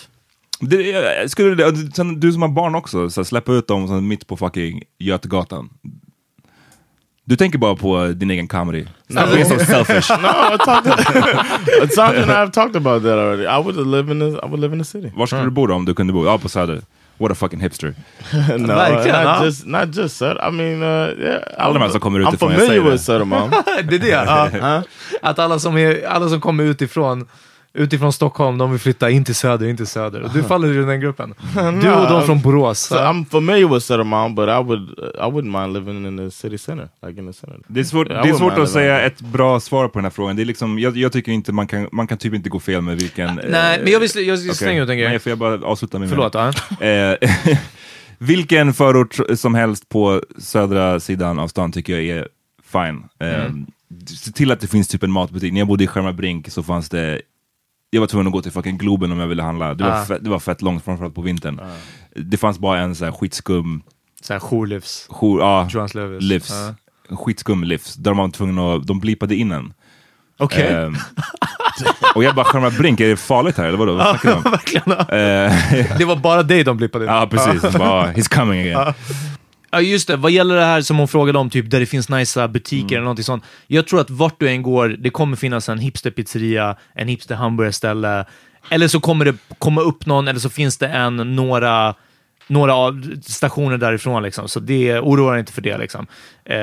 Det, 0.60 0.82
jag 0.82 1.30
skulle, 1.30 1.54
det- 1.54 1.94
sen, 1.96 2.20
du 2.20 2.32
som 2.32 2.42
har 2.42 2.48
barn 2.48 2.74
också, 2.74 3.10
så 3.10 3.20
här, 3.20 3.24
släppa 3.24 3.52
ut 3.52 3.68
dem 3.68 3.88
så 3.88 3.94
mitt 3.94 4.26
på 4.26 4.36
fucking 4.36 4.82
Götgatan. 4.98 5.68
Du 7.24 7.36
tänker 7.36 7.58
bara 7.58 7.76
på 7.76 8.06
din 8.06 8.30
egen 8.30 8.48
comedy. 8.48 8.84
Stop 9.10 9.26
being 9.32 9.44
so 9.44 9.58
selfish. 9.58 10.10
No, 10.22 10.54
I 10.54 10.58
talked. 10.58 10.92
it's 11.82 11.94
something 11.94 12.24
I've 12.30 12.50
talked 12.50 12.76
about 12.76 13.02
that 13.02 13.12
already. 13.18 13.42
I 13.42 13.58
would 13.64 13.76
live 13.86 14.12
in. 14.12 14.18
The, 14.20 14.26
I 14.26 14.48
would 14.48 14.60
live 14.60 14.72
in 14.72 14.78
the 14.78 14.84
city. 14.84 15.12
Var 15.16 15.26
skulle 15.26 15.42
du 15.42 15.50
bo 15.50 15.66
då 15.66 15.74
om 15.74 15.84
du 15.84 15.94
kunde 15.94 16.12
bo? 16.12 16.24
Ja, 16.24 16.38
på 16.38 16.48
Söder. 16.48 16.82
What 17.18 17.33
a 17.33 17.35
fucking 17.35 17.61
hipster. 17.61 17.94
no, 18.59 18.74
Verkligen, 18.74 19.24
not 19.24 19.44
just 19.44 19.66
not 19.66 19.96
just 19.96 20.16
Söder. 20.22 20.48
I 20.48 20.50
mean, 20.50 20.83
uh, 20.83 21.18
yeah. 21.18 21.42
Alla 21.59 21.72
de 21.74 21.78
här 21.83 21.88
I'm- 21.88 21.92
som 21.92 22.00
kommer 22.00 22.20
I'm 22.20 22.28
utifrån, 22.28 22.52
jag 22.52 22.61
familiar 22.61 22.90
with 22.90 23.02
Södermalm. 23.04 23.50
Det 23.88 23.96
är 23.96 23.98
det. 23.98 24.09
Ja. 24.59 24.83
Att 25.22 25.38
alla 25.38 25.59
som, 25.59 25.76
är, 25.76 26.07
alla 26.07 26.28
som 26.28 26.40
kommer 26.40 26.64
utifrån, 26.64 27.26
utifrån 27.74 28.12
Stockholm, 28.12 28.59
de 28.59 28.70
vill 28.70 28.81
flytta 28.81 29.11
in 29.11 29.24
till 29.24 29.35
söder, 29.35 29.66
in 29.66 29.76
till 29.76 29.87
söder. 29.87 30.20
Och 30.20 30.31
du 30.33 30.42
faller 30.42 30.83
i 30.83 30.85
den 30.85 31.00
gruppen. 31.00 31.35
Du 31.54 31.92
och 31.92 32.11
de 32.11 32.26
från 32.26 32.40
Borås. 32.40 32.81
so 32.81 32.94
I'm 32.94 33.24
familiar 33.31 33.68
with 33.74 33.87
Södermalm, 33.87 34.35
but 34.35 34.48
I 34.48 34.62
would 34.62 34.90
I 34.98 35.31
wouldn't 35.31 35.61
mind 35.62 35.72
living 35.74 36.07
in 36.07 36.16
the 36.16 36.31
city 36.31 36.59
center, 36.59 36.88
like 37.07 37.20
in 37.20 37.33
the 37.33 37.38
center. 37.38 37.61
Det 37.66 37.81
är 37.81 37.85
svårt, 37.85 38.09
Yeah, 38.09 38.22
det 38.22 38.28
är 38.28 38.35
svårt 38.35 38.59
att 38.59 38.70
säga 38.70 39.00
ett 39.00 39.20
bra 39.20 39.61
svar 39.61 39.88
på 39.88 39.98
den 39.98 40.04
här 40.04 40.11
frågan. 40.11 40.37
Det 40.37 40.42
är 40.42 40.44
liksom, 40.44 40.78
jag, 40.78 40.96
jag 40.96 41.12
tycker 41.12 41.33
inte 41.33 41.52
man 41.52 41.66
kan, 41.66 41.88
man 41.92 42.07
kan 42.07 42.18
typ 42.18 42.35
inte 42.35 42.48
gå 42.48 42.61
fel 42.61 42.83
med 42.83 42.96
vilken... 43.00 43.40
Nej, 43.50 43.81
men 43.83 43.92
jag 43.92 44.00
vill, 44.00 44.11
jag 44.14 44.37
vill 44.37 44.54
slänga 44.54 44.83
ut 44.83 44.88
en 44.90 44.98
grej. 44.98 45.09
Nej, 45.09 45.18
får 45.18 45.31
jag 45.31 45.38
bara 45.38 45.66
avsluta 45.66 45.98
med 45.98 46.09
Förlåt. 46.09 46.35
Ja. 46.35 46.52
Eh, 46.87 47.16
vilken 48.18 48.74
förort 48.74 49.18
som 49.35 49.54
helst 49.54 49.88
på 49.88 50.22
södra 50.38 51.00
sidan 51.00 51.38
av 51.38 51.48
stan 51.48 51.72
tycker 51.72 51.92
jag 52.00 52.18
är 52.18 52.28
fine. 52.72 53.04
Eh, 53.20 53.44
Mm. 53.44 53.66
Se 54.07 54.33
till 54.33 54.50
att 54.50 54.61
det 54.61 54.66
finns 54.66 54.88
typ 54.88 55.02
en 55.02 55.11
matbutik. 55.11 55.52
När 55.52 55.61
jag 55.61 55.68
bodde 55.68 55.85
i 55.85 55.87
Skärmarbrink 55.87 56.48
så 56.50 56.62
fanns 56.62 56.88
det 56.88 57.20
jag 57.90 58.01
var 58.01 58.07
tvungen 58.07 58.27
att 58.27 58.33
gå 58.33 58.42
till 58.42 58.53
fucking 58.53 58.79
Globen 58.79 59.12
om 59.12 59.18
jag 59.20 59.27
ville 59.27 59.42
handla. 59.42 59.74
Det 59.74 59.85
var, 59.85 59.90
Ah. 59.90 60.05
fett, 60.05 60.24
det 60.24 60.31
var 60.31 60.38
fett 60.38 60.62
långt, 60.62 60.85
framförallt 60.85 61.14
på 61.14 61.22
vintern. 61.22 61.61
Det 62.16 62.37
fanns 62.37 62.59
bara 62.59 62.79
en 62.81 62.94
så 62.94 63.05
här 63.05 63.12
skitskum, 63.12 63.83
Så 64.22 64.33
här 64.33 64.40
jourlivs. 64.40 65.07
jour, 65.11 65.40
ja, 65.40 65.68
Johans 65.70 65.94
livs. 66.20 66.53
En 67.11 67.16
skitskum 67.16 67.64
livs. 67.64 67.94
Där 67.94 68.14
man 68.14 68.24
var 68.24 68.31
tvungen 68.33 68.59
att, 68.59 68.87
de 68.87 69.01
blipade 69.01 69.35
in 69.37 69.53
en. 69.53 69.72
Okej. 70.38 70.68
Ehm, 70.74 70.96
och 72.14 72.24
jag 72.24 72.35
bara, 72.35 72.44
Skärmarbrink, 72.44 73.01
är 73.01 73.09
det 73.09 73.16
farligt 73.16 73.57
här 73.57 73.64
eller 73.64 73.79
vadå? 73.79 73.94
Vad 73.94 74.07
snackar 74.20 74.29
du 74.31 74.35
om? 74.37 74.42
Verkligen. 74.51 74.85
ja. 74.87 75.16
Eh, 75.16 75.96
Det 75.98 76.05
var 76.05 76.16
bara 76.16 76.42
dig 76.42 76.64
de 76.64 76.77
blippade 76.77 77.05
in. 77.05 77.11
Ja, 77.11 77.27
precis. 77.31 77.62
Bara, 77.79 78.12
he's 78.12 78.35
coming 78.37 78.61
again. 78.61 78.94
Ja, 79.70 79.81
just 79.81 80.09
det. 80.09 80.16
Vad 80.16 80.31
gäller 80.31 80.54
det 80.54 80.64
här 80.64 80.81
som 80.81 80.98
hon 80.98 81.09
frågade 81.09 81.38
om, 81.38 81.50
typ 81.50 81.70
där 81.70 81.81
det 81.81 81.87
finns 81.87 82.09
nice 82.09 82.48
butiker 82.48 82.94
eller 82.96 83.04
någonting 83.04 83.24
sånt. 83.24 83.44
Jag 83.66 83.87
tror 83.87 84.00
att 84.00 84.11
vart 84.11 84.40
du 84.40 84.48
än 84.48 84.62
går, 84.62 84.88
det 84.88 85.11
kommer 85.11 85.37
finnas 85.37 85.68
en 85.68 85.78
hipsterpizzeria, 85.78 86.76
en 86.94 87.09
hipster 87.09 87.35
hamburgerställe, 87.35 88.24
eller 88.70 88.88
så 88.88 89.00
kommer 89.00 89.24
det 89.24 89.35
komma 89.59 89.81
upp 89.81 90.07
någon, 90.07 90.28
eller 90.28 90.40
så 90.40 90.50
finns 90.50 90.78
det 90.78 90.88
en, 90.88 91.37
några, 91.37 91.94
några 92.46 92.74
stationer 93.22 93.78
därifrån. 93.78 94.22
Liksom. 94.22 94.48
Så 94.48 94.61
det 94.61 94.98
oroar 94.98 95.38
inte 95.38 95.52
för 95.52 95.62
det. 95.62 95.78
Liksom. 95.78 96.07
Eh, 96.44 96.57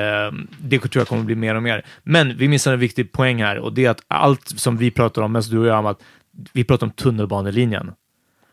det 0.58 0.78
tror 0.78 1.00
jag 1.00 1.08
kommer 1.08 1.22
bli 1.22 1.34
mer 1.34 1.54
och 1.54 1.62
mer. 1.62 1.84
Men 2.02 2.36
vi 2.36 2.48
missar 2.48 2.72
en 2.72 2.78
viktig 2.78 3.12
poäng 3.12 3.42
här, 3.42 3.58
och 3.58 3.72
det 3.72 3.84
är 3.84 3.90
att 3.90 4.02
allt 4.08 4.48
som 4.48 4.76
vi 4.76 4.90
pratar 4.90 5.22
om, 5.22 5.32
mest 5.32 5.50
du 5.50 5.58
och 5.58 5.66
jag, 5.66 5.78
om 5.78 5.86
att 5.86 6.00
vi 6.52 6.64
pratar 6.64 6.86
om 6.86 6.92
tunnelbanelinjen. 6.92 7.92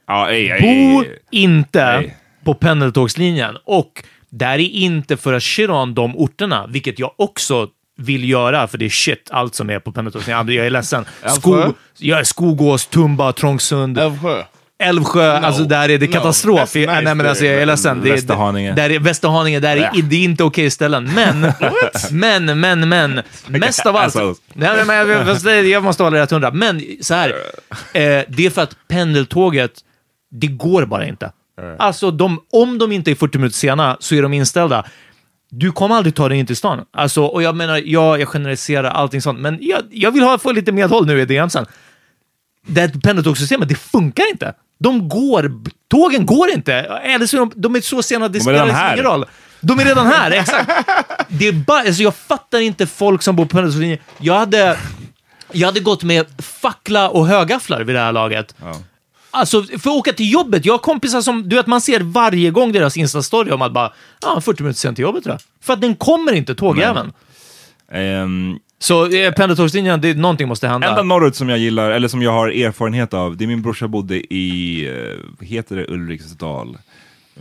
Ja, 0.08 0.30
ej, 0.30 0.52
ej, 0.52 0.62
Bo 0.62 1.02
ej. 1.02 1.20
inte 1.32 2.12
på 2.44 2.54
pendeltågslinjen. 2.54 3.58
Och 3.66 4.04
där 4.34 4.54
är 4.54 4.60
inte 4.60 5.18
för 5.18 5.34
att 5.34 5.44
shit 5.44 5.70
on 5.70 5.94
de 5.94 6.18
orterna, 6.18 6.68
vilket 6.68 7.00
jag 7.00 7.12
också 7.18 7.68
vill 7.98 8.30
göra, 8.30 8.68
för 8.68 8.78
det 8.78 8.86
är 8.86 8.90
shit 8.90 9.28
allt 9.32 9.56
som 9.56 9.70
är 9.70 9.80
på 9.80 9.92
pendeltågslinjen. 9.92 10.48
Jag 10.56 10.66
är 10.66 10.70
ledsen. 10.70 11.06
Älvsjö? 11.22 11.40
Sko, 11.40 11.74
ja, 11.98 12.26
Skogås, 12.26 12.86
Tumba, 12.86 13.34
Trångsund, 13.34 13.98
Älvsjö. 13.98 14.44
Älvsjö, 14.84 15.32
alltså 15.32 15.64
där 15.64 15.90
är 15.90 15.98
det 15.98 16.08
no, 16.08 16.12
katastrof. 16.12 16.60
that's 16.60 16.80
nice 16.80 17.02
Nej, 17.02 17.16
men 17.16 17.28
alltså, 17.28 17.46
jag 17.46 17.62
är 17.62 17.66
ledsen. 17.66 18.02
Det 18.02 18.10
är, 18.10 18.14
Västerhaninge. 18.14 18.74
Där 18.74 18.90
är, 18.90 19.00
Västerhaninge, 19.00 19.60
där 19.60 19.78
är, 19.78 20.02
det 20.02 20.16
är 20.16 20.24
inte 20.24 20.44
okej 20.44 20.70
ställen. 20.70 21.10
Men, 21.16 21.52
men, 22.12 22.60
men, 22.60 22.90
men, 22.90 23.24
mest 23.48 23.86
av 23.86 23.96
allt. 23.96 24.16
Nej, 24.54 24.86
men, 24.86 24.96
jag, 24.96 25.44
det- 25.44 25.62
jag 25.62 25.84
måste 25.84 26.04
hålla 26.04 26.18
rätt 26.18 26.32
hundra. 26.32 26.52
Men 26.52 26.82
så 27.02 27.14
här, 27.14 27.30
eh, 27.94 28.24
det 28.28 28.46
är 28.46 28.50
för 28.50 28.62
att 28.62 28.76
pendeltåget, 28.88 29.72
det 30.32 30.48
går 30.48 30.86
bara 30.86 31.06
inte. 31.08 31.32
Alltså, 31.80 32.12
de, 32.12 32.40
om 32.52 32.78
de 32.78 32.92
inte 32.92 33.12
är 33.12 33.16
40 33.16 33.38
minuter 33.38 33.58
sena 33.58 33.98
så 34.00 34.16
är 34.16 34.22
de 34.22 34.34
inställda. 34.34 34.86
Du 35.50 35.72
kommer 35.72 35.96
aldrig 35.96 36.16
ta 36.16 36.30
dig 36.30 36.38
in 36.38 36.46
till 36.46 36.56
stan. 36.56 36.86
Alltså, 36.94 37.26
och 37.26 37.44
jag 37.44 37.56
menar, 37.56 37.82
ja, 37.86 38.18
jag 38.18 38.28
generaliserar 38.28 38.90
allting 38.90 39.22
sånt, 39.22 39.40
men 39.40 39.58
jag, 39.62 39.82
jag 39.92 40.12
vill 40.12 40.24
ha, 40.24 40.38
få 40.38 40.52
lite 40.52 40.72
medhåll 40.72 41.06
nu 41.06 41.22
i 41.22 41.26
det 41.26 41.52
sen. 41.52 41.66
Det 42.68 42.82
här 42.82 42.88
pendeltågssystemet, 43.04 43.70
det 43.70 43.76
funkar 43.76 44.32
inte. 44.32 44.54
De 44.80 45.10
går, 45.10 45.52
tågen 45.88 46.26
går 46.26 46.50
inte. 46.50 46.74
Eller 46.74 47.26
så 47.26 47.36
är 47.38 47.40
de, 47.40 47.52
de 47.56 47.76
är 47.76 47.82
så 47.82 48.04
sena, 48.04 48.28
det 48.28 48.40
spelar 48.40 48.66
liksom 48.66 48.86
ingen 48.94 49.06
roll. 49.06 49.26
De 49.62 49.80
är 49.80 49.86
redan 49.86 50.08
här, 50.08 50.32
exakt. 50.32 50.72
Det 51.28 51.48
är 51.48 51.52
bara, 51.54 51.80
alltså 51.80 52.04
jag 52.04 52.16
fattar 52.16 52.60
inte 52.60 52.88
folk 52.88 53.22
som 53.22 53.36
bor 53.36 53.46
på 53.46 53.50
pendeltågslinjen. 53.50 54.00
Jag 54.20 54.34
hade, 54.40 54.78
jag 55.52 55.68
hade 55.68 55.80
gått 55.80 56.04
med 56.04 56.26
fackla 56.42 57.10
och 57.10 57.28
högafflar 57.28 57.82
vid 57.84 57.96
det 57.96 58.00
här 58.00 58.12
laget. 58.12 58.56
Alltså, 59.36 59.64
för 59.64 59.76
att 59.76 59.88
åka 59.88 60.14
till 60.14 60.32
jobbet. 60.32 60.66
Jag 60.66 60.74
har 60.74 60.78
kompisar 60.78 61.22
som, 61.22 61.50
du 61.50 61.56
vet, 61.56 61.68
man 61.68 61.82
ser 61.82 62.00
varje 62.00 62.52
gång 62.52 62.72
deras 62.72 62.98
Insta-story 62.98 63.52
om 63.52 63.62
att 63.62 63.72
bara, 63.74 63.94
ja, 64.22 64.42
40 64.42 64.64
minuter 64.64 64.80
sent 64.80 64.96
till 64.98 65.04
jobbet 65.04 65.24
tror 65.24 65.34
jag. 65.34 65.42
För 65.62 65.74
att 65.74 65.82
den 65.82 65.96
kommer 65.96 66.34
inte, 66.34 66.56
tågjäveln. 66.56 67.12
Ehm, 67.92 68.60
Så 68.80 69.12
eh, 69.12 69.32
pendeltågslinjen, 69.34 70.02
det, 70.02 70.14
någonting 70.18 70.48
måste 70.48 70.68
hända. 70.68 70.90
enda 70.90 71.04
norrut 71.04 71.36
som 71.36 71.50
jag 71.50 71.60
gillar, 71.60 71.92
eller 71.92 72.08
som 72.08 72.22
jag 72.22 72.32
har 72.32 72.48
erfarenhet 72.48 73.14
av, 73.14 73.38
det 73.38 73.46
är 73.46 73.48
min 73.48 73.62
brorsa 73.62 73.88
bodde 73.88 74.34
i, 74.34 74.86
eh, 75.40 75.46
heter 75.46 75.76
det, 75.76 75.88
Ulriksdal. 75.88 76.78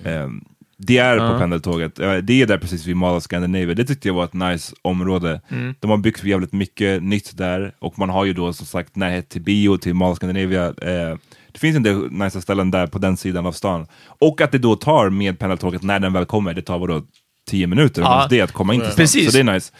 Ehm, 0.05 0.44
det 0.76 0.98
är 0.98 1.18
på 1.33 1.38
pendeltåget, 1.38 1.98
Eh, 1.98 2.14
det 2.16 2.42
är 2.42 2.46
där 2.46 2.59
precis 2.59 2.87
vid 2.87 2.96
Mall 2.96 3.16
of 3.16 3.22
Scandinavia. 3.22 3.74
Det 3.74 3.85
tyckte 3.85 4.09
jag 4.09 4.14
var 4.14 4.24
ett 4.24 4.35
nice 4.35 4.74
område. 4.83 5.40
De 5.81 5.90
har 5.90 5.96
byggt 5.96 6.24
jävligt 6.24 6.52
mycket 6.52 7.02
nytt 7.02 7.37
där 7.37 7.74
och 7.78 7.98
man 7.98 8.11
har 8.11 8.24
ju 8.24 8.33
då 8.33 8.52
som 8.52 8.66
sagt 8.66 8.96
närhet 8.96 9.28
till 9.28 9.42
bio, 9.42 9.76
till 9.78 9.94
Mall 9.94 10.11
of 10.12 10.16
Scandinavia. 10.16 10.66
Eh, 10.66 11.16
det 11.52 11.58
finns 11.58 11.84
del 11.84 12.10
nice 12.12 12.40
ställen 12.42 12.70
där 12.70 12.86
på 12.86 12.98
den 12.98 13.16
sidan 13.16 13.46
av 13.46 13.52
stan. 13.52 13.86
Och 14.20 14.40
att 14.40 14.52
det 14.52 14.58
då 14.58 14.76
tar 14.76 15.10
med 15.10 15.38
pendeltåget 15.38 15.82
när 15.82 16.00
den 16.00 16.12
väl 16.12 16.24
kommer, 16.24 16.54
det 16.54 16.62
tar 16.62 16.78
vadå? 16.78 17.02
10 17.50 17.66
minuter, 17.66 18.02
Ja. 18.02 18.26
det 18.30 18.40
att 18.40 18.52
komma 18.52 18.74
in 18.74 18.80
till 18.80 18.86
stan. 18.90 18.96
Precis. 18.96 19.30
Så 19.32 19.36
det 19.42 19.50
är 19.50 19.54
nice. 19.54 19.72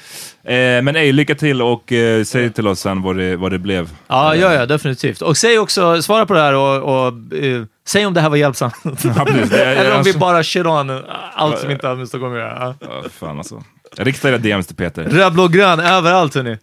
Eh, 0.45 0.83
men 0.83 0.97
ej, 0.97 1.13
lycka 1.13 1.35
till 1.35 1.63
och 1.63 1.93
eh, 1.93 2.25
säg 2.25 2.53
till 2.53 2.67
oss 2.67 2.81
sen 2.81 3.03
vad 3.03 3.17
det, 3.17 3.37
vad 3.37 3.51
det 3.53 3.59
blev. 3.59 3.91
Ja, 4.09 4.35
ja, 4.37 4.55
ja, 4.55 4.67
definitivt. 4.67 5.23
Och 5.23 5.37
säg 5.37 5.59
också, 5.59 6.03
svara 6.03 6.27
på 6.27 6.35
det 6.35 6.41
här 6.41 6.55
och, 6.55 6.77
och 7.07 7.37
eh, 7.39 7.63
säg 7.89 8.07
om 8.07 8.15
det 8.15 8.21
här 8.21 8.29
var 8.31 8.37
hjälpsamt. 8.37 8.75
Ja, 8.85 9.25
precis. 9.27 9.51
Det- 9.51 9.65
Eller 9.77 9.81
om 9.97 10.03
vi 10.03 10.09
alltså- 10.11 10.19
bara 10.19 10.43
shit 10.45 10.67
on 10.67 10.91
allt 11.35 11.59
som 11.59 11.71
inte 11.71 11.89
har 11.89 11.97
med 11.97 12.09
Stockholm 12.09 12.33
att 12.35 12.39
göra. 12.41 12.75
Ja. 12.81 13.03
Fan 13.19 13.39
alltså. 13.39 13.63
Rikta 13.97 14.29
era 14.29 14.39
DMs 14.39 14.67
till 14.67 14.77
Peter. 14.77 15.05
Röd, 15.05 15.33
blå, 15.33 15.49
grön, 15.49 15.81
överallt 15.81 16.35
hörni. 16.35 16.59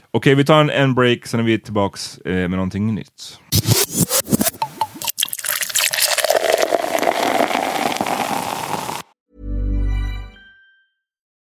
Okej, 0.10 0.34
vi 0.34 0.44
tar 0.44 0.60
en, 0.60 0.70
en 0.70 0.94
break, 0.94 1.26
sen 1.26 1.40
är 1.40 1.44
vi 1.44 1.58
tillbaks 1.60 2.18
eh, 2.18 2.32
med 2.32 2.50
någonting 2.50 2.94
nytt. 2.94 3.38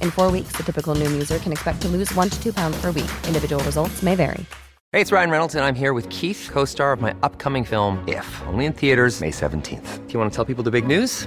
In 0.00 0.12
four 0.12 0.30
weeks, 0.30 0.52
the 0.56 0.62
typical 0.62 0.94
Noom 0.94 1.10
user 1.10 1.40
can 1.40 1.50
expect 1.50 1.82
to 1.82 1.88
lose 1.88 2.14
one 2.14 2.30
to 2.30 2.40
two 2.40 2.52
pounds 2.52 2.80
per 2.80 2.92
week. 2.92 3.10
Individual 3.26 3.64
results 3.64 4.00
may 4.04 4.14
vary. 4.14 4.46
Hey, 4.92 5.00
it's 5.00 5.12
Ryan 5.12 5.30
Reynolds, 5.30 5.54
and 5.54 5.64
I'm 5.64 5.74
here 5.74 5.92
with 5.92 6.08
Keith, 6.08 6.48
co 6.52 6.64
star 6.64 6.92
of 6.92 7.00
my 7.00 7.14
upcoming 7.22 7.64
film, 7.64 8.02
If, 8.08 8.26
only 8.46 8.66
in 8.66 8.72
theaters, 8.72 9.20
May 9.20 9.30
17th. 9.30 10.06
Do 10.06 10.12
you 10.12 10.18
want 10.20 10.32
to 10.32 10.36
tell 10.36 10.44
people 10.44 10.64
the 10.64 10.70
big 10.70 10.86
news? 10.86 11.26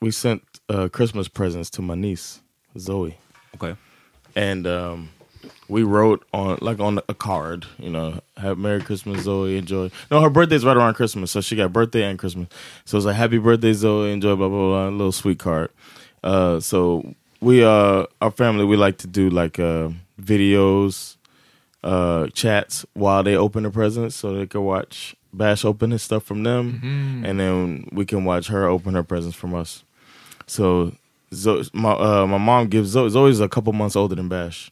we 0.00 0.10
sent 0.10 0.42
uh, 0.68 0.88
Christmas 0.88 1.28
presents 1.28 1.70
to 1.70 1.82
my 1.82 1.94
niece 1.94 2.40
Zoe? 2.78 3.16
Okay. 3.54 3.76
and 4.34 4.66
um, 4.66 5.08
we 5.68 5.82
wrote 5.82 6.24
on 6.32 6.58
like 6.60 6.78
on 6.80 7.00
a 7.08 7.14
card, 7.14 7.66
you 7.78 7.90
know, 7.90 8.20
have 8.36 8.58
Merry 8.58 8.82
Christmas, 8.82 9.22
Zoe, 9.22 9.56
enjoy. 9.56 9.90
No, 10.10 10.20
her 10.20 10.30
birthday's 10.30 10.64
right 10.64 10.76
around 10.76 10.94
Christmas, 10.94 11.30
so 11.30 11.40
she 11.40 11.56
got 11.56 11.72
birthday 11.72 12.04
and 12.04 12.18
Christmas. 12.18 12.48
So 12.84 12.98
it's 12.98 13.06
like 13.06 13.16
Happy 13.16 13.38
Birthday, 13.38 13.72
Zoe, 13.72 14.12
enjoy, 14.12 14.36
blah 14.36 14.48
blah 14.48 14.58
blah, 14.58 14.88
a 14.88 14.90
little 14.90 15.12
sweet 15.12 15.38
card. 15.38 15.70
Uh, 16.22 16.60
so 16.60 17.14
we 17.40 17.64
uh, 17.64 18.06
our 18.20 18.30
family, 18.30 18.64
we 18.64 18.76
like 18.76 18.98
to 18.98 19.06
do 19.06 19.30
like 19.30 19.58
uh, 19.58 19.88
videos, 20.20 21.15
uh, 21.86 22.26
chats 22.34 22.84
while 22.94 23.22
they 23.22 23.36
open 23.36 23.62
the 23.62 23.70
presents, 23.70 24.16
so 24.16 24.34
they 24.34 24.46
can 24.46 24.62
watch 24.64 25.14
Bash 25.32 25.64
open 25.64 25.90
his 25.90 26.02
stuff 26.02 26.22
from 26.24 26.42
them, 26.42 26.80
and 27.26 27.38
then 27.38 27.88
we 27.92 28.04
can 28.06 28.24
watch 28.24 28.48
her 28.48 28.66
open 28.66 28.94
her 28.94 29.02
presents 29.02 29.36
from 29.36 29.54
us. 29.54 29.84
So 30.46 30.92
Zo- 31.34 31.62
my 31.72 31.92
uh, 31.92 32.26
my 32.26 32.38
mom 32.38 32.68
gives 32.68 32.90
Zoe. 32.90 33.10
Zoe's 33.10 33.40
a 33.40 33.48
couple 33.48 33.72
months 33.72 33.96
older 33.96 34.14
than 34.14 34.28
Bash, 34.28 34.70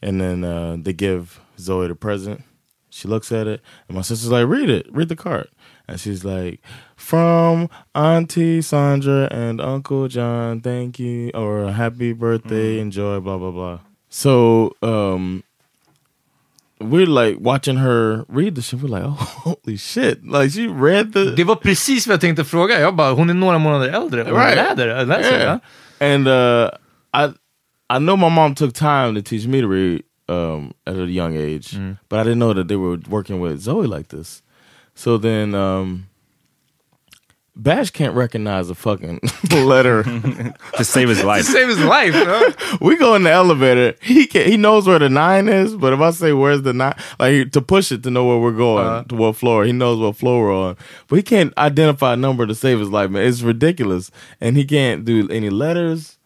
and 0.00 0.20
then 0.20 0.42
uh, 0.42 0.76
they 0.80 0.92
give 0.92 1.40
Zoe 1.58 1.86
the 1.88 1.94
present. 1.94 2.42
She 2.90 3.08
looks 3.08 3.30
at 3.32 3.46
it, 3.46 3.60
and 3.88 3.94
my 3.96 4.02
sister's 4.02 4.30
like, 4.32 4.46
"Read 4.46 4.68
it, 4.70 4.86
read 4.92 5.08
the 5.08 5.16
card." 5.16 5.48
And 5.86 6.00
she's 6.00 6.24
like, 6.24 6.60
"From 6.96 7.68
Auntie 7.94 8.62
Sandra 8.62 9.28
and 9.30 9.60
Uncle 9.60 10.08
John, 10.08 10.60
thank 10.62 10.98
you, 10.98 11.30
or 11.34 11.70
happy 11.72 12.12
birthday, 12.12 12.78
enjoy, 12.80 13.20
blah 13.20 13.38
blah 13.38 13.50
blah." 13.52 13.80
So 14.08 14.74
um, 14.82 15.44
we're 16.82 17.06
like 17.06 17.36
watching 17.40 17.76
her 17.78 18.24
read 18.28 18.54
the 18.54 18.62
shit. 18.62 18.80
We're 18.82 18.88
like, 18.88 19.04
"Oh, 19.04 19.16
holy 19.44 19.76
shit!" 19.78 20.24
Like 20.24 20.50
she 20.52 20.66
read 20.68 21.12
the 21.12 21.24
Det 21.36 21.44
var 21.44 21.56
precis 21.56 22.06
vad 22.06 22.12
jag 22.14 22.20
tänkte 22.20 22.44
fråga. 22.44 22.80
Jag 22.80 22.96
bara, 22.96 23.12
hon 23.12 23.30
är 23.30 23.34
några 23.34 23.58
månader 23.58 23.88
äldre. 23.88 24.22
Hon 24.22 24.34
Right. 24.40 24.56
läder, 24.56 25.06
läser, 25.06 25.38
Yeah. 25.38 25.58
ja. 26.00 26.06
And 26.06 26.28
uh, 26.28 26.68
I 27.14 27.32
I 27.96 27.98
know 27.98 28.16
my 28.16 28.28
mom 28.30 28.54
took 28.54 28.74
time 28.74 29.14
to 29.14 29.22
teach 29.22 29.46
me 29.46 29.60
to 29.60 29.68
read 29.68 30.02
um, 30.28 30.72
at 30.86 30.96
a 30.96 31.06
young 31.06 31.36
age, 31.36 31.76
but 32.08 32.18
I 32.18 32.22
didn't 32.24 32.38
know 32.38 32.54
that 32.54 32.68
they 32.68 32.76
were 32.76 32.98
working 33.08 33.40
with 33.42 33.60
Zoe 33.60 33.86
like 33.86 34.08
this. 34.08 34.42
So 34.94 35.18
then 35.18 35.54
um, 35.54 36.06
Bash 37.54 37.90
can't 37.90 38.14
recognize 38.14 38.70
a 38.70 38.74
fucking 38.74 39.20
letter. 39.52 40.04
To 40.76 40.84
save 40.84 41.10
his 41.10 41.22
life. 41.22 41.44
To 41.44 41.52
save 41.52 41.68
his 41.68 41.80
life. 41.80 42.14
ja. 42.14 42.76
we 42.80 42.96
go 42.96 43.14
in 43.14 43.24
the 43.24 43.30
elevator. 43.30 43.94
He 44.00 44.26
can 44.26 44.48
he 44.48 44.56
knows 44.56 44.86
where 44.86 44.98
the 44.98 45.10
nine 45.10 45.48
is, 45.48 45.76
but 45.76 45.92
if 45.92 46.00
I 46.00 46.10
say 46.10 46.32
where's 46.32 46.62
the 46.62 46.72
nine, 46.72 46.94
like 47.20 47.52
to 47.52 47.60
push 47.60 47.92
it 47.92 48.02
to 48.04 48.10
know 48.10 48.24
where 48.26 48.38
we're 48.38 48.56
going 48.56 48.86
uh-huh. 48.86 49.04
to 49.08 49.14
what 49.14 49.36
floor, 49.36 49.64
he 49.64 49.72
knows 49.72 49.98
what 49.98 50.16
floor 50.16 50.44
we're 50.44 50.54
on. 50.54 50.76
But 51.08 51.16
he 51.16 51.22
can't 51.22 51.56
identify 51.58 52.14
a 52.14 52.16
number 52.16 52.46
to 52.46 52.54
save 52.54 52.78
his 52.78 52.88
life, 52.88 53.10
man. 53.10 53.26
It's 53.26 53.42
ridiculous, 53.42 54.10
and 54.40 54.56
he 54.56 54.64
can't 54.64 55.04
do 55.04 55.28
any 55.28 55.50
letters. 55.50 56.16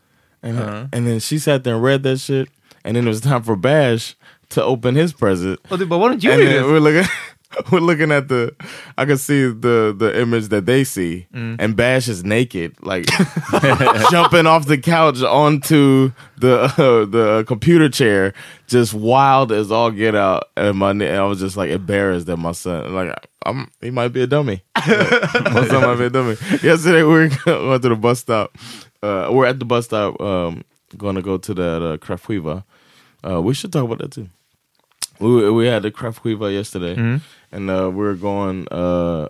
And 0.42 0.58
uh-huh. 0.58 0.86
and 0.92 1.06
then 1.08 1.18
she 1.18 1.38
sat 1.38 1.64
there 1.64 1.74
and 1.74 1.82
read 1.82 2.04
that 2.04 2.18
shit, 2.18 2.48
and 2.84 2.96
then 2.96 3.04
it 3.04 3.08
was 3.08 3.20
time 3.20 3.42
for 3.42 3.56
Bash 3.56 4.14
to 4.50 4.62
open 4.62 4.94
his 4.94 5.12
present. 5.12 5.58
Och 5.70 5.78
du 5.78 5.86
bara, 5.86 5.98
why 5.98 6.08
don't 6.08 6.22
you 6.22 6.30
and 6.30 6.40
read 6.40 6.52
it? 6.52 6.62
we're 6.62 6.78
looking. 6.78 7.10
We're 7.72 7.80
looking 7.80 8.12
at 8.12 8.28
the, 8.28 8.54
I 8.98 9.04
can 9.04 9.18
see 9.18 9.42
the 9.44 9.94
the 9.96 10.20
image 10.20 10.48
that 10.48 10.66
they 10.66 10.84
see, 10.84 11.26
and 11.32 11.76
Bash 11.76 12.08
is 12.08 12.24
naked, 12.24 12.76
like 12.82 13.06
jumping 14.10 14.46
off 14.46 14.66
the 14.66 14.78
couch 14.78 15.22
onto 15.22 16.12
the 16.38 16.62
uh, 16.62 17.04
the 17.04 17.44
computer 17.46 17.88
chair, 17.88 18.34
just 18.66 18.94
wild 18.94 19.52
as 19.52 19.70
all 19.70 19.90
get 19.90 20.14
out. 20.14 20.48
And 20.56 20.78
my, 20.78 20.90
and 20.90 21.02
I 21.02 21.24
was 21.24 21.40
just 21.40 21.56
like 21.56 21.70
embarrassed 21.70 22.26
that 22.26 22.36
my 22.36 22.52
son, 22.52 22.94
like, 22.94 23.14
I'm, 23.44 23.70
he 23.80 23.90
might 23.90 24.08
be 24.08 24.22
a 24.22 24.26
dummy. 24.26 24.62
my 24.76 25.66
son 25.68 25.82
might 25.82 25.96
be 25.96 26.04
a 26.04 26.10
dummy. 26.10 26.36
Yesterday 26.62 27.02
we 27.02 27.08
were 27.08 27.28
going 27.44 27.80
to 27.80 27.88
the 27.88 27.96
bus 27.96 28.20
stop. 28.20 28.56
Uh, 29.02 29.28
we're 29.30 29.46
at 29.46 29.58
the 29.58 29.64
bus 29.64 29.84
stop, 29.86 30.20
um, 30.20 30.64
going 30.96 31.14
to 31.14 31.22
go 31.22 31.38
to 31.38 31.54
that 31.54 31.82
uh, 31.82 31.96
Krafuiva. 31.98 32.64
Uh, 33.26 33.40
we 33.40 33.54
should 33.54 33.72
talk 33.72 33.84
about 33.84 33.98
that 33.98 34.12
too. 34.12 34.28
We 35.20 35.50
we 35.50 35.66
had 35.66 35.82
the 35.82 35.90
craft 35.90 36.22
Quiva 36.22 36.52
yesterday, 36.52 36.94
and 37.52 37.70
uh, 37.70 37.90
we 37.90 37.98
were 38.04 38.14
going 38.14 38.68
uh, 38.70 39.28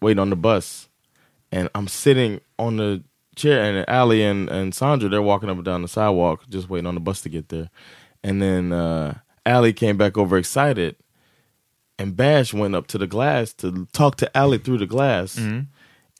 waiting 0.00 0.18
on 0.20 0.30
the 0.30 0.36
bus, 0.36 0.88
and 1.50 1.68
I'm 1.74 1.88
sitting 1.88 2.40
on 2.58 2.76
the 2.76 3.02
chair, 3.34 3.62
and 3.62 3.84
Ali 3.88 4.22
and, 4.22 4.48
and 4.50 4.74
Sandra 4.74 5.08
they're 5.08 5.22
walking 5.22 5.48
up 5.48 5.56
and 5.56 5.64
down 5.64 5.82
the 5.82 5.88
sidewalk, 5.88 6.44
just 6.50 6.68
waiting 6.68 6.86
on 6.86 6.94
the 6.94 7.00
bus 7.00 7.22
to 7.22 7.28
get 7.28 7.48
there, 7.48 7.70
and 8.22 8.42
then 8.42 8.72
uh, 8.72 9.18
Ali 9.46 9.72
came 9.72 9.96
back 9.96 10.18
over 10.18 10.36
excited, 10.36 10.96
and 11.98 12.14
Bash 12.16 12.52
went 12.52 12.74
up 12.74 12.86
to 12.88 12.98
the 12.98 13.06
glass 13.06 13.54
to 13.54 13.86
talk 13.92 14.16
to 14.16 14.30
Ali 14.38 14.58
through 14.58 14.78
the 14.78 14.86
glass. 14.86 15.38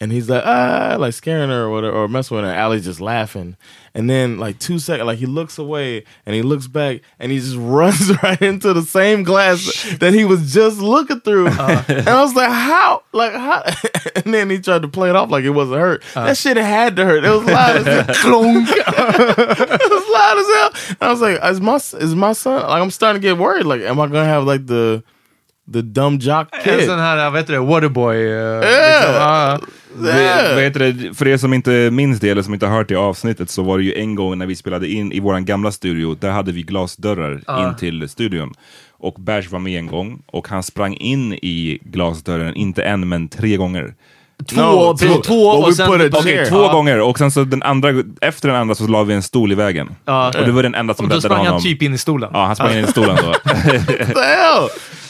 And 0.02 0.10
he's 0.10 0.28
like, 0.28 0.42
ah, 0.44 0.96
like 0.98 1.12
scaring 1.12 1.50
her 1.50 1.62
or 1.62 1.70
whatever, 1.70 1.96
or 1.96 2.08
messing 2.08 2.36
with 2.36 2.44
her. 2.44 2.50
Allie's 2.50 2.84
just 2.84 3.00
laughing. 3.00 3.56
And 3.94 4.10
then, 4.10 4.36
like, 4.36 4.58
two 4.58 4.80
seconds, 4.80 5.06
like, 5.06 5.20
he 5.20 5.26
looks 5.26 5.58
away 5.58 6.02
and 6.26 6.34
he 6.34 6.42
looks 6.42 6.66
back 6.66 7.02
and 7.20 7.30
he 7.30 7.38
just 7.38 7.54
runs 7.60 8.10
right 8.24 8.42
into 8.42 8.72
the 8.72 8.82
same 8.82 9.22
glass 9.22 9.94
that 10.00 10.12
he 10.12 10.24
was 10.24 10.52
just 10.52 10.80
looking 10.80 11.20
through. 11.20 11.46
and 11.46 12.08
I 12.08 12.20
was 12.20 12.34
like, 12.34 12.50
how? 12.50 13.04
Like, 13.12 13.32
how? 13.32 13.62
and 14.16 14.34
then 14.34 14.50
he 14.50 14.58
tried 14.58 14.82
to 14.82 14.88
play 14.88 15.08
it 15.08 15.14
off 15.14 15.30
like 15.30 15.44
it 15.44 15.50
wasn't 15.50 15.78
hurt. 15.78 16.02
that 16.14 16.36
shit 16.36 16.56
had 16.56 16.96
to 16.96 17.04
hurt. 17.04 17.22
It 17.22 17.30
was 17.30 17.44
loud 17.44 17.76
as 17.76 17.86
hell. 17.86 18.04
It 18.08 19.90
was 19.92 20.08
loud 20.12 20.38
as 20.38 20.46
hell. 20.46 20.96
And 21.00 21.02
I 21.02 21.10
was 21.12 21.20
like, 21.20 21.38
is 21.44 21.60
my, 21.60 21.76
is 21.76 22.14
my 22.16 22.32
son, 22.32 22.60
like, 22.60 22.82
I'm 22.82 22.90
starting 22.90 23.22
to 23.22 23.28
get 23.28 23.38
worried. 23.38 23.66
Like, 23.66 23.82
am 23.82 24.00
I 24.00 24.08
going 24.08 24.14
to 24.14 24.24
have, 24.24 24.42
like, 24.42 24.66
the, 24.66 25.04
the 25.72 25.82
dumb 25.82 26.20
jock 26.22 26.48
En 26.52 26.78
kid? 26.78 26.86
sån 26.88 26.98
här, 26.98 27.30
vad 27.30 27.40
heter 27.40 27.52
det, 27.52 27.58
waterboy. 27.60 28.16
Yeah. 28.16 29.58
Det, 29.98 30.54
vad 30.54 30.62
heter 30.62 30.80
det, 30.80 31.14
för 31.14 31.28
er 31.28 31.36
som 31.36 31.52
inte 31.54 31.70
minns 31.90 32.20
det 32.20 32.28
eller 32.30 32.42
som 32.42 32.54
inte 32.54 32.66
har 32.66 32.76
hört 32.76 32.88
det 32.88 32.96
avsnittet 32.96 33.50
så 33.50 33.62
var 33.62 33.78
det 33.78 33.84
ju 33.84 33.94
en 33.94 34.14
gång 34.14 34.38
när 34.38 34.46
vi 34.46 34.56
spelade 34.56 34.88
in 34.88 35.12
i 35.12 35.20
våran 35.20 35.44
gamla 35.44 35.72
studio, 35.72 36.14
där 36.14 36.30
hade 36.30 36.52
vi 36.52 36.62
glasdörrar 36.62 37.32
in 37.68 37.76
till 37.76 38.08
studion. 38.08 38.52
Och 38.98 39.14
Bash 39.14 39.48
var 39.50 39.58
med 39.58 39.78
en 39.78 39.86
gång 39.86 40.22
och 40.26 40.48
han 40.48 40.62
sprang 40.62 40.94
in 40.94 41.32
i 41.32 41.78
glasdörren, 41.84 42.54
inte 42.54 42.82
en 42.82 43.08
men 43.08 43.28
tre 43.28 43.56
gånger. 43.56 43.94
Två, 44.50 44.60
No, 44.60 44.96
två, 44.96 45.08
two. 45.14 45.22
två 45.22 45.34
och 45.46 45.74
sen... 45.74 46.12
chair. 46.12 46.46
två 46.48 46.68
gånger 46.68 47.00
och 47.00 47.18
sen 47.18 47.30
så 47.30 47.44
den 47.44 47.62
andra, 47.62 47.88
efter 48.20 48.48
den 48.48 48.56
andra 48.56 48.74
så 48.74 48.86
la 48.86 49.02
vi 49.02 49.14
en 49.14 49.22
stol 49.22 49.52
i 49.52 49.54
vägen. 49.54 49.94
Ja. 50.04 50.26
Och 50.38 50.46
det 50.46 50.52
var 50.52 50.62
den 50.62 50.74
enda 50.74 50.94
som 50.94 51.04
Och 51.04 51.08
då 51.10 51.14
räddade 51.16 51.28
sprang 51.28 51.38
honom. 51.38 51.52
han 51.52 51.62
typ 51.62 51.82
in 51.82 51.94
i 51.94 51.98
stolen. 51.98 52.30
Ja, 52.32 52.44
han 52.46 52.56
sprang 52.56 52.72
in 52.78 52.84
i 52.84 52.88
stolen 52.88 53.16
då. 53.16 53.34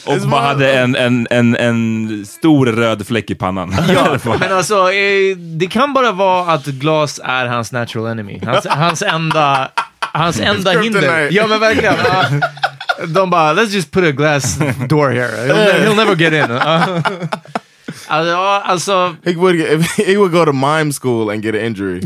Och 0.05 0.19
bara 0.29 0.41
hade 0.41 0.73
en, 0.73 0.95
en, 0.95 1.27
en, 1.29 1.55
en 1.55 2.25
stor 2.25 2.65
röd 2.65 3.07
fläck 3.07 3.29
i 3.31 3.35
pannan. 3.35 3.75
Ja, 3.89 4.17
men 4.39 4.53
alltså, 4.53 4.91
eh, 4.91 5.37
det 5.37 5.67
kan 5.67 5.93
bara 5.93 6.11
vara 6.11 6.51
att 6.53 6.65
glas 6.65 7.19
är 7.23 7.45
hans 7.45 7.71
natural 7.71 8.11
enemy. 8.11 8.41
Hans, 8.45 8.67
hans 8.69 9.01
enda, 9.01 9.69
hans 9.99 10.39
enda 10.41 10.71
hinder. 10.71 11.27
Ja, 11.31 11.47
men 11.47 11.59
verkligen. 11.59 11.95
Ja. 12.99 13.05
de 13.07 13.29
bara, 13.29 13.53
let's 13.53 13.69
just 13.69 13.91
put 13.91 14.03
a 14.03 14.11
glass 14.11 14.57
door 14.89 15.09
here. 15.09 15.27
He'll, 15.47 15.83
he'll 15.83 15.95
never 15.95 16.15
get 16.15 16.33
in. 16.33 16.55
Ja. 16.55 17.01
Alltså, 18.07 18.35
alltså, 18.37 19.15
He 19.25 19.35
would 19.35 19.55
he 19.97 20.17
would 20.17 20.31
go 20.31 20.45
to 20.45 20.53
mime 20.53 20.91
school 20.91 21.29
and 21.29 21.43
get 21.43 21.55
an 21.55 21.61
injury. 21.61 22.01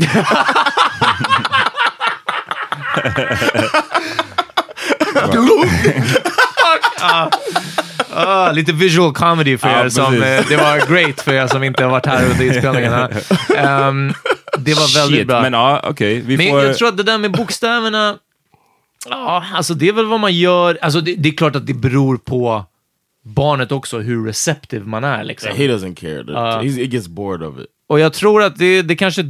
Ah, 8.14 8.52
lite 8.52 8.72
visual 8.72 9.14
comedy 9.14 9.58
för 9.58 9.68
er 9.68 9.88
som... 9.88 10.04
precis. 10.04 10.22
eh, 10.22 10.48
det 10.48 10.56
var 10.56 10.92
great 10.94 11.20
för 11.20 11.32
er 11.32 11.46
som 11.46 11.62
inte 11.64 11.84
har 11.84 11.90
varit 11.90 12.06
här 12.06 12.30
under 12.30 12.44
inspelningarna. 12.44 13.08
Ehm, 13.56 14.12
det 14.58 14.74
var 14.74 14.94
väldigt 14.94 15.18
Shit, 15.18 15.26
bra. 15.28 15.42
Men 15.42 15.52
ja, 15.52 15.80
okej. 15.84 16.20
Vi 16.20 16.36
Men 16.36 16.50
får... 16.50 16.64
jag 16.64 16.78
tror 16.78 16.88
att 16.88 16.96
det 16.96 17.02
där 17.02 17.18
med 17.18 17.32
bokstäverna, 17.32 18.16
ja, 19.08 19.44
alltså 19.54 19.74
det 19.74 19.88
är 19.88 19.92
väl 19.92 20.06
vad 20.06 20.20
man 20.20 20.32
gör. 20.32 20.78
Alltså 20.82 21.00
det, 21.00 21.14
det 21.14 21.28
är 21.28 21.36
klart 21.36 21.56
att 21.56 21.66
det 21.66 21.74
beror 21.74 22.16
på 22.16 22.64
barnet 23.24 23.72
också, 23.72 23.98
hur 23.98 24.26
receptive 24.26 24.84
man 24.86 25.04
är. 25.04 25.24
Liksom. 25.24 25.50
He 25.56 25.64
doesn't 25.64 25.94
care. 25.94 26.22
He's, 26.22 26.76
he 26.76 26.84
gets 26.84 27.08
bored 27.08 27.42
of 27.42 27.58
it. 27.58 27.66
Och 27.88 28.00
jag 28.00 28.12
tror 28.12 28.42
att 28.42 28.56
det, 28.56 28.82
det 28.82 28.96
kanske... 28.96 29.24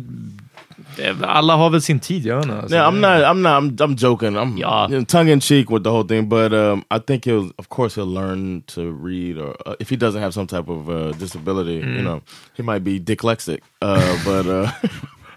Alla 1.23 1.57
har 1.57 1.71
väl 1.71 1.83
sin 1.83 2.01
tid, 2.01 2.27
jag 2.27 2.43
inte. 2.45 2.75
Yeah, 2.75 2.89
I'm 2.91 3.01
not. 3.01 3.11
I'm 3.25 3.43
not. 3.43 3.63
I'm, 3.63 3.77
I'm 3.77 3.97
joking. 3.97 4.37
I'm 4.37 4.57
Yeah. 4.59 4.91
you 4.91 4.97
know, 4.99 5.05
tongue 5.05 5.29
in 5.33 5.41
cheek 5.41 5.71
with 5.71 5.83
the 5.85 5.91
whole 5.91 6.05
thing, 6.09 6.29
but 6.29 6.53
um, 6.53 6.85
I 6.91 6.99
think 6.99 7.25
he'll, 7.25 7.51
of 7.59 7.69
course, 7.69 7.95
he'll 8.01 8.15
learn 8.15 8.63
to 8.75 8.81
read, 9.05 9.39
or 9.39 9.55
uh, 9.67 9.75
if 9.81 9.91
he 9.91 9.97
doesn't 9.97 10.23
have 10.23 10.33
some 10.33 10.47
type 10.47 10.69
of 10.69 10.89
uh, 10.89 11.13
disability, 11.19 11.81
Mm. 11.83 11.97
you 11.97 12.03
know, 12.03 12.21
he 12.57 12.63
might 12.63 12.85
be 12.85 13.01
dyslexic. 13.01 13.61
Uh, 13.83 14.17
but 14.25 14.47
uh, 14.47 14.71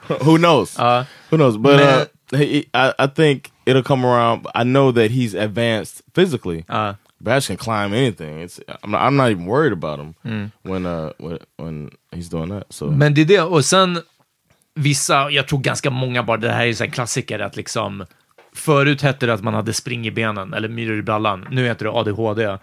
who 0.25 0.37
knows? 0.37 0.79
Uh, 0.79 1.05
who 1.29 1.37
knows? 1.37 1.57
But 1.57 1.79
uh, 1.79 2.05
he, 2.37 2.65
I, 2.73 2.93
I 2.99 3.07
think 3.07 3.51
it'll 3.65 3.83
come 3.83 4.05
around. 4.05 4.47
I 4.55 4.63
know 4.63 4.91
that 4.91 5.11
he's 5.11 5.33
advanced 5.33 6.01
physically. 6.15 6.65
Uh, 6.69 6.93
Bash 7.23 7.47
can 7.47 7.57
climb 7.57 7.93
anything. 7.93 8.39
It's 8.39 8.59
I'm 8.83 8.91
not, 8.91 9.01
I'm 9.03 9.15
not 9.15 9.29
even 9.29 9.45
worried 9.45 9.73
about 9.73 9.99
him 9.99 10.15
Mm. 10.25 10.51
when 10.63 10.85
uh 10.87 11.11
when, 11.19 11.37
when 11.57 11.89
he's 12.11 12.29
doing 12.29 12.49
that. 12.49 12.63
So 12.73 12.85
Men 12.89 13.13
det 13.13 13.21
är 13.21 13.25
det, 13.25 13.41
och 13.41 13.65
sen 13.65 13.99
vissa, 14.75 15.29
jag 15.29 15.47
tror 15.47 15.59
ganska 15.59 15.89
många 15.89 16.23
bara, 16.23 16.37
det 16.37 16.51
här 16.51 16.65
är 16.65 16.73
så 16.73 16.83
här 16.83 16.91
klassiker 16.91 17.39
att 17.39 17.55
liksom, 17.55 18.05
förut 18.55 19.01
hette 19.01 19.25
det 19.25 19.33
att 19.33 19.43
man 19.43 19.53
hade 19.53 19.73
spring 19.73 20.07
i 20.07 20.11
benen 20.11 20.53
eller 20.53 20.69
myror 20.69 20.99
i 20.99 21.01
brallan, 21.01 21.47
nu 21.49 21.65
heter 21.65 21.85
det 21.85 21.91
ADHD. 21.91 22.57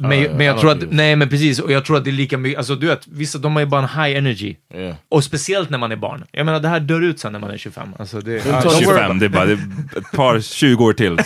Men, 0.00 0.22
ja, 0.22 0.30
men 0.36 0.46
jag 0.46 0.58
tror 0.60 0.70
att, 0.70 0.90
nej 0.90 1.16
men 1.16 1.28
precis, 1.28 1.58
och 1.58 1.72
jag 1.72 1.84
tror 1.84 1.96
att 1.96 2.04
det 2.04 2.10
är 2.10 2.12
lika 2.12 2.38
mycket, 2.38 2.58
alltså 2.58 2.74
du 2.74 2.86
vet, 2.86 3.06
vissa 3.06 3.38
de 3.38 3.52
har 3.52 3.60
ju 3.60 3.66
bara 3.66 3.82
en 3.82 3.88
high 4.04 4.18
energy. 4.18 4.56
Yeah. 4.74 4.96
Och 5.08 5.24
speciellt 5.24 5.70
när 5.70 5.78
man 5.78 5.92
är 5.92 5.96
barn. 5.96 6.24
Jag 6.32 6.46
menar, 6.46 6.60
det 6.60 6.68
här 6.68 6.80
dör 6.80 7.00
ut 7.00 7.20
sen 7.20 7.32
när 7.32 7.38
man 7.38 7.50
är 7.50 7.56
25. 7.56 7.88
Alltså, 7.98 8.20
det, 8.20 8.46
worry 8.46 8.78
25, 8.78 9.18
det 9.18 9.24
är 9.24 9.28
bara 9.28 9.44
det 9.44 9.52
är 9.52 9.58
ett 9.98 10.10
par, 10.12 10.40
20 10.40 10.84
år 10.84 10.92
till. 10.92 11.10
Man, 11.12 11.22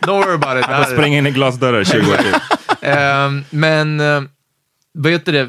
don't 0.00 0.24
worry 0.24 0.34
about 0.34 0.58
it. 0.58 0.66
Det 0.68 0.72
Jag 0.72 0.78
här- 0.78 0.96
springa 0.96 1.18
in 1.18 1.26
i 1.26 1.30
glasdörrar 1.30 1.84
20 1.84 1.98
år 2.12 2.16
till. 2.16 2.34
Ehm, 2.88 3.44
men, 3.50 4.00
uh, 4.00 4.22
vad 4.94 5.12
heter 5.12 5.32
det? 5.32 5.40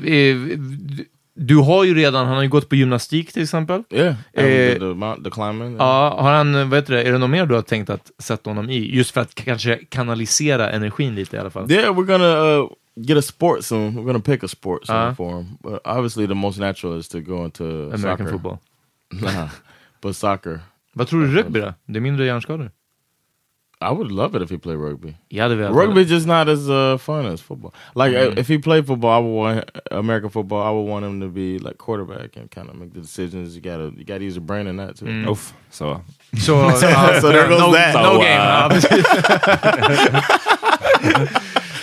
Du 1.35 1.55
har 1.57 1.83
ju 1.83 1.93
redan, 1.95 2.25
han 2.27 2.35
har 2.35 2.43
ju 2.43 2.49
gått 2.49 2.69
på 2.69 2.75
gymnastik 2.75 3.33
till 3.33 3.43
exempel. 3.43 3.83
yeah, 3.89 4.15
Eh, 4.33 4.43
the, 4.43 4.79
the, 4.79 4.85
mount, 4.85 5.23
the 5.23 5.29
climbing. 5.29 5.75
Ja, 5.77 6.17
har 6.19 6.31
han, 6.33 6.69
vad 6.69 6.79
heter 6.79 6.93
det, 6.93 7.03
är 7.03 7.11
det 7.11 7.17
något 7.17 7.29
mer 7.29 7.45
du 7.45 7.55
har 7.55 7.61
tänkt 7.61 7.89
att 7.89 8.11
sätta 8.19 8.49
honom 8.49 8.69
i? 8.69 8.95
Just 8.95 9.11
för 9.11 9.21
att 9.21 9.35
kanske 9.35 9.75
kanalisera 9.89 10.71
energin 10.71 11.15
lite 11.15 11.35
i 11.35 11.39
alla 11.39 11.49
fall. 11.49 11.71
Yeah, 11.71 11.93
we're 11.95 12.05
gonna 12.05 12.59
uh, 12.63 12.69
get 12.95 13.17
a 13.17 13.21
sport 13.21 13.63
soon. 13.63 13.97
We're 13.97 14.03
gonna 14.05 14.19
pick 14.19 14.43
a 14.43 14.47
sport 14.47 14.85
soon 14.85 14.95
Uh-huh. 14.95 15.15
for 15.15 15.37
him. 15.37 15.57
But 15.63 15.81
obviously, 15.85 16.27
the 16.27 16.33
most 16.33 16.59
natural 16.59 16.99
is 16.99 17.07
to 17.09 17.19
go 17.19 17.45
into 17.45 17.63
American 17.63 17.99
soccer. 18.17 18.31
football. 18.31 18.57
Nah, 19.21 19.49
but 20.01 20.15
soccer. 20.15 20.59
Vad 20.93 21.07
tror 21.07 21.21
du 21.21 21.27
rugby 21.35 21.59
då? 21.59 21.73
Det 21.85 21.97
är 21.99 22.01
mindre 22.01 22.25
hjärnskador? 22.25 22.71
I 23.83 23.91
would 23.91 24.11
love 24.11 24.35
it 24.35 24.41
if 24.41 24.49
he 24.49 24.57
played 24.57 24.77
rugby. 24.77 25.15
Jag 25.29 25.43
hade 25.49 25.55
velat 25.57 25.75
Rugby 25.75 26.05
just 26.05 26.27
not 26.27 26.47
as 26.49 26.69
uh, 26.69 26.97
fun 26.97 27.25
as 27.33 27.41
football. 27.41 27.73
Like 27.95 28.13
Mm. 28.15 28.27
uh, 28.31 28.39
if 28.39 28.47
he 28.47 28.57
played 28.57 28.85
football, 28.87 29.11
I 29.11 29.19
would 29.19 29.35
want 29.35 29.71
American 29.91 30.29
football. 30.29 30.61
I 30.63 30.71
would 30.71 30.87
want 30.91 31.05
him 31.05 31.19
to 31.21 31.27
be 31.27 31.59
like 31.59 31.77
quarterback 31.77 32.37
and 32.37 32.49
kind 32.51 32.69
of 32.69 32.75
make 32.75 32.93
the 32.93 33.01
decisions. 33.01 33.55
You 33.55 33.61
gotta 33.61 33.91
you 33.97 34.03
gotta 34.05 34.23
use 34.23 34.35
your 34.35 34.45
brain 34.45 34.67
in 34.67 34.77
that 34.77 34.95
too. 34.97 35.05
Mm. 35.05 35.27
Uff, 35.29 35.53
så. 35.71 36.01
Så, 36.37 36.53
ja, 36.81 37.19
So 37.21 37.31
there 37.31 37.47
goes 37.47 37.59
no, 37.59 37.71
that. 37.73 37.93
no 37.93 38.03
So, 38.03 38.19
game. 38.19 38.39
uh, 38.39 38.45
Ja, 38.45 38.69
precis. 38.69 39.05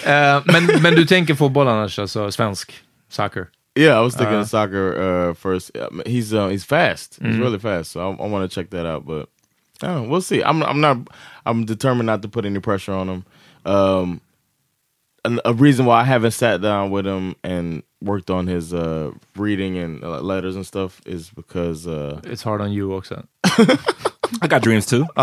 Eh, 0.07 0.42
men, 0.44 0.82
men 0.82 0.94
du 0.94 1.05
tänker 1.07 1.34
fotboll 1.34 1.68
annars, 1.68 1.98
alltså 1.98 2.30
svensk 2.30 2.72
soccer? 3.09 3.46
Yeah, 3.74 3.98
I 3.98 4.01
was 4.05 4.14
thinking 4.16 4.36
Uh, 4.38 4.44
soccer 4.44 4.94
uh, 5.01 5.34
first. 5.34 5.70
Yeah, 5.74 5.88
He's 6.07 6.32
uh, 6.32 6.48
he's 6.48 6.64
fast. 6.64 7.18
He's 7.22 7.36
Mhm. 7.36 7.40
really 7.40 7.59
fast. 7.59 7.90
So 7.92 8.01
I, 8.01 8.24
I 8.24 8.28
want 8.28 8.51
to 8.51 8.55
check 8.55 8.70
that 8.70 8.86
out. 8.86 9.05
But 9.07 9.28
I 9.82 9.86
don't 9.86 10.03
know, 10.03 10.09
we'll 10.11 10.22
see. 10.22 10.42
I'm 10.42 10.62
I'm 10.62 10.80
not. 10.80 10.96
I'm 11.47 11.64
determined 11.64 12.07
not 12.07 12.22
to 12.22 12.28
put 12.28 12.45
any 12.45 12.61
pressure 12.61 12.93
on 12.93 13.09
him. 13.09 13.24
Um, 13.64 14.20
and 15.24 15.41
a 15.45 15.53
reason 15.53 15.86
why 15.86 16.01
I 16.01 16.05
haven't 16.05 16.30
sat 16.32 16.62
down 16.62 16.91
with 16.91 17.07
him 17.07 17.36
and 17.45 17.82
worked 18.03 18.30
on 18.30 18.47
his 18.47 18.72
uh, 18.72 19.12
reading 19.36 19.76
and 19.76 20.03
uh, 20.03 20.20
letters 20.20 20.57
and 20.57 20.66
stuff 20.66 21.01
is 21.05 21.30
because 21.30 21.86
uh, 21.86 22.20
It's 22.24 22.43
hard 22.43 22.61
on 22.61 22.72
you 22.72 22.95
också. 22.95 23.26
I 24.43 24.47
got 24.47 24.62
dreams 24.62 24.86
too. 24.86 25.07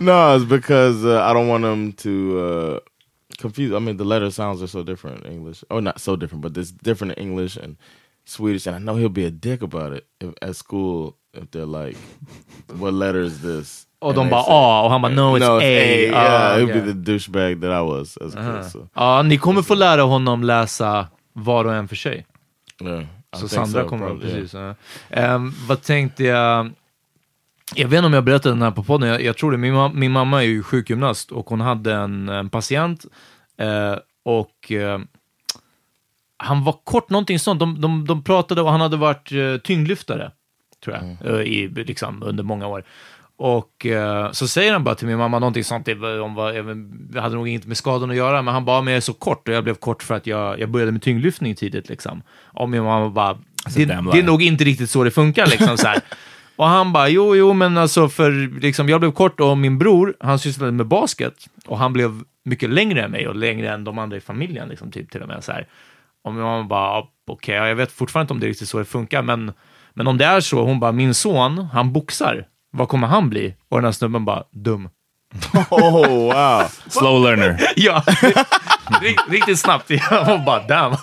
no, 0.00 0.36
it's 0.36 0.44
because 0.44 1.04
uh, 1.04 1.22
I 1.22 1.32
don't 1.32 1.48
want 1.48 1.64
him 1.64 1.92
to 1.94 2.38
uh, 2.38 2.80
confuse. 3.38 3.72
I 3.74 3.78
mean, 3.80 3.96
the 3.96 4.04
letter 4.04 4.30
sounds 4.30 4.62
are 4.62 4.66
so 4.68 4.82
different 4.82 5.24
in 5.24 5.32
English. 5.32 5.64
Oh, 5.70 5.80
not 5.80 6.00
so 6.00 6.16
different, 6.16 6.42
but 6.42 6.56
it's 6.56 6.70
different 6.70 7.14
in 7.14 7.22
English 7.28 7.56
and 7.56 7.76
Swedish. 8.24 8.66
And 8.66 8.76
I 8.76 8.78
know 8.78 8.96
he'll 8.96 9.08
be 9.08 9.24
a 9.24 9.30
dick 9.30 9.60
about 9.60 9.92
it 9.92 10.06
if, 10.20 10.34
at 10.40 10.56
school 10.56 11.18
if 11.34 11.50
they're 11.50 11.66
like, 11.66 11.96
"What 12.76 12.94
letter 12.94 13.20
is 13.20 13.42
this?" 13.42 13.86
Och 14.02 14.14
de 14.14 14.28
bara 14.30 14.44
A, 14.46 14.82
och 14.84 14.90
han 14.90 15.02
bara 15.02 15.12
no, 15.12 15.20
it's 15.36 15.40
no, 15.40 15.58
A. 15.58 15.62
Yeah, 15.62 16.16
Ah, 16.16 16.56
he'll 16.58 16.64
okay. 16.70 16.80
be 16.80 16.86
the 16.86 16.92
douchebag 17.12 17.60
that 17.60 17.70
I 17.70 17.82
was 17.86 18.16
as 18.16 18.34
a 18.36 18.38
Aha. 18.40 18.62
kid. 18.62 18.70
So 18.72 18.88
Ja, 18.94 19.22
ni 19.22 19.38
kommer 19.38 19.62
få 19.62 19.74
lära 19.74 20.02
honom 20.02 20.42
läsa 20.44 21.06
var 21.32 21.64
och 21.64 21.74
en 21.74 21.88
för 21.88 21.96
sig. 21.96 22.26
yeah, 22.84 23.02
Så 23.36 23.48
Sandra 23.48 23.82
so, 23.82 23.88
kommer, 23.88 24.06
probably, 24.06 24.28
yeah. 24.28 24.40
precis. 24.40 24.54
ja. 24.54 24.74
Ehm, 25.10 25.52
vad 25.68 25.82
tänkte 25.82 26.24
jag? 26.24 26.70
Jag 27.74 27.88
vet 27.88 27.96
inte 27.98 28.06
om 28.06 28.12
jag 28.12 28.24
berättade 28.24 28.54
den 28.54 28.62
här 28.62 28.70
på 28.70 28.84
podden, 28.84 29.08
jag, 29.08 29.22
jag 29.22 29.36
tror 29.36 29.52
det. 29.52 29.58
Min, 29.58 29.74
ma- 29.74 29.94
min 29.94 30.12
mamma 30.12 30.42
är 30.42 30.46
ju 30.46 30.62
sjukgymnast 30.62 31.30
och 31.32 31.48
hon 31.48 31.60
hade 31.60 31.94
en, 31.94 32.28
en 32.28 32.50
patient 32.50 33.04
eh, 33.58 33.94
och 34.24 34.72
eh, 34.72 34.98
han 36.36 36.64
var 36.64 36.72
kort, 36.84 37.10
någonting 37.10 37.38
sånt. 37.38 37.60
De, 37.60 37.80
de, 37.80 38.06
de 38.06 38.22
pratade 38.24 38.62
och 38.62 38.70
han 38.70 38.80
hade 38.80 38.96
varit 38.96 39.32
eh, 39.32 39.56
tyngdlyftare, 39.64 40.30
tror 40.84 40.96
jag, 40.96 41.34
eh, 41.34 41.40
i, 41.40 41.68
liksom, 41.68 42.22
under 42.22 42.44
många 42.44 42.66
år. 42.66 42.84
Och 43.42 43.86
eh, 43.86 44.30
så 44.32 44.48
säger 44.48 44.72
han 44.72 44.84
bara 44.84 44.94
till 44.94 45.06
min 45.06 45.18
mamma 45.18 45.38
någonting 45.38 45.64
sånt, 45.64 45.86
det 45.86 45.94
var- 45.94 46.20
om 46.20 46.38
även- 46.38 47.08
det 47.12 47.20
hade 47.20 47.34
nog 47.34 47.48
inte 47.48 47.68
med 47.68 47.76
skadan 47.76 48.10
att 48.10 48.16
göra, 48.16 48.42
men 48.42 48.54
han 48.54 48.64
bara, 48.64 48.82
men 48.82 48.92
jag 48.92 48.96
är 48.96 49.00
så 49.00 49.12
kort 49.12 49.48
och 49.48 49.54
jag 49.54 49.64
blev 49.64 49.74
kort 49.74 50.02
för 50.02 50.14
att 50.14 50.26
jag, 50.26 50.60
jag 50.60 50.70
började 50.70 50.92
med 50.92 51.02
tyngdlyftning 51.02 51.54
tidigt 51.54 51.88
liksom. 51.88 52.22
Och 52.44 52.68
min 52.68 52.82
mamma 52.84 53.10
bara, 53.10 53.38
det, 53.76 53.84
damn 53.84 54.10
det 54.12 54.18
är 54.18 54.22
nog 54.22 54.42
inte 54.42 54.64
riktigt 54.64 54.90
så 54.90 55.04
det 55.04 55.10
funkar 55.10 55.46
liksom 55.46 55.78
så 55.78 55.86
här. 55.86 55.98
Och 56.56 56.66
han 56.66 56.92
bara, 56.92 57.08
jo, 57.08 57.36
jo, 57.36 57.52
men 57.52 57.78
alltså 57.78 58.08
för 58.08 58.60
liksom, 58.60 58.88
jag 58.88 59.00
blev 59.00 59.12
kort 59.12 59.40
och 59.40 59.58
min 59.58 59.78
bror, 59.78 60.14
han 60.20 60.38
sysslade 60.38 60.72
med 60.72 60.86
basket 60.86 61.34
och 61.66 61.78
han 61.78 61.92
blev 61.92 62.20
mycket 62.44 62.70
längre 62.70 63.02
än 63.02 63.10
mig 63.10 63.28
och 63.28 63.36
längre 63.36 63.70
än 63.70 63.84
de 63.84 63.98
andra 63.98 64.16
i 64.16 64.20
familjen, 64.20 64.68
liksom, 64.68 64.90
typ 64.90 65.10
till 65.10 65.22
och 65.22 65.28
med 65.28 65.44
så 65.44 65.52
här. 65.52 65.66
Och 66.24 66.32
min 66.34 66.42
mamma 66.42 66.64
bara, 66.68 66.88
"Ja, 66.88 67.08
okej, 67.26 67.54
ja, 67.54 67.68
jag 67.68 67.74
vet 67.74 67.92
fortfarande 67.92 68.24
inte 68.24 68.32
om 68.34 68.40
det 68.40 68.46
är 68.46 68.48
riktigt 68.48 68.68
så 68.68 68.78
det 68.78 68.84
funkar, 68.84 69.22
men, 69.22 69.52
men 69.94 70.06
om 70.06 70.18
det 70.18 70.24
är 70.24 70.40
så, 70.40 70.62
hon 70.64 70.80
bara, 70.80 70.92
min 70.92 71.14
son, 71.14 71.58
han 71.72 71.92
boxar, 71.92 72.46
vad 72.72 72.88
kommer 72.88 73.06
han 73.08 73.28
bli? 73.30 73.54
Och 73.68 73.78
den 73.78 73.84
här 73.84 73.92
snubben 73.92 74.24
bara, 74.24 74.42
dum. 74.50 74.88
Oh 75.70 76.06
wow! 76.08 76.62
Slow 76.88 77.22
learner. 77.24 77.56
ja, 77.76 78.02
rikt- 79.00 79.28
riktigt 79.30 79.58
snabbt. 79.58 79.90
Jag 80.10 80.44
bara, 80.44 80.62
damn. 80.66 80.96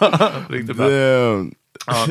riktigt 0.50 0.78
bra. 0.78 0.88
Damn. 0.90 1.52
Ja. 1.88 2.06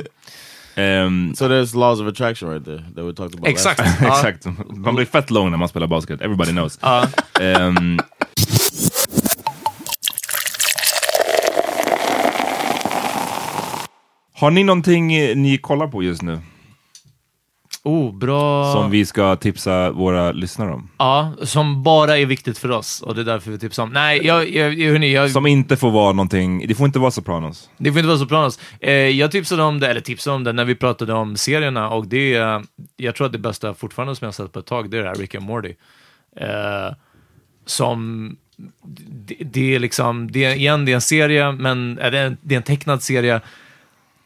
Ehm, 0.83 1.35
So 1.35 1.49
there's 1.49 1.77
laws 1.79 2.01
of 2.01 2.07
attraction 2.09 2.51
right 2.51 2.65
there 2.65 2.79
that 2.97 3.05
we 3.05 3.13
talked 3.13 3.35
about. 3.35 3.49
Exakt. 3.49 3.81
Exakt. 4.03 4.47
Man 4.77 4.95
blir 4.95 5.07
fett 5.07 5.31
lång 5.31 5.51
när 5.51 5.59
man 5.59 5.69
spelar 5.69 5.87
basket. 5.87 6.21
Everybody 6.21 6.51
knows. 6.53 6.79
Ja. 6.83 7.07
Ehm, 7.41 7.99
har 14.35 14.51
ni 14.51 14.65
någonting 14.65 15.15
eh, 15.15 15.37
ni 15.37 15.59
kollar 15.59 15.87
på 15.87 16.03
just 16.03 16.23
nu? 16.23 16.41
Oh, 17.89 18.15
bra. 18.15 18.73
Som 18.73 18.91
vi 18.91 19.07
ska 19.07 19.37
tipsa 19.37 19.91
våra 19.91 20.33
lyssnare 20.33 20.73
om? 20.73 20.89
Ja, 20.99 21.33
som 21.43 21.83
bara 21.83 22.19
är 22.19 22.27
viktigt 22.27 22.59
för 22.59 22.71
oss 22.71 23.03
och 23.03 23.15
det 23.15 23.21
är 23.21 23.25
därför 23.25 23.51
vi 23.51 23.59
tipsar 23.59 23.83
om. 23.83 23.93
Nej, 23.93 24.27
jag, 24.27 24.51
jag, 24.51 24.65
hörni, 24.65 25.13
jag, 25.13 25.31
Som 25.31 25.47
inte 25.47 25.77
får 25.77 25.91
vara 25.91 26.13
någonting, 26.13 26.67
det 26.69 26.75
får 26.75 26.87
inte 26.87 26.99
vara 26.99 27.11
Sopranos. 27.11 27.71
det 27.77 27.93
får 27.93 27.99
inte 27.99 28.09
vara 28.09 28.19
Sopranos. 28.19 28.59
Eh, 28.81 28.93
jag 28.93 29.31
tipsade 29.31 29.63
om 29.63 29.81
det, 29.81 29.89
eller 29.89 30.01
tipsade 30.01 30.37
om 30.37 30.45
det 30.45 30.53
när 30.53 30.65
vi 30.65 30.75
pratade 30.75 31.13
om 31.13 31.37
serierna 31.37 31.91
och 31.91 32.07
det 32.07 32.35
är, 32.35 32.63
jag 32.97 33.15
tror 33.15 33.27
att 33.27 33.33
det 33.33 33.39
bästa 33.39 33.75
fortfarande 33.75 34.17
som 34.17 34.25
jag 34.25 34.29
har 34.29 34.33
sett 34.33 34.53
på 34.53 34.59
ett 34.59 34.67
tag, 34.67 34.91
det 34.91 34.99
är 34.99 35.03
det 35.03 35.09
här 35.09 35.15
Rick 35.15 35.35
and 35.35 35.45
Morty. 35.45 35.75
Eh, 36.37 36.95
som, 37.67 38.37
det, 38.85 39.37
det 39.41 39.75
är 39.75 39.79
liksom, 39.79 40.33
det 40.33 40.45
är, 40.45 40.55
igen, 40.55 40.85
det 40.85 40.93
är 40.93 40.95
en 40.95 41.01
serie, 41.01 41.53
men 41.53 41.99
är 41.99 42.11
det, 42.11 42.19
en, 42.19 42.37
det 42.41 42.55
är 42.55 42.57
en 42.57 42.63
tecknad 42.63 43.03
serie 43.03 43.41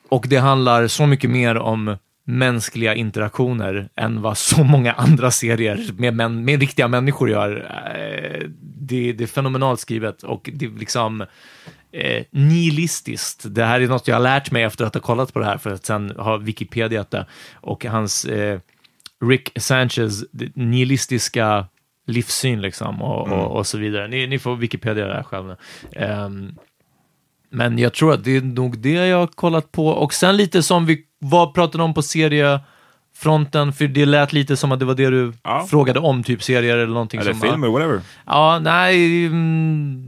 och 0.09 0.27
det 0.29 0.37
handlar 0.37 0.87
så 0.87 1.07
mycket 1.07 1.31
mer 1.31 1.57
om 1.57 1.97
mänskliga 2.25 2.95
interaktioner 2.95 3.89
än 3.97 4.23
vad 4.23 4.39
så 4.39 4.65
många 4.65 4.93
andra 4.93 5.31
serier 5.31 5.91
med, 5.99 6.15
män, 6.15 6.45
med 6.45 6.61
riktiga 6.61 6.89
människor 6.89 7.31
gör. 7.31 7.71
Eh, 7.95 8.49
Det, 8.85 9.13
det 9.13 9.25
är 9.25 9.29
fenomenalt 9.29 9.81
skrivet 9.81 10.23
och 10.23 10.51
det 10.53 10.67
är 10.67 10.71
liksom 10.71 11.21
eh, 11.93 12.25
nihilistiskt. 12.31 13.45
Det 13.55 13.65
här 13.65 13.81
är 13.81 13.89
något 13.89 14.09
jag 14.09 14.15
har 14.15 14.21
lärt 14.23 14.51
mig 14.51 14.63
efter 14.63 14.85
att 14.85 14.95
ha 14.95 15.01
kollat 15.01 15.33
på 15.33 15.39
det 15.39 15.45
här 15.45 15.59
för 15.59 15.73
att 15.73 15.87
sen 15.87 16.11
ha 16.11 16.37
Wikipedia 16.37 17.05
det 17.11 17.27
och 17.55 17.85
hans 17.85 18.25
eh, 18.25 18.61
Rick 19.25 19.53
Sanchez 19.57 20.25
nihilistiska 20.55 21.67
livssyn 22.07 22.61
liksom 22.61 23.03
och, 23.03 23.29
och, 23.29 23.57
och 23.57 23.67
så 23.67 23.79
vidare. 23.79 24.09
Ni, 24.09 24.27
ni 24.27 24.39
får 24.39 24.57
Wikipedia 24.57 25.07
det 25.07 25.15
här 25.15 25.23
själva. 25.23 25.57
Ehm, 25.97 26.55
Men 27.51 27.79
jag 27.79 27.93
tror 27.95 28.13
att 28.13 28.25
det 28.25 28.37
är 28.37 28.41
nog 28.43 28.79
det 28.79 28.93
jag 28.93 29.19
har 29.19 29.27
kollat 29.27 29.73
på. 29.73 29.89
Och 29.89 30.15
sen 30.15 30.37
lite 30.37 30.63
som 30.63 30.87
vi 30.87 31.05
var, 31.23 31.47
pratade 31.47 31.85
om 31.85 31.95
på 31.95 32.03
seriefronten, 32.03 33.73
för 33.73 33.87
det 33.89 34.07
lät 34.07 34.33
lite 34.33 34.57
som 34.57 34.73
att 34.73 34.79
det 34.79 34.85
var 34.85 34.95
det 34.95 35.11
du 35.11 35.33
Ja. 35.43 35.67
frågade 35.71 36.01
om, 36.01 36.23
typ 36.23 36.43
serier 36.43 36.77
eller 36.77 36.93
någonting. 36.95 37.21
Eller 37.21 37.33
som, 37.33 37.41
filmer, 37.41 37.69
whatever. 37.69 38.01
Ja, 38.27 38.59
nej. 38.63 39.27
Mm, 39.27 40.03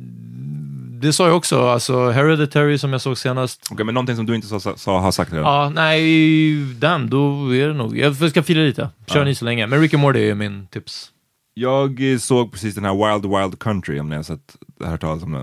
det 1.03 1.12
sa 1.12 1.27
jag 1.27 1.37
också. 1.37 1.67
Alltså, 1.69 2.11
Hereditary 2.11 2.79
som 2.79 2.93
jag 2.93 3.01
såg 3.01 3.19
senast. 3.19 3.69
Okej, 3.71 3.85
men 3.85 3.95
någonting 3.95 4.17
som 4.17 4.27
du 4.27 4.35
inte 4.35 4.47
sa, 4.61 4.61
sa 4.77 4.99
har 5.01 5.12
sagt 5.12 5.33
redan. 5.33 5.47
Ja, 5.55 5.69
nej, 5.75 6.57
damn, 6.75 7.11
då 7.11 7.55
är 7.57 7.69
det 7.69 7.75
nog. 7.75 7.99
Jag 7.99 8.31
ska 8.31 8.43
fila 8.43 8.61
lite. 8.61 8.89
Kör 9.07 9.19
Ja. 9.19 9.25
ni 9.25 9.35
så 9.35 9.45
länge. 9.45 9.67
Men 9.67 9.81
Rick 9.81 9.95
and 9.95 10.01
Morty 10.01 10.31
är 10.31 10.35
min 10.35 10.67
tips. 10.67 11.11
Jag 11.55 12.01
såg 12.21 12.53
precis 12.53 12.75
den 12.75 12.85
här 12.85 13.12
Wild 13.15 13.27
Wild 13.37 13.59
Country, 13.59 14.01
om 14.01 14.09
ni 14.09 14.17
har 14.17 14.23
sett, 14.23 14.57
hört 14.85 15.01
talas 15.01 15.23
om 15.23 15.33
den. 15.33 15.43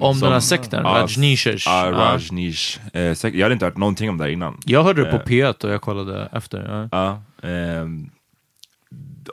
Om 0.00 0.20
den 0.20 0.32
här 0.32 0.40
sekten, 0.40 0.82
Rajneeshers. 0.84 1.66
Ja, 1.66 1.86
Ja. 1.86 1.92
Rajneesh. 1.92 2.80
Eh, 2.92 3.12
sek- 3.14 3.34
jag 3.34 3.42
hade 3.44 3.52
inte 3.52 3.64
hört 3.64 3.76
någonting 3.76 4.10
om 4.10 4.18
det 4.18 4.24
här 4.24 4.30
innan. 4.30 4.60
Jag 4.64 4.82
hörde 4.84 5.04
det 5.04 5.10
på 5.10 5.16
Eh, 5.16 5.22
P1 5.22 5.64
och 5.64 5.70
jag 5.70 5.80
kollade 5.80 6.28
efter. 6.32 6.88
Ja, 6.92 7.22
ehm, 7.42 8.10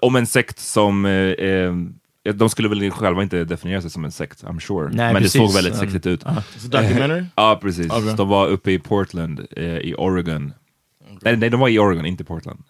om 0.02 0.16
en 0.16 0.26
sekt 0.28 0.60
som... 0.60 1.06
Eh, 1.06 1.34
ehm, 1.39 1.94
de 2.34 2.50
skulle 2.50 2.70
väl 2.70 2.92
själva 2.92 3.24
inte 3.24 3.44
definiera 3.44 3.82
sig 3.82 3.89
som 3.89 4.06
en 4.06 4.12
sekt, 4.12 4.44
I'm 4.44 4.60
sure. 4.60 4.89
Nej, 4.94 5.14
Men 5.14 5.16
precis. 5.24 5.34
det 5.34 5.39
såg 5.48 5.54
väldigt 5.54 5.74
En- 5.74 5.80
sexigt 5.80 6.06
ut. 6.06 6.26
A 6.26 6.44
documentary? 6.70 7.26
ja, 7.36 7.60
precis. 7.62 7.86
Okay. 7.92 8.14
De 8.16 8.30
var 8.30 8.48
uppe 8.48 8.72
i 8.72 8.80
Portland, 8.80 9.48
eh, 9.58 9.64
i 9.64 9.96
Oregon. 9.98 10.54
Nej, 11.22 11.38
nej, 11.38 11.50
de 11.50 11.60
var 11.60 11.70
i 11.70 11.80
Oregon, 11.80 12.06
inte 12.06 12.24
Portland. 12.24 12.64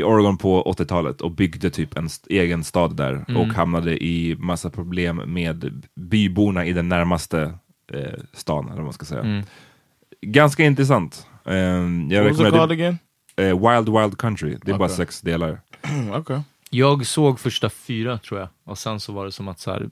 I 0.00 0.02
Oregon 0.02 0.36
på 0.38 0.62
80-talet 0.62 1.20
och 1.20 1.30
byggde 1.30 1.70
typ 1.70 1.96
en 1.96 2.06
st- 2.06 2.38
egen 2.40 2.64
stad 2.64 2.96
där 2.96 3.24
Mm. 3.28 3.36
och 3.36 3.46
hamnade 3.54 4.04
i 4.04 4.36
massa 4.38 4.70
problem 4.70 5.16
med 5.26 5.84
byborna 5.96 6.66
i 6.66 6.72
den 6.72 6.88
närmaste 6.88 7.54
eh, 7.92 8.20
stan, 8.32 8.64
eller 8.66 8.76
vad 8.76 8.84
man 8.84 8.92
ska 8.92 9.04
säga. 9.06 9.20
Mm. 9.22 9.42
Ganska 10.22 10.64
intressant. 10.64 11.26
Eh, 11.44 11.54
jag 11.54 12.24
What 12.24 12.38
was 12.38 12.46
it 12.48 12.52
called 12.54 12.70
again? 12.72 12.98
Eh, 13.36 13.44
Wild 13.70 13.88
Wild 13.88 14.18
Country. 14.18 14.56
Det 14.64 14.70
är 14.72 14.78
bara 14.78 14.84
Okej. 14.84 14.96
sex 14.96 15.20
delar. 15.20 15.60
okay. 16.18 16.40
Jag 16.70 17.06
såg 17.06 17.40
första 17.40 17.70
fyra 17.70 18.18
tror 18.18 18.40
jag. 18.40 18.48
Och 18.64 18.78
sen 18.78 19.00
så 19.00 19.12
var 19.12 19.24
det 19.24 19.32
som 19.32 19.48
att 19.48 19.60
så 19.60 19.70
här, 19.70 19.88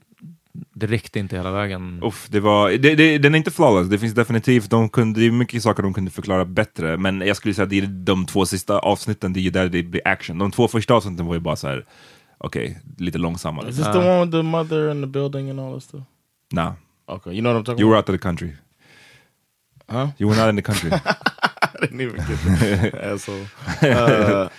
det 0.53 0.87
räckte 0.87 1.19
inte 1.19 1.35
hela 1.35 1.51
vägen. 1.51 1.99
Uff, 2.03 2.27
det 2.29 2.39
var, 2.39 2.69
det, 2.71 2.95
det, 2.95 3.17
den 3.17 3.33
är 3.33 3.37
inte 3.37 3.51
flawless, 3.51 3.89
det 3.89 3.99
finns 3.99 4.13
definitivt, 4.13 4.69
de 4.69 4.89
kunde, 4.89 5.19
det 5.19 5.25
är 5.25 5.31
mycket 5.31 5.63
saker 5.63 5.83
de 5.83 5.93
kunde 5.93 6.11
förklara 6.11 6.45
bättre, 6.45 6.97
men 6.97 7.21
jag 7.21 7.37
skulle 7.37 7.53
säga 7.53 7.63
att 7.63 7.69
det 7.69 7.77
är 7.77 7.87
de 7.87 8.25
två 8.25 8.45
sista 8.45 8.79
avsnitten, 8.79 9.33
det 9.33 9.39
är 9.39 9.41
ju 9.41 9.49
där 9.49 9.69
det 9.69 9.83
blir 9.83 10.01
action. 10.05 10.37
De 10.37 10.51
två 10.51 10.67
första 10.67 10.93
avsnitten 10.93 11.25
var 11.25 11.33
ju 11.33 11.39
bara 11.39 11.55
så 11.55 11.67
här, 11.67 11.85
okej, 12.37 12.79
lite 12.97 13.17
långsammare. 13.17 13.69
Is 13.69 13.75
this 13.75 13.85
the 13.85 13.97
one 13.97 14.19
with 14.21 14.31
the 14.31 14.43
mother 14.43 14.89
and 14.89 15.03
the 15.03 15.07
building 15.07 15.49
and 15.49 15.59
all 15.59 15.73
that 15.73 15.83
stuff? 15.83 16.03
Nah. 16.51 16.73
Okay, 17.07 17.33
you 17.33 17.41
know 17.41 17.53
what 17.53 17.61
I'm 17.61 17.65
talking 17.65 17.79
You 17.79 17.89
were 17.89 17.97
about? 17.97 18.09
out 18.09 18.15
of 18.15 18.21
the 18.21 18.27
country. 18.27 18.55
Huh? 19.89 20.07
You 20.17 20.29
were 20.29 20.35
not 20.35 20.49
in 20.49 20.55
the 20.55 20.61
country. 20.61 20.91
I 21.81 21.81
didn't 21.81 22.01
even 22.01 22.15
get 22.17 22.91
that 22.93 23.03
asshole. 23.03 23.45
Uh, 23.81 24.49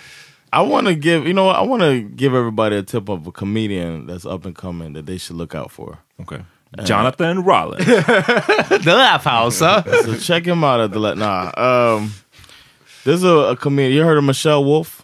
I 0.53 0.61
want 0.61 0.87
to 0.87 0.95
give 0.95 1.25
you 1.27 1.33
know 1.33 1.49
I 1.49 1.61
want 1.61 1.81
to 1.81 2.01
give 2.01 2.33
everybody 2.35 2.75
a 2.75 2.83
tip 2.83 3.09
of 3.09 3.27
a 3.27 3.31
comedian 3.31 4.07
that's 4.07 4.25
up 4.25 4.45
and 4.45 4.55
coming 4.55 4.93
that 4.93 5.05
they 5.05 5.17
should 5.17 5.37
look 5.37 5.55
out 5.55 5.71
for. 5.71 5.97
Okay. 6.21 6.41
Jonathan 6.85 7.43
Rollins. 7.43 7.85
det 7.85 8.79
där 8.85 9.17
pausa. 9.17 9.83
so 10.05 10.15
check 10.15 10.45
him 10.45 10.63
out 10.63 10.79
at 10.79 10.91
the 10.93 10.99
let. 10.99 11.17
Nah, 11.17 11.51
um, 11.57 12.13
there's 13.03 13.23
a, 13.23 13.51
a 13.51 13.55
comedian. 13.55 13.93
You 13.97 14.03
heard 14.03 14.17
of 14.17 14.23
Michelle 14.23 14.63
Wolf? 14.63 15.03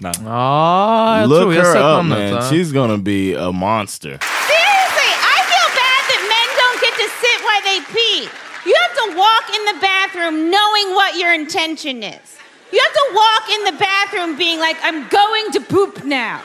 Nah. 0.00 0.12
Ja, 0.24 1.20
jag 1.20 1.28
Look 1.28 1.42
tror 1.42 1.52
her 1.54 1.76
up, 1.76 2.04
namnet. 2.04 2.18
man. 2.18 2.32
ja. 2.34 2.50
She's 2.50 2.72
gonna 2.72 2.98
be 2.98 3.34
a 3.34 3.50
monster. 3.52 4.18
Seriously, 4.20 5.12
I 5.34 5.38
feel 5.50 5.68
bad 5.74 6.02
that 6.10 6.22
men 6.34 6.48
don't 6.62 6.80
get 6.80 6.94
to 7.02 7.08
sit 7.20 7.38
while 7.46 7.62
they 7.64 7.80
pee. 7.92 8.28
You 8.66 8.74
have 8.82 8.94
to 9.02 9.16
walk 9.18 9.44
in 9.56 9.64
the 9.74 9.80
bathroom 9.80 10.50
knowing 10.50 10.94
what 10.94 11.16
your 11.18 11.32
intention 11.34 12.02
is. 12.02 12.37
You 12.70 12.78
have 12.78 12.92
to 12.92 13.06
walk 13.16 13.44
in 13.48 13.64
the 13.64 13.76
bathroom 13.80 14.36
being 14.36 14.60
like, 14.60 14.76
I'm 14.82 15.08
going 15.08 15.52
to 15.52 15.60
poop 15.60 16.04
now. 16.04 16.42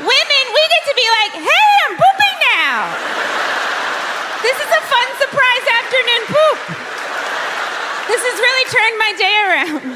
Women, 0.00 0.44
we 0.50 0.62
get 0.74 0.84
to 0.90 0.96
be 0.96 1.06
like, 1.22 1.32
hey, 1.38 1.70
I'm 1.86 1.94
pooping 1.94 2.36
now. 2.58 2.78
This 4.42 4.56
is 4.58 4.70
a 4.74 4.82
fun 4.90 5.08
surprise 5.22 5.64
afternoon 5.70 6.22
poop. 6.34 6.58
This 8.10 8.22
has 8.26 8.36
really 8.42 8.66
turned 8.74 8.96
my 8.98 9.12
day 9.14 9.36
around. 9.46 9.86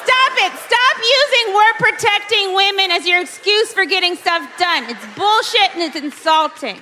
Stop 0.00 0.32
it. 0.48 0.52
Stop 0.64 0.96
using 1.02 1.44
we're 1.52 1.76
protecting 1.76 2.54
women 2.54 2.90
as 2.90 3.06
your 3.06 3.20
excuse 3.20 3.72
for 3.72 3.84
getting 3.84 4.16
stuff 4.16 4.48
done. 4.56 4.88
It's 4.88 5.04
bullshit 5.12 5.74
and 5.74 5.82
it's 5.82 5.96
insulting. 5.96 6.80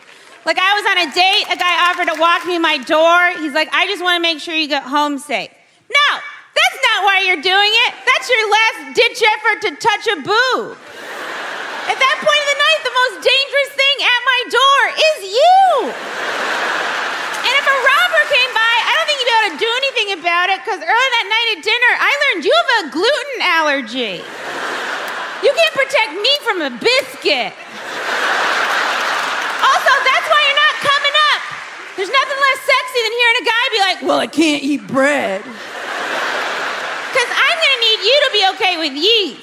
Like 0.49 0.57
I 0.57 0.73
was 0.81 0.87
on 0.89 0.97
a 1.05 1.09
date, 1.13 1.45
a 1.53 1.61
guy 1.61 1.93
offered 1.93 2.09
to 2.09 2.17
walk 2.17 2.49
me 2.49 2.57
my 2.57 2.81
door. 2.89 3.37
He's 3.37 3.53
like, 3.53 3.69
I 3.69 3.85
just 3.85 4.01
want 4.01 4.17
to 4.17 4.25
make 4.25 4.41
sure 4.41 4.57
you 4.57 4.65
get 4.65 4.81
home 4.81 5.21
safe. 5.21 5.53
No, 5.93 6.09
that's 6.57 6.79
not 6.89 7.05
why 7.05 7.21
you're 7.21 7.45
doing 7.45 7.69
it. 7.85 7.91
That's 8.09 8.33
your 8.33 8.45
last 8.49 8.97
ditch 8.97 9.21
effort 9.21 9.59
to 9.69 9.71
touch 9.77 10.09
a 10.09 10.17
boob. 10.25 10.73
At 11.85 12.01
that 12.01 12.17
point 12.25 12.41
of 12.41 12.49
the 12.49 12.61
night, 12.65 12.81
the 12.81 12.97
most 12.97 13.17
dangerous 13.29 13.71
thing 13.77 13.97
at 14.09 14.21
my 14.25 14.41
door 14.49 14.81
is 14.97 15.17
you. 15.37 15.69
And 17.45 17.53
if 17.53 17.67
a 17.69 17.79
robber 17.85 18.23
came 18.33 18.53
by, 18.57 18.75
I 18.89 18.91
don't 18.97 19.05
think 19.05 19.21
you'd 19.21 19.29
be 19.29 19.37
able 19.37 19.53
to 19.53 19.61
do 19.61 19.73
anything 19.85 20.09
about 20.17 20.49
it 20.49 20.65
because 20.65 20.81
earlier 20.81 21.13
that 21.13 21.27
night 21.29 21.49
at 21.57 21.61
dinner, 21.61 21.93
I 21.93 22.13
learned 22.25 22.49
you 22.49 22.57
have 22.57 22.73
a 22.73 22.97
gluten 22.97 23.39
allergy. 23.45 24.17
You 25.45 25.53
can't 25.53 25.77
protect 25.77 26.17
me 26.17 26.33
from 26.41 26.59
a 26.65 26.73
biscuit. 26.73 27.53
Also, 29.59 29.93
that's 30.07 30.27
why 30.31 30.41
you're 30.47 30.61
not 30.65 30.77
coming 30.81 31.17
up. 31.35 31.43
There's 31.99 32.09
nothing 32.11 32.39
less 32.47 32.61
sexy 32.63 33.01
than 33.03 33.13
hearing 33.19 33.39
a 33.43 33.45
guy 33.45 33.63
be 33.73 33.79
like, 33.81 34.01
Well, 34.09 34.21
I 34.21 34.27
can't 34.29 34.63
eat 34.63 34.87
bread. 34.87 35.43
Because 35.43 37.31
I'm 37.35 37.57
going 37.59 37.75
to 37.75 37.81
need 37.83 38.01
you 38.07 38.17
to 38.25 38.31
be 38.33 38.43
okay 38.55 38.75
with 38.79 38.93
yeast. 38.95 39.43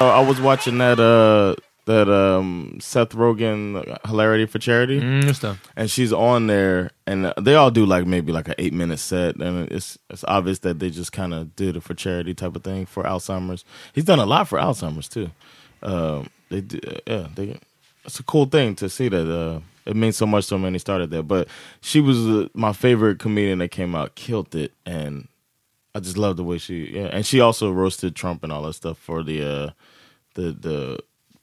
Uh, 0.00 0.06
I 0.08 0.20
was 0.20 0.40
watching 0.40 0.78
that 0.78 1.00
uh 1.00 1.56
that 1.86 2.08
um 2.08 2.78
Seth 2.80 3.10
Rogen 3.10 3.82
hilarity 4.06 4.46
for 4.46 4.58
charity, 4.60 5.00
Mm, 5.00 5.22
just 5.22 5.44
and 5.76 5.90
she's 5.90 6.12
on 6.12 6.46
there, 6.46 6.90
and 7.06 7.32
they 7.40 7.54
all 7.56 7.70
do 7.72 7.84
like 7.84 8.06
maybe 8.06 8.30
like 8.30 8.46
an 8.46 8.54
eight 8.58 8.72
minute 8.72 8.98
set, 9.00 9.36
and 9.36 9.70
it's 9.72 9.98
it's 10.08 10.22
obvious 10.28 10.60
that 10.60 10.78
they 10.78 10.90
just 10.90 11.10
kind 11.12 11.34
of 11.34 11.56
did 11.56 11.76
it 11.76 11.82
for 11.82 11.94
charity 11.94 12.32
type 12.34 12.54
of 12.54 12.62
thing 12.62 12.86
for 12.86 13.02
Alzheimer's. 13.04 13.64
He's 13.92 14.04
done 14.04 14.20
a 14.20 14.26
lot 14.26 14.46
for 14.46 14.58
Alzheimer's 14.58 15.08
too. 15.08 15.30
Um, 15.82 16.28
they 16.48 16.60
do, 16.60 16.78
yeah, 17.06 17.26
they. 17.34 17.58
It's 18.04 18.20
a 18.20 18.22
cool 18.22 18.46
thing 18.46 18.74
to 18.76 18.88
see 18.88 19.08
that. 19.08 19.28
Uh, 19.28 19.60
it 19.88 19.96
means 19.96 20.16
so 20.16 20.26
much 20.26 20.46
to 20.48 20.54
him, 20.54 20.64
and 20.64 20.74
he 20.74 20.78
started 20.78 21.10
there. 21.10 21.22
But 21.22 21.48
she 21.80 22.00
was 22.00 22.18
uh, 22.26 22.48
my 22.54 22.72
favorite 22.72 23.18
comedian 23.18 23.58
that 23.58 23.70
came 23.70 23.94
out, 23.94 24.14
killed 24.14 24.54
it, 24.54 24.72
and 24.86 25.28
I 25.94 26.00
just 26.00 26.16
love 26.16 26.36
the 26.36 26.44
way 26.44 26.58
she 26.58 26.90
yeah, 26.94 27.08
and 27.12 27.26
she 27.26 27.40
also 27.40 27.72
roasted 27.72 28.14
Trump 28.14 28.44
and 28.44 28.52
all 28.52 28.62
that 28.62 28.74
stuff 28.74 28.98
for 28.98 29.22
the 29.24 29.42
uh 29.42 29.70
the 30.34 30.52
the 30.52 30.98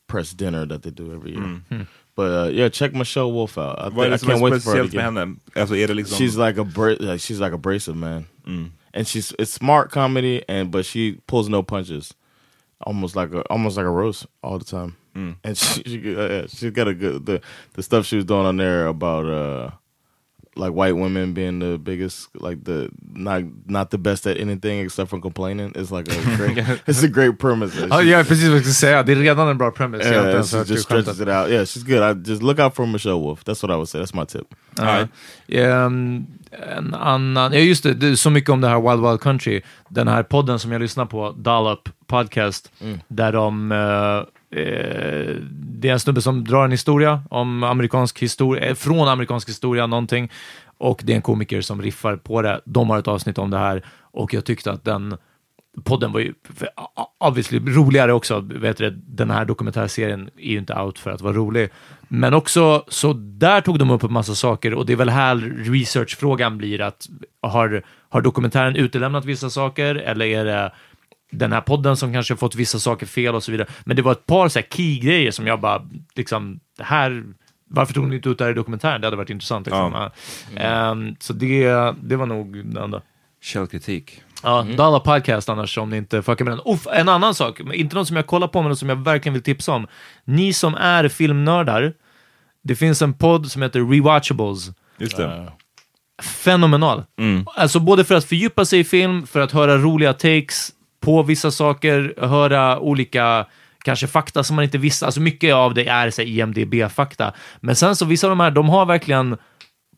press 0.07 0.33
dinner 0.33 0.65
that 0.67 0.83
they 0.83 0.91
do 0.91 1.13
every 1.13 1.31
year. 1.31 1.61
Mm. 1.71 1.87
But 2.15 2.31
uh, 2.31 2.49
yeah, 2.49 2.69
check 2.69 2.93
Michelle 2.93 3.31
Wolf 3.33 3.57
out. 3.57 3.77
I, 3.79 3.89
Vad 3.89 4.05
är 4.05 4.07
I 4.07 4.09
det 4.11 4.17
som 4.19 4.29
är 4.29 4.35
can't 4.35 4.41
wait 4.41 4.63
for 4.63 4.71
her 4.75 4.83
to 4.83 4.87
speciellt 4.87 4.93
med 4.93 5.03
henne? 5.03 5.35
Alltså 5.55 5.75
är 5.75 5.87
det 5.87 5.93
liksom... 5.93 6.17
She's 6.17 6.37
like 6.47 6.57
a 6.61 6.63
bra- 6.63 6.95
like, 6.99 7.19
she's 7.19 7.39
like 7.41 7.53
abrasive 7.53 7.97
man, 7.97 8.25
Mm. 8.47 8.71
and 8.93 9.05
she's 9.07 9.33
it's 9.39 9.51
smart 9.51 9.91
comedy, 9.91 10.41
and 10.47 10.71
but 10.71 10.85
she 10.85 11.17
pulls 11.27 11.49
no 11.49 11.63
punches, 11.63 12.13
almost 12.79 13.15
like 13.15 13.33
a 13.33 13.41
almost 13.49 13.75
like 13.77 13.87
a 13.87 13.91
roast 13.91 14.27
all 14.41 14.59
the 14.59 14.65
time. 14.65 14.95
Mm. 15.15 15.35
And 15.43 15.57
she, 15.57 15.83
she 15.83 16.15
uh, 16.15 16.27
yeah, 16.29 16.47
she's 16.47 16.71
got 16.71 16.87
a 16.87 16.93
good 16.93 17.25
the 17.25 17.41
the 17.75 17.83
stuff 17.83 18.05
she 18.05 18.15
was 18.17 18.25
doing 18.25 18.45
on 18.45 18.57
there 18.57 18.87
about 18.87 19.25
uh 19.25 19.71
like 20.57 20.71
white 20.73 20.95
women 20.95 21.33
being 21.33 21.59
the 21.59 21.77
biggest 21.77 22.29
like 22.41 22.63
the 22.63 22.89
not 23.13 23.43
not 23.65 23.89
the 23.91 23.97
best 23.97 24.25
at 24.27 24.37
anything 24.37 24.79
except 24.85 25.09
for 25.09 25.19
complaining. 25.21 25.71
It's 25.75 25.91
like 25.91 26.07
a 26.11 26.35
great 26.37 26.57
it's 26.87 27.03
a 27.03 27.07
great 27.07 27.37
premise. 27.39 27.87
Ja, 27.89 28.01
jag 28.01 28.19
är 28.19 28.23
precis 28.23 28.45
vad 28.47 28.55
jag 28.55 28.61
skulle 28.61 28.73
säga. 28.73 29.03
Det 29.03 29.11
är 29.11 29.15
redan 29.15 29.47
en 29.47 29.57
bra 29.57 29.71
premise. 29.71 30.03
Jag 30.13 30.13
har 30.13 30.17
inte 30.19 30.29
Yeah, 30.29 30.35
ens 30.35 30.51
she 30.51 30.57
just 30.57 30.89
det 30.89 30.95
skämtet. 30.95 31.15
stretches 31.15 31.21
it 31.21 31.27
out. 31.27 31.49
Yeah, 31.49 31.65
she's 31.65 31.83
good. 31.83 32.01
I 32.27 32.29
just 32.31 32.41
look 32.43 32.59
out 32.59 32.75
for 32.75 32.85
Michelle 32.87 33.19
Wolf. 33.19 33.43
That's 33.43 33.63
what 33.63 33.71
I 33.71 33.75
would 33.75 33.89
say. 33.89 34.01
That's 34.01 34.15
my 34.19 34.25
tip. 34.25 34.47
Ja. 34.77 35.07
Ehm, 35.47 36.25
en 36.77 36.93
annan, 36.93 37.53
ja 37.53 37.59
just 37.59 37.83
det, 37.83 37.93
det 37.93 38.07
är 38.07 38.15
så 38.15 38.29
mycket 38.29 38.49
om 38.49 38.61
det 38.61 38.67
här 38.67 38.81
Wild 38.91 39.07
Wild 39.07 39.21
Country. 39.21 39.61
Den 39.89 40.07
här 40.07 40.23
podden 40.23 40.59
som 40.59 40.71
jag 40.71 40.81
lyssnar 40.81 41.05
på, 41.05 41.31
Dollop 41.37 41.89
Podcast, 42.07 42.71
Mm. 42.81 42.99
där 43.07 43.31
de, 43.31 43.71
eh, 43.71 44.21
Eh, 44.55 45.35
det 45.51 45.89
är 45.89 45.93
en 45.93 45.99
snubbe 45.99 46.21
som 46.21 46.43
drar 46.43 46.65
en 46.65 46.71
historia 46.71 47.23
om 47.29 47.63
amerikansk 47.63 48.19
historia, 48.19 48.65
eh, 48.65 48.75
från 48.75 49.07
amerikansk 49.07 49.49
historia 49.49 49.87
någonting, 49.87 50.31
och 50.77 51.01
det 51.03 51.11
är 51.11 51.15
en 51.15 51.21
komiker 51.21 51.61
som 51.61 51.81
riffar 51.81 52.15
på 52.15 52.41
det. 52.41 52.61
De 52.65 52.89
har 52.89 52.99
ett 52.99 53.07
avsnitt 53.07 53.37
om 53.37 53.49
det 53.49 53.57
här, 53.57 53.85
och 53.99 54.33
jag 54.33 54.45
tyckte 54.45 54.71
att 54.71 54.83
den 54.83 55.17
podden 55.83 56.11
var 56.11 56.19
ju 56.19 56.33
obviously 57.19 57.59
roligare 57.59 58.13
också. 58.13 58.39
Vet 58.39 58.77
du, 58.77 58.89
den 59.07 59.29
här 59.29 59.45
dokumentärserien 59.45 60.29
är 60.37 60.51
ju 60.51 60.57
inte 60.57 60.73
out 60.73 60.99
för 60.99 61.11
att 61.11 61.21
vara 61.21 61.33
rolig. 61.33 61.69
Men 62.07 62.33
också, 62.33 62.83
så 62.87 63.13
där 63.13 63.61
tog 63.61 63.79
de 63.79 63.91
upp 63.91 64.03
en 64.03 64.13
massa 64.13 64.35
saker 64.35 64.73
och 64.73 64.85
det 64.85 64.93
är 64.93 64.97
väl 64.97 65.09
här 65.09 65.35
researchfrågan 65.71 66.57
blir 66.57 66.81
att 66.81 67.07
har, 67.41 67.83
har 68.09 68.21
dokumentären 68.21 68.75
utelämnat 68.75 69.25
vissa 69.25 69.49
saker 69.49 69.95
eller 69.95 70.25
är 70.25 70.45
det 70.45 70.71
den 71.35 71.51
här 71.51 71.61
podden 71.61 71.97
som 71.97 72.13
kanske 72.13 72.35
fått 72.35 72.55
vissa 72.55 72.79
saker 72.79 73.05
fel 73.05 73.35
och 73.35 73.43
så 73.43 73.51
vidare. 73.51 73.67
Men 73.85 73.95
det 73.95 74.01
var 74.01 74.11
ett 74.11 74.25
par 74.25 74.49
så 74.49 74.59
här 74.59 74.65
key-grejer 74.69 75.31
som 75.31 75.47
jag 75.47 75.59
bara, 75.61 75.87
liksom, 76.15 76.59
det 76.77 76.83
här 76.83 77.23
varför 77.69 77.93
tog 77.93 78.07
ni 78.07 78.15
inte 78.15 78.29
ut 78.29 78.37
det 78.37 78.43
här 78.43 78.51
i 78.51 78.53
dokumentären? 78.53 79.01
Det 79.01 79.07
hade 79.07 79.17
varit 79.17 79.29
intressant. 79.29 79.67
Liksom. 79.67 79.91
Ja. 79.93 80.11
Ja. 80.55 80.61
Ehm, 80.61 81.15
så 81.19 81.33
det, 81.33 81.67
det 82.03 82.15
var 82.15 82.25
nog 82.25 82.65
det 82.73 82.81
enda. 82.81 83.01
Källkritik. 83.41 84.21
Ja, 84.43 84.61
Mm. 84.61 84.75
Dalla 84.75 84.99
Podcast 84.99 85.49
annars 85.49 85.77
om 85.77 85.89
ni 85.89 85.97
inte 85.97 86.21
fuckar 86.23 86.45
med 86.45 86.51
den. 86.53 86.73
Uff, 86.73 86.87
en 86.93 87.09
annan 87.09 87.35
sak, 87.35 87.59
inte 87.73 87.95
något 87.95 88.07
som 88.07 88.15
jag 88.15 88.27
kollar 88.27 88.47
på 88.47 88.61
men 88.61 88.69
något 88.69 88.79
som 88.79 88.89
jag 88.89 88.95
verkligen 89.03 89.33
vill 89.33 89.43
tipsa 89.43 89.71
om. 89.73 89.87
Ni 90.25 90.53
som 90.53 90.75
är 90.75 91.07
filmnördar, 91.07 91.93
det 92.63 92.75
finns 92.75 93.01
en 93.01 93.13
podd 93.13 93.51
som 93.51 93.61
heter 93.61 93.79
Rewatchables. 93.91 94.71
Just 94.97 95.17
det. 95.17 95.51
Fenomenal. 96.21 97.03
Mm. 97.19 97.45
Alltså 97.55 97.79
både 97.79 98.05
för 98.05 98.15
att 98.15 98.25
fördjupa 98.25 98.65
sig 98.65 98.79
i 98.79 98.83
film, 98.83 99.27
för 99.27 99.39
att 99.39 99.51
höra 99.51 99.77
roliga 99.77 100.13
takes 100.13 100.71
på 101.05 101.23
vissa 101.23 101.51
saker, 101.51 102.13
höra 102.17 102.79
olika 102.79 103.45
kanske 103.83 104.07
fakta 104.07 104.43
som 104.43 104.55
man 104.55 104.65
inte 104.65 104.77
visste. 104.77 105.05
Alltså 105.05 105.21
mycket 105.21 105.53
av 105.53 105.73
det 105.73 105.87
är 105.87 106.09
så 106.09 106.21
IMDB-fakta. 106.21 107.33
Men 107.59 107.75
sen 107.75 107.95
så 107.95 108.05
vissa 108.05 108.27
av 108.27 108.31
de 108.31 108.39
här, 108.39 108.51
de 108.51 108.69
har 108.69 108.85
verkligen 108.85 109.37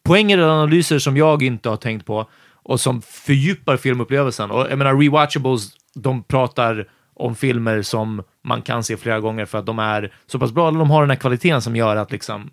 poänger 0.03 0.37
eller 0.37 0.49
analyser 0.49 0.99
som 0.99 1.17
jag 1.17 1.43
inte 1.43 1.69
har 1.69 1.77
tänkt 1.77 2.05
på 2.05 2.29
och 2.63 2.79
som 2.79 3.01
fördjupar 3.01 3.77
filmupplevelsen. 3.77 4.51
Och 4.51 4.67
jag 4.69 4.77
menar, 4.77 4.95
rewatchables, 4.95 5.69
de 5.95 6.23
pratar 6.23 6.87
om 7.13 7.35
filmer 7.35 7.81
som 7.81 8.23
man 8.43 8.61
kan 8.61 8.83
se 8.83 8.97
flera 8.97 9.19
gånger 9.19 9.45
för 9.45 9.57
att 9.57 9.65
de 9.65 9.79
är 9.79 10.13
så 10.27 10.39
pass 10.39 10.51
bra, 10.51 10.67
eller 10.67 10.79
de 10.79 10.89
har 10.89 11.01
den 11.01 11.09
här 11.09 11.17
kvaliteten 11.17 11.61
som 11.61 11.75
gör 11.75 11.95
att 11.95 12.11
liksom 12.11 12.49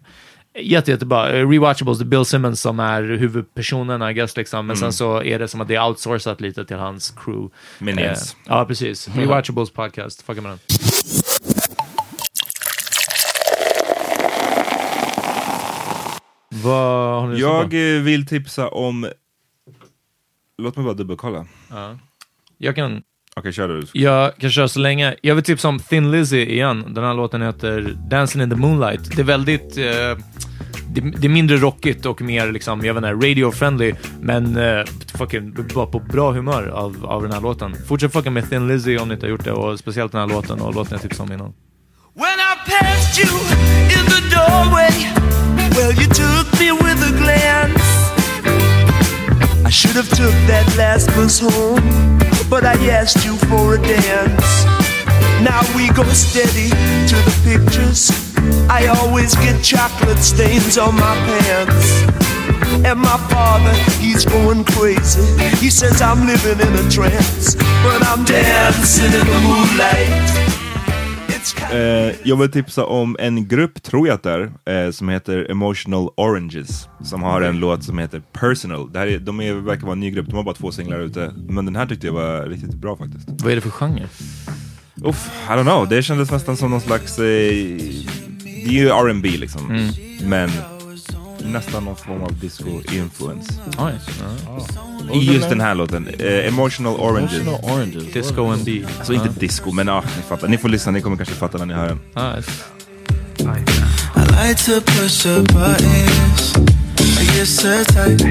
Jätte, 0.59 0.91
jättebra. 0.91 1.33
Rewatchables, 1.33 1.99
det 1.99 2.03
är 2.03 2.07
Bill 2.07 2.25
Simmons 2.25 2.61
som 2.61 2.81
är 2.81 3.03
huvudpersonen, 3.03 4.03
I 4.11 4.13
guess, 4.15 4.37
liksom. 4.37 4.67
men 4.67 4.77
Mm. 4.77 4.81
sen 4.81 4.93
så 4.93 5.23
är 5.23 5.39
det 5.39 5.49
som 5.49 5.61
att 5.61 5.69
det 5.69 5.75
är 5.75 5.87
outsourcat 5.89 6.41
lite 6.41 6.65
till 6.65 6.77
hans 6.77 7.11
crew. 7.11 7.55
Minions. 7.79 8.33
Eh, 8.35 8.39
ja, 8.49 8.65
precis. 8.65 9.09
Rewatchables 9.17 9.71
podcast, 9.71 10.23
fucka 10.23 10.41
med 10.41 10.51
den. 10.51 10.59
Vad 16.63 17.21
har 17.21 17.29
ni 17.29 17.35
på? 17.35 17.41
Jag 17.41 17.97
eh, 17.97 18.03
vill 18.03 18.27
tipsa 18.27 18.69
om... 18.69 19.09
Låt 20.59 20.77
mig 20.77 20.85
bara 20.85 20.95
dubbelkolla. 20.95 21.47
Ja. 21.71 21.99
Jag 22.59 22.75
kan, 22.77 23.03
Okej, 23.37 23.53
kör 23.53 23.69
du. 23.69 23.83
jag 23.93 24.37
kan 24.37 24.51
köra 24.51 24.69
så 24.69 24.81
länge. 24.81 25.15
Jag 25.23 25.35
vill 25.35 25.45
tipsa 25.45 25.69
om 25.69 25.79
Thin 25.79 26.11
Lizzy 26.11 26.41
igen. 26.47 26.85
Den 26.95 27.05
här 27.05 27.15
låten 27.15 27.43
heter 27.43 27.97
Dancing 28.11 28.43
in 28.43 28.51
the 28.51 28.57
Moonlight. 28.57 29.17
Det 29.17 29.23
är 29.23 29.27
väldigt... 29.27 29.77
Eh, 29.79 30.25
det, 30.95 31.01
det 31.01 31.27
är 31.27 31.29
mindre 31.29 31.57
rockigt 31.57 32.07
och 32.07 32.23
mer 32.23 32.53
liksom, 32.53 32.85
jag 32.85 32.95
vet 32.95 33.05
inte, 33.05 33.27
radio-friendly, 33.27 33.95
men 34.21 34.57
uh, 34.57 34.85
fucking 35.19 35.57
bara 35.75 35.87
på 35.87 35.99
bra 35.99 36.33
humör 36.33 36.67
av, 36.67 37.07
av 37.07 37.23
den 37.23 37.33
här 37.33 37.41
låten. 37.41 37.75
Fortsätt 37.89 38.13
fucka 38.13 38.31
med 38.31 38.51
Thin 38.51 38.69
Lizzy 38.69 38.99
om 38.99 39.09
ni 39.09 39.15
inte 39.15 39.27
har 39.27 39.31
gjort 39.31 39.45
det, 39.45 39.53
och 39.53 39.79
speciellt 39.79 40.13
den 40.13 40.21
här 40.21 40.29
låten 40.29 40.61
och 40.61 40.75
låten 40.75 40.93
jag 40.93 41.03
tipsade 41.03 41.23
om 41.23 41.33
innan. 41.33 41.53
When 42.15 42.39
I 42.39 42.55
passed 42.71 43.19
you 43.25 43.35
in 43.97 44.05
the 44.07 44.21
doorway, 44.37 44.95
well, 45.77 45.93
you 45.93 46.07
took 46.07 46.61
me 46.61 46.71
with 46.73 47.03
a 47.03 47.13
glance. 47.23 47.95
I 49.67 49.71
should 49.71 49.97
have 49.97 50.09
took 50.09 50.35
that 50.49 50.77
last 50.77 51.15
bus 51.17 51.41
home, 51.41 52.19
but 52.51 52.65
I 52.65 52.91
asked 52.91 53.27
you 53.27 53.37
for 53.37 53.75
a 53.75 53.79
dance. 53.79 54.84
Now 55.45 55.61
we 55.77 55.89
go 55.89 56.05
steady 56.05 56.71
to 57.11 57.17
the 57.29 57.35
pictures. 57.45 58.11
I 58.71 58.87
always 58.87 59.35
get 59.35 59.63
chocolate 59.63 60.23
stains 60.23 60.79
on 60.79 60.95
my 60.95 61.15
pants. 61.27 62.03
And 62.89 62.99
my 63.01 63.19
father, 63.29 63.75
he's 64.01 64.25
going 64.25 64.65
crazy. 64.65 65.21
He 65.61 65.69
says 65.71 66.01
I'm 66.01 66.27
living 66.27 66.61
in 66.67 66.73
a 66.75 66.91
trance, 66.91 67.57
but 67.85 68.01
I'm 68.11 68.25
dancing 68.25 69.13
in 69.21 69.27
the 69.27 69.41
moonlight. 69.49 70.55
Eh, 71.73 72.15
jag 72.23 72.37
vill 72.37 72.51
tipsa 72.51 72.85
om 72.85 73.17
en 73.21 73.49
grupp, 73.49 73.83
tror 73.83 74.09
jag 74.09 74.15
att 74.15 74.23
det 74.23 74.51
är, 74.67 74.87
eh, 74.87 74.91
som 74.91 75.09
heter 75.09 75.51
Emotional 75.51 76.09
Oranges. 76.17 76.89
Som 77.03 77.23
har 77.23 77.43
en 77.43 77.59
låt 77.61 77.85
som 77.85 77.99
heter 77.99 78.23
Personal. 78.33 78.93
Det 78.93 78.99
här 78.99 79.07
är, 79.07 79.19
de 79.19 79.41
är, 79.41 79.53
verkar 79.53 79.83
vara 79.83 79.93
en 79.93 80.01
ny 80.01 80.11
grupp, 80.11 80.27
de 80.27 80.37
har 80.37 80.43
bara 80.43 80.55
två 80.55 80.73
singlar 80.73 81.01
ute. 81.01 81.33
Men 81.49 81.65
den 81.65 81.77
här 81.77 81.87
tyckte 81.87 82.07
jag 82.07 82.15
var 82.15 82.47
riktigt 82.47 82.75
bra 82.75 82.97
faktiskt. 82.97 83.29
Vad 83.29 83.53
är 83.53 83.55
det 83.55 83.61
för 83.61 83.71
genre? 83.71 84.09
Uff, 85.03 85.31
I 85.49 85.53
don't 85.53 85.63
know. 85.63 85.89
Det 85.89 86.03
kändes 86.03 86.31
nästan 86.31 86.57
som 86.57 86.71
någon 86.71 86.81
slags... 86.81 87.19
Eh, 87.19 87.25
det 87.25 88.71
är 88.71 88.73
ju 88.73 88.89
R&B 88.89 89.29
liksom. 89.29 89.71
Mm. 89.71 89.91
Men 90.23 90.51
nästan 91.53 91.85
någon 91.85 91.97
form 91.97 92.23
av 92.23 92.39
disco-influence. 92.41 93.53
Oj. 93.79 93.93
I 95.13 95.33
just 95.33 95.49
den 95.49 95.61
här 95.61 95.75
låten. 95.75 96.09
Eh, 96.19 96.47
Emotional 96.49 96.95
Oranges. 96.95 97.33
Emotional 97.33 97.75
Oranges. 97.75 98.13
Disco 98.13 98.51
and 98.51 98.65
B. 98.65 98.85
Alltså 98.99 99.13
inte 99.13 99.29
disco, 99.29 99.73
men 99.73 99.87
ja, 99.87 100.05
ni 100.17 100.23
fattar. 100.23 100.49
Ni 100.49 100.59
får 100.59 100.69
lyssna, 100.69 100.93
ni 100.93 101.01
kommer 101.01 101.17
kanske 101.17 101.35
fatta 101.35 101.59
när 101.59 101.67
ni 101.67 101.75
hör 101.75 101.89
den. 101.89 101.99
I 104.17 104.21
like 104.21 104.65
to 104.65 104.81
push 104.81 105.27
up 105.27 105.47
buttons. 105.53 106.55
I 107.21 107.25
get 107.37 107.49
so 107.49 107.85
tight. 107.85 108.23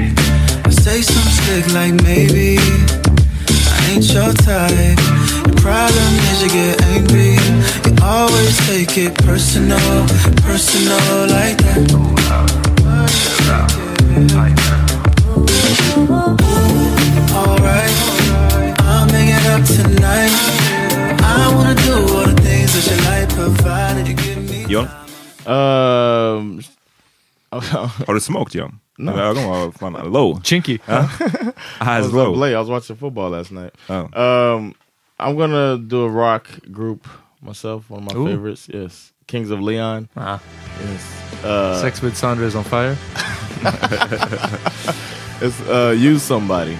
I 0.66 0.70
say 0.70 1.02
some 1.02 1.30
slick 1.30 1.66
like 1.66 2.02
maybe 2.02 2.58
I 2.58 3.90
ain't 3.90 4.14
your 4.14 4.32
type. 4.32 5.23
The 5.44 5.54
problem 5.60 6.12
is 6.30 6.42
you 6.42 6.48
get 6.48 6.82
angry. 6.94 7.36
You 7.86 7.92
always 8.02 8.56
take 8.66 8.96
it 8.98 9.14
personal, 9.24 9.78
personal 10.42 11.28
like 11.28 11.58
that. 11.64 12.94
Alright, 17.36 18.80
I'm 18.80 19.08
hanging 19.08 19.46
up 19.52 19.64
tonight. 19.66 20.30
I 21.22 21.52
wanna 21.54 21.74
do 21.74 21.92
all 22.14 22.24
the 22.26 22.34
things 22.42 22.72
that 22.72 22.84
you 22.90 22.96
like, 23.04 23.28
provided 23.28 24.08
you 24.08 24.14
give 24.14 24.50
me. 24.50 24.64
John? 24.66 24.88
Um, 25.46 26.60
Har 28.06 28.14
du 28.14 28.20
smoked 28.20 28.54
John? 28.54 28.80
No. 28.98 29.12
Dina 29.12 29.24
ögon 29.24 29.44
var 29.44 29.70
fan 29.70 30.12
low. 30.12 30.40
Chinky. 30.42 30.78
Ja. 30.86 31.08
I 31.80 31.98
Eyes 31.98 32.04
was 32.04 32.12
low. 32.14 32.32
up 32.32 32.38
late. 32.38 32.54
I 32.54 32.58
was 32.60 32.68
watching 32.68 32.96
football 32.96 33.30
last 33.30 33.50
night. 33.52 33.72
Oh. 33.88 34.08
Um, 34.54 34.74
I'm 35.18 35.36
gonna 35.36 35.78
do 35.78 36.02
a 36.02 36.08
rock 36.08 36.48
group 36.70 37.06
myself. 37.40 37.88
One 37.90 38.06
of 38.06 38.14
my 38.14 38.20
Ooh. 38.20 38.26
favorites. 38.26 38.68
Yes, 38.72 39.12
Kings 39.26 39.50
of 39.50 39.60
Leon. 39.60 40.08
Ah. 40.16 40.42
Yes. 40.80 41.44
Uh, 41.44 41.80
Sex 41.80 42.02
with 42.02 42.16
Sandra 42.16 42.46
is 42.46 42.56
on 42.56 42.64
fire. 42.64 42.96
it's 45.40 45.60
uh, 45.68 45.94
use 45.96 46.22
somebody. 46.22 46.76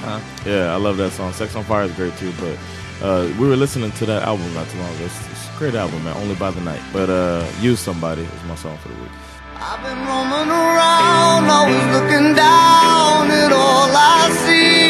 Ah. 0.00 0.22
Yeah, 0.46 0.72
I 0.72 0.76
love 0.76 0.96
that 0.98 1.12
song. 1.12 1.32
Sex 1.32 1.54
on 1.56 1.64
Fire 1.64 1.84
is 1.84 1.92
great 1.92 2.16
too. 2.16 2.32
But 2.40 2.58
uh, 3.04 3.32
we 3.38 3.48
were 3.48 3.56
listening 3.56 3.90
to 3.92 4.06
that 4.06 4.22
album 4.22 4.52
not 4.54 4.68
too 4.68 4.78
long 4.78 4.94
ago. 4.94 5.04
It's, 5.04 5.30
it's 5.30 5.48
a 5.48 5.58
great 5.58 5.74
album, 5.74 6.04
man. 6.04 6.16
Only 6.16 6.34
by 6.36 6.50
the 6.50 6.60
night. 6.60 6.80
But 6.92 7.10
uh, 7.10 7.46
use 7.60 7.80
somebody 7.80 8.22
is 8.22 8.44
my 8.44 8.54
song 8.54 8.76
for 8.78 8.88
the 8.88 8.94
week. 8.94 9.10
I've 9.56 9.82
been 9.82 9.98
roaming 10.06 10.50
around, 10.50 11.50
always 11.50 11.86
looking 11.92 12.34
down 12.34 13.30
at 13.30 13.50
all 13.52 13.90
I 13.90 14.30
see. 14.46 14.87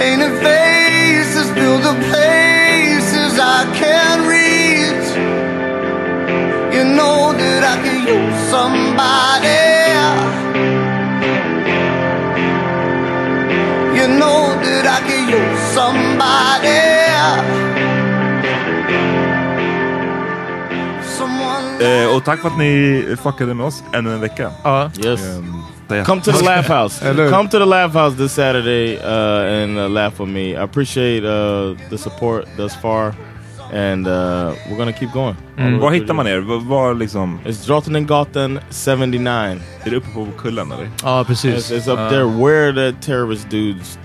Painted 0.00 0.32
faces 0.42 1.50
fill 1.50 1.76
the 1.76 1.92
places 2.08 3.38
I 3.38 3.70
can't 3.80 4.22
reach. 4.34 5.08
You 6.74 6.84
know 6.96 7.34
that 7.34 7.62
I 7.72 7.76
could 7.82 8.02
use 8.08 8.38
somebody. 8.48 9.60
You 13.98 14.08
know 14.18 14.40
that 14.64 14.86
I 14.86 15.00
could 15.06 15.28
use 15.36 15.60
somebody. 15.74 16.89
Eh, 21.80 22.16
och 22.16 22.24
tack 22.24 22.40
för 22.40 22.48
att 22.48 22.58
ni 22.58 23.04
fuckade 23.22 23.54
med 23.54 23.66
oss 23.66 23.82
ännu 23.94 24.12
en 24.12 24.20
vecka. 24.20 24.50
Ja. 24.64 24.90
Yes. 25.04 25.20
Um, 25.36 26.04
Come 26.04 26.22
to 26.22 26.32
the 26.32 26.44
Laugh 26.44 26.82
House. 26.82 27.14
Come 27.30 27.48
to 27.48 27.58
the 27.58 27.64
Laugh 27.64 27.92
House 27.92 28.16
this 28.16 28.32
Saturday 28.32 28.96
uh, 28.98 29.62
and 29.62 29.78
uh, 29.78 29.88
laugh 29.88 30.20
with 30.20 30.30
me. 30.32 30.50
I 30.50 30.62
appreciate 30.62 31.24
uh, 31.24 31.74
the 31.90 31.98
support 31.98 32.44
thus 32.56 32.76
far, 32.76 33.14
and 33.72 34.06
uh, 34.06 34.52
we're 34.68 34.76
gonna 34.78 34.92
keep 34.92 35.12
going. 35.12 35.36
Mm. 35.56 35.78
Var 35.80 35.90
hittar 35.90 36.14
man 36.14 36.26
er? 36.26 36.38
Var, 36.38 36.58
var 36.60 36.94
liksom... 36.94 37.38
It's 37.44 37.66
Drottninggatan 37.66 38.60
79. 38.70 39.60
Är 39.84 39.90
det 39.90 39.96
uppe 39.96 40.10
på 40.14 40.26
kullen 40.38 40.72
eller? 40.72 40.90
Ja, 41.02 41.24
precis. 41.24 41.70
It's, 41.70 41.76
it's 41.76 41.92
up 41.92 41.98
Ja. 41.98 42.10
there 42.10 42.24
where 42.24 42.72
the 42.72 43.00
terrorist 43.06 43.50
dudes 43.50 43.98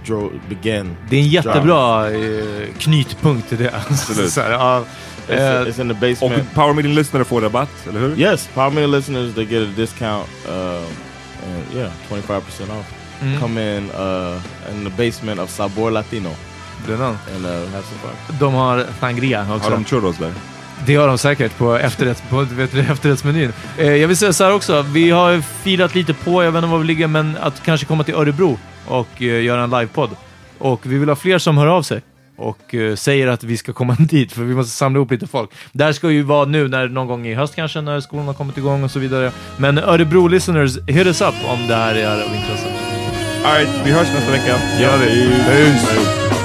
began. 0.50 0.98
Det 1.10 1.16
är 1.16 1.22
en 1.22 1.28
jättebra 1.28 2.12
eh, 2.12 2.68
knytpunkt 2.80 3.50
till 3.50 3.58
det. 3.58 3.72
Absolut. 3.90 4.32
Så 4.32 4.42
här, 4.42 4.84
It's, 5.28 5.42
eh, 5.42 5.68
it's 5.68 5.82
in 5.82 5.88
the 5.88 5.94
Och 5.94 6.00
basement. 6.00 6.54
Power 6.54 6.74
Meeting-lyssnare 6.74 7.24
får 7.24 7.42
rabatt, 7.42 7.88
eller 7.90 8.00
hur? 8.00 8.20
Yes, 8.20 8.50
Power 8.54 8.70
Media 8.70 8.88
listeners 8.88 9.36
they 9.36 9.46
get 9.46 9.64
a 9.64 9.72
discount. 9.76 10.28
Uh, 10.48 10.54
and 10.54 11.76
yeah, 11.76 11.92
twenty 12.08 12.24
five 12.28 12.42
percent 12.42 12.70
off. 12.70 12.94
Mm. 13.22 13.40
Come 13.40 13.78
in 13.78 13.90
uh, 13.92 14.42
in 14.72 14.84
the 14.84 15.04
basement 15.04 15.40
of 15.40 15.50
Sabor 15.50 15.92
Latino 15.92 16.30
det 16.88 16.94
är 16.94 16.98
någon. 16.98 17.18
and 17.36 17.46
uh, 17.46 17.52
have 17.52 17.84
some 17.84 18.00
fun. 18.02 18.38
De 18.40 18.54
har 18.54 18.86
sangria 19.00 19.42
också. 19.42 19.70
Har 19.70 19.72
de 19.72 19.86
churros 19.86 20.18
där? 20.18 20.34
Det 20.86 20.96
har 20.96 21.08
de 21.08 21.18
säkert 21.18 21.58
på, 21.58 21.76
efterrätt, 21.76 22.24
på 22.30 22.42
vet 22.42 22.72
du, 22.72 22.80
efterrättsmenyn. 22.80 23.54
Eh, 23.78 23.96
jag 23.96 24.08
vill 24.08 24.18
säga 24.18 24.34
så 24.34 24.44
här 24.44 24.54
också, 24.54 24.82
vi 24.82 25.10
har 25.10 25.42
firat 25.42 25.96
lite 25.96 26.14
på, 26.14 26.44
jag 26.44 26.52
vet 26.52 26.58
inte 26.64 26.72
var 26.72 26.80
vi 26.80 26.86
ligger, 26.86 27.08
men 27.08 27.38
att 27.42 27.64
kanske 27.64 27.86
komma 27.86 28.04
till 28.04 28.14
Örebro 28.16 28.60
och 28.88 29.22
eh, 29.22 29.44
göra 29.44 29.64
en 29.64 29.70
livepodd. 29.70 30.10
Och 30.58 30.82
vi 30.84 30.98
vill 30.98 31.10
ha 31.10 31.16
fler 31.16 31.38
som 31.38 31.58
hör 31.58 31.68
av 31.68 31.84
sig. 31.84 32.02
Och 32.38 32.76
eh, 32.76 32.96
säger 32.96 33.28
att 33.28 33.44
vi 33.44 33.58
ska 33.58 33.74
komma 33.74 33.96
dit 34.00 34.32
för 34.32 34.44
vi 34.44 34.56
måste 34.56 34.72
samla 34.72 34.98
ihop 34.98 35.12
lite 35.12 35.28
folk. 35.28 35.50
Där 35.72 35.92
ska 35.94 36.12
ju 36.12 36.22
vara 36.22 36.46
nu 36.46 36.68
när 36.68 36.88
någon 36.88 37.08
gång 37.08 37.28
i 37.28 37.34
höst 37.34 37.56
kanske 37.56 37.82
när 37.82 38.00
skolan 38.00 38.28
har 38.28 38.34
kommit 38.34 38.58
igång 38.58 38.84
och 38.84 38.92
så 38.92 39.00
vidare. 39.00 39.32
Men 39.58 39.78
Örebro 39.78 40.28
listeners, 40.28 40.78
hit 40.88 41.08
us 41.08 41.22
up 41.22 41.36
om 41.48 41.68
det 41.68 41.76
här 41.76 41.96
är 41.96 42.12
av 42.12 42.36
intresse. 42.36 42.68
Alright, 43.46 43.70
vi 43.86 43.92
hörs 43.92 44.08
nästa 44.14 44.32
vecka. 44.32 44.60
gör 44.80 44.98
vi. 44.98 45.30
Peace. 45.46 46.45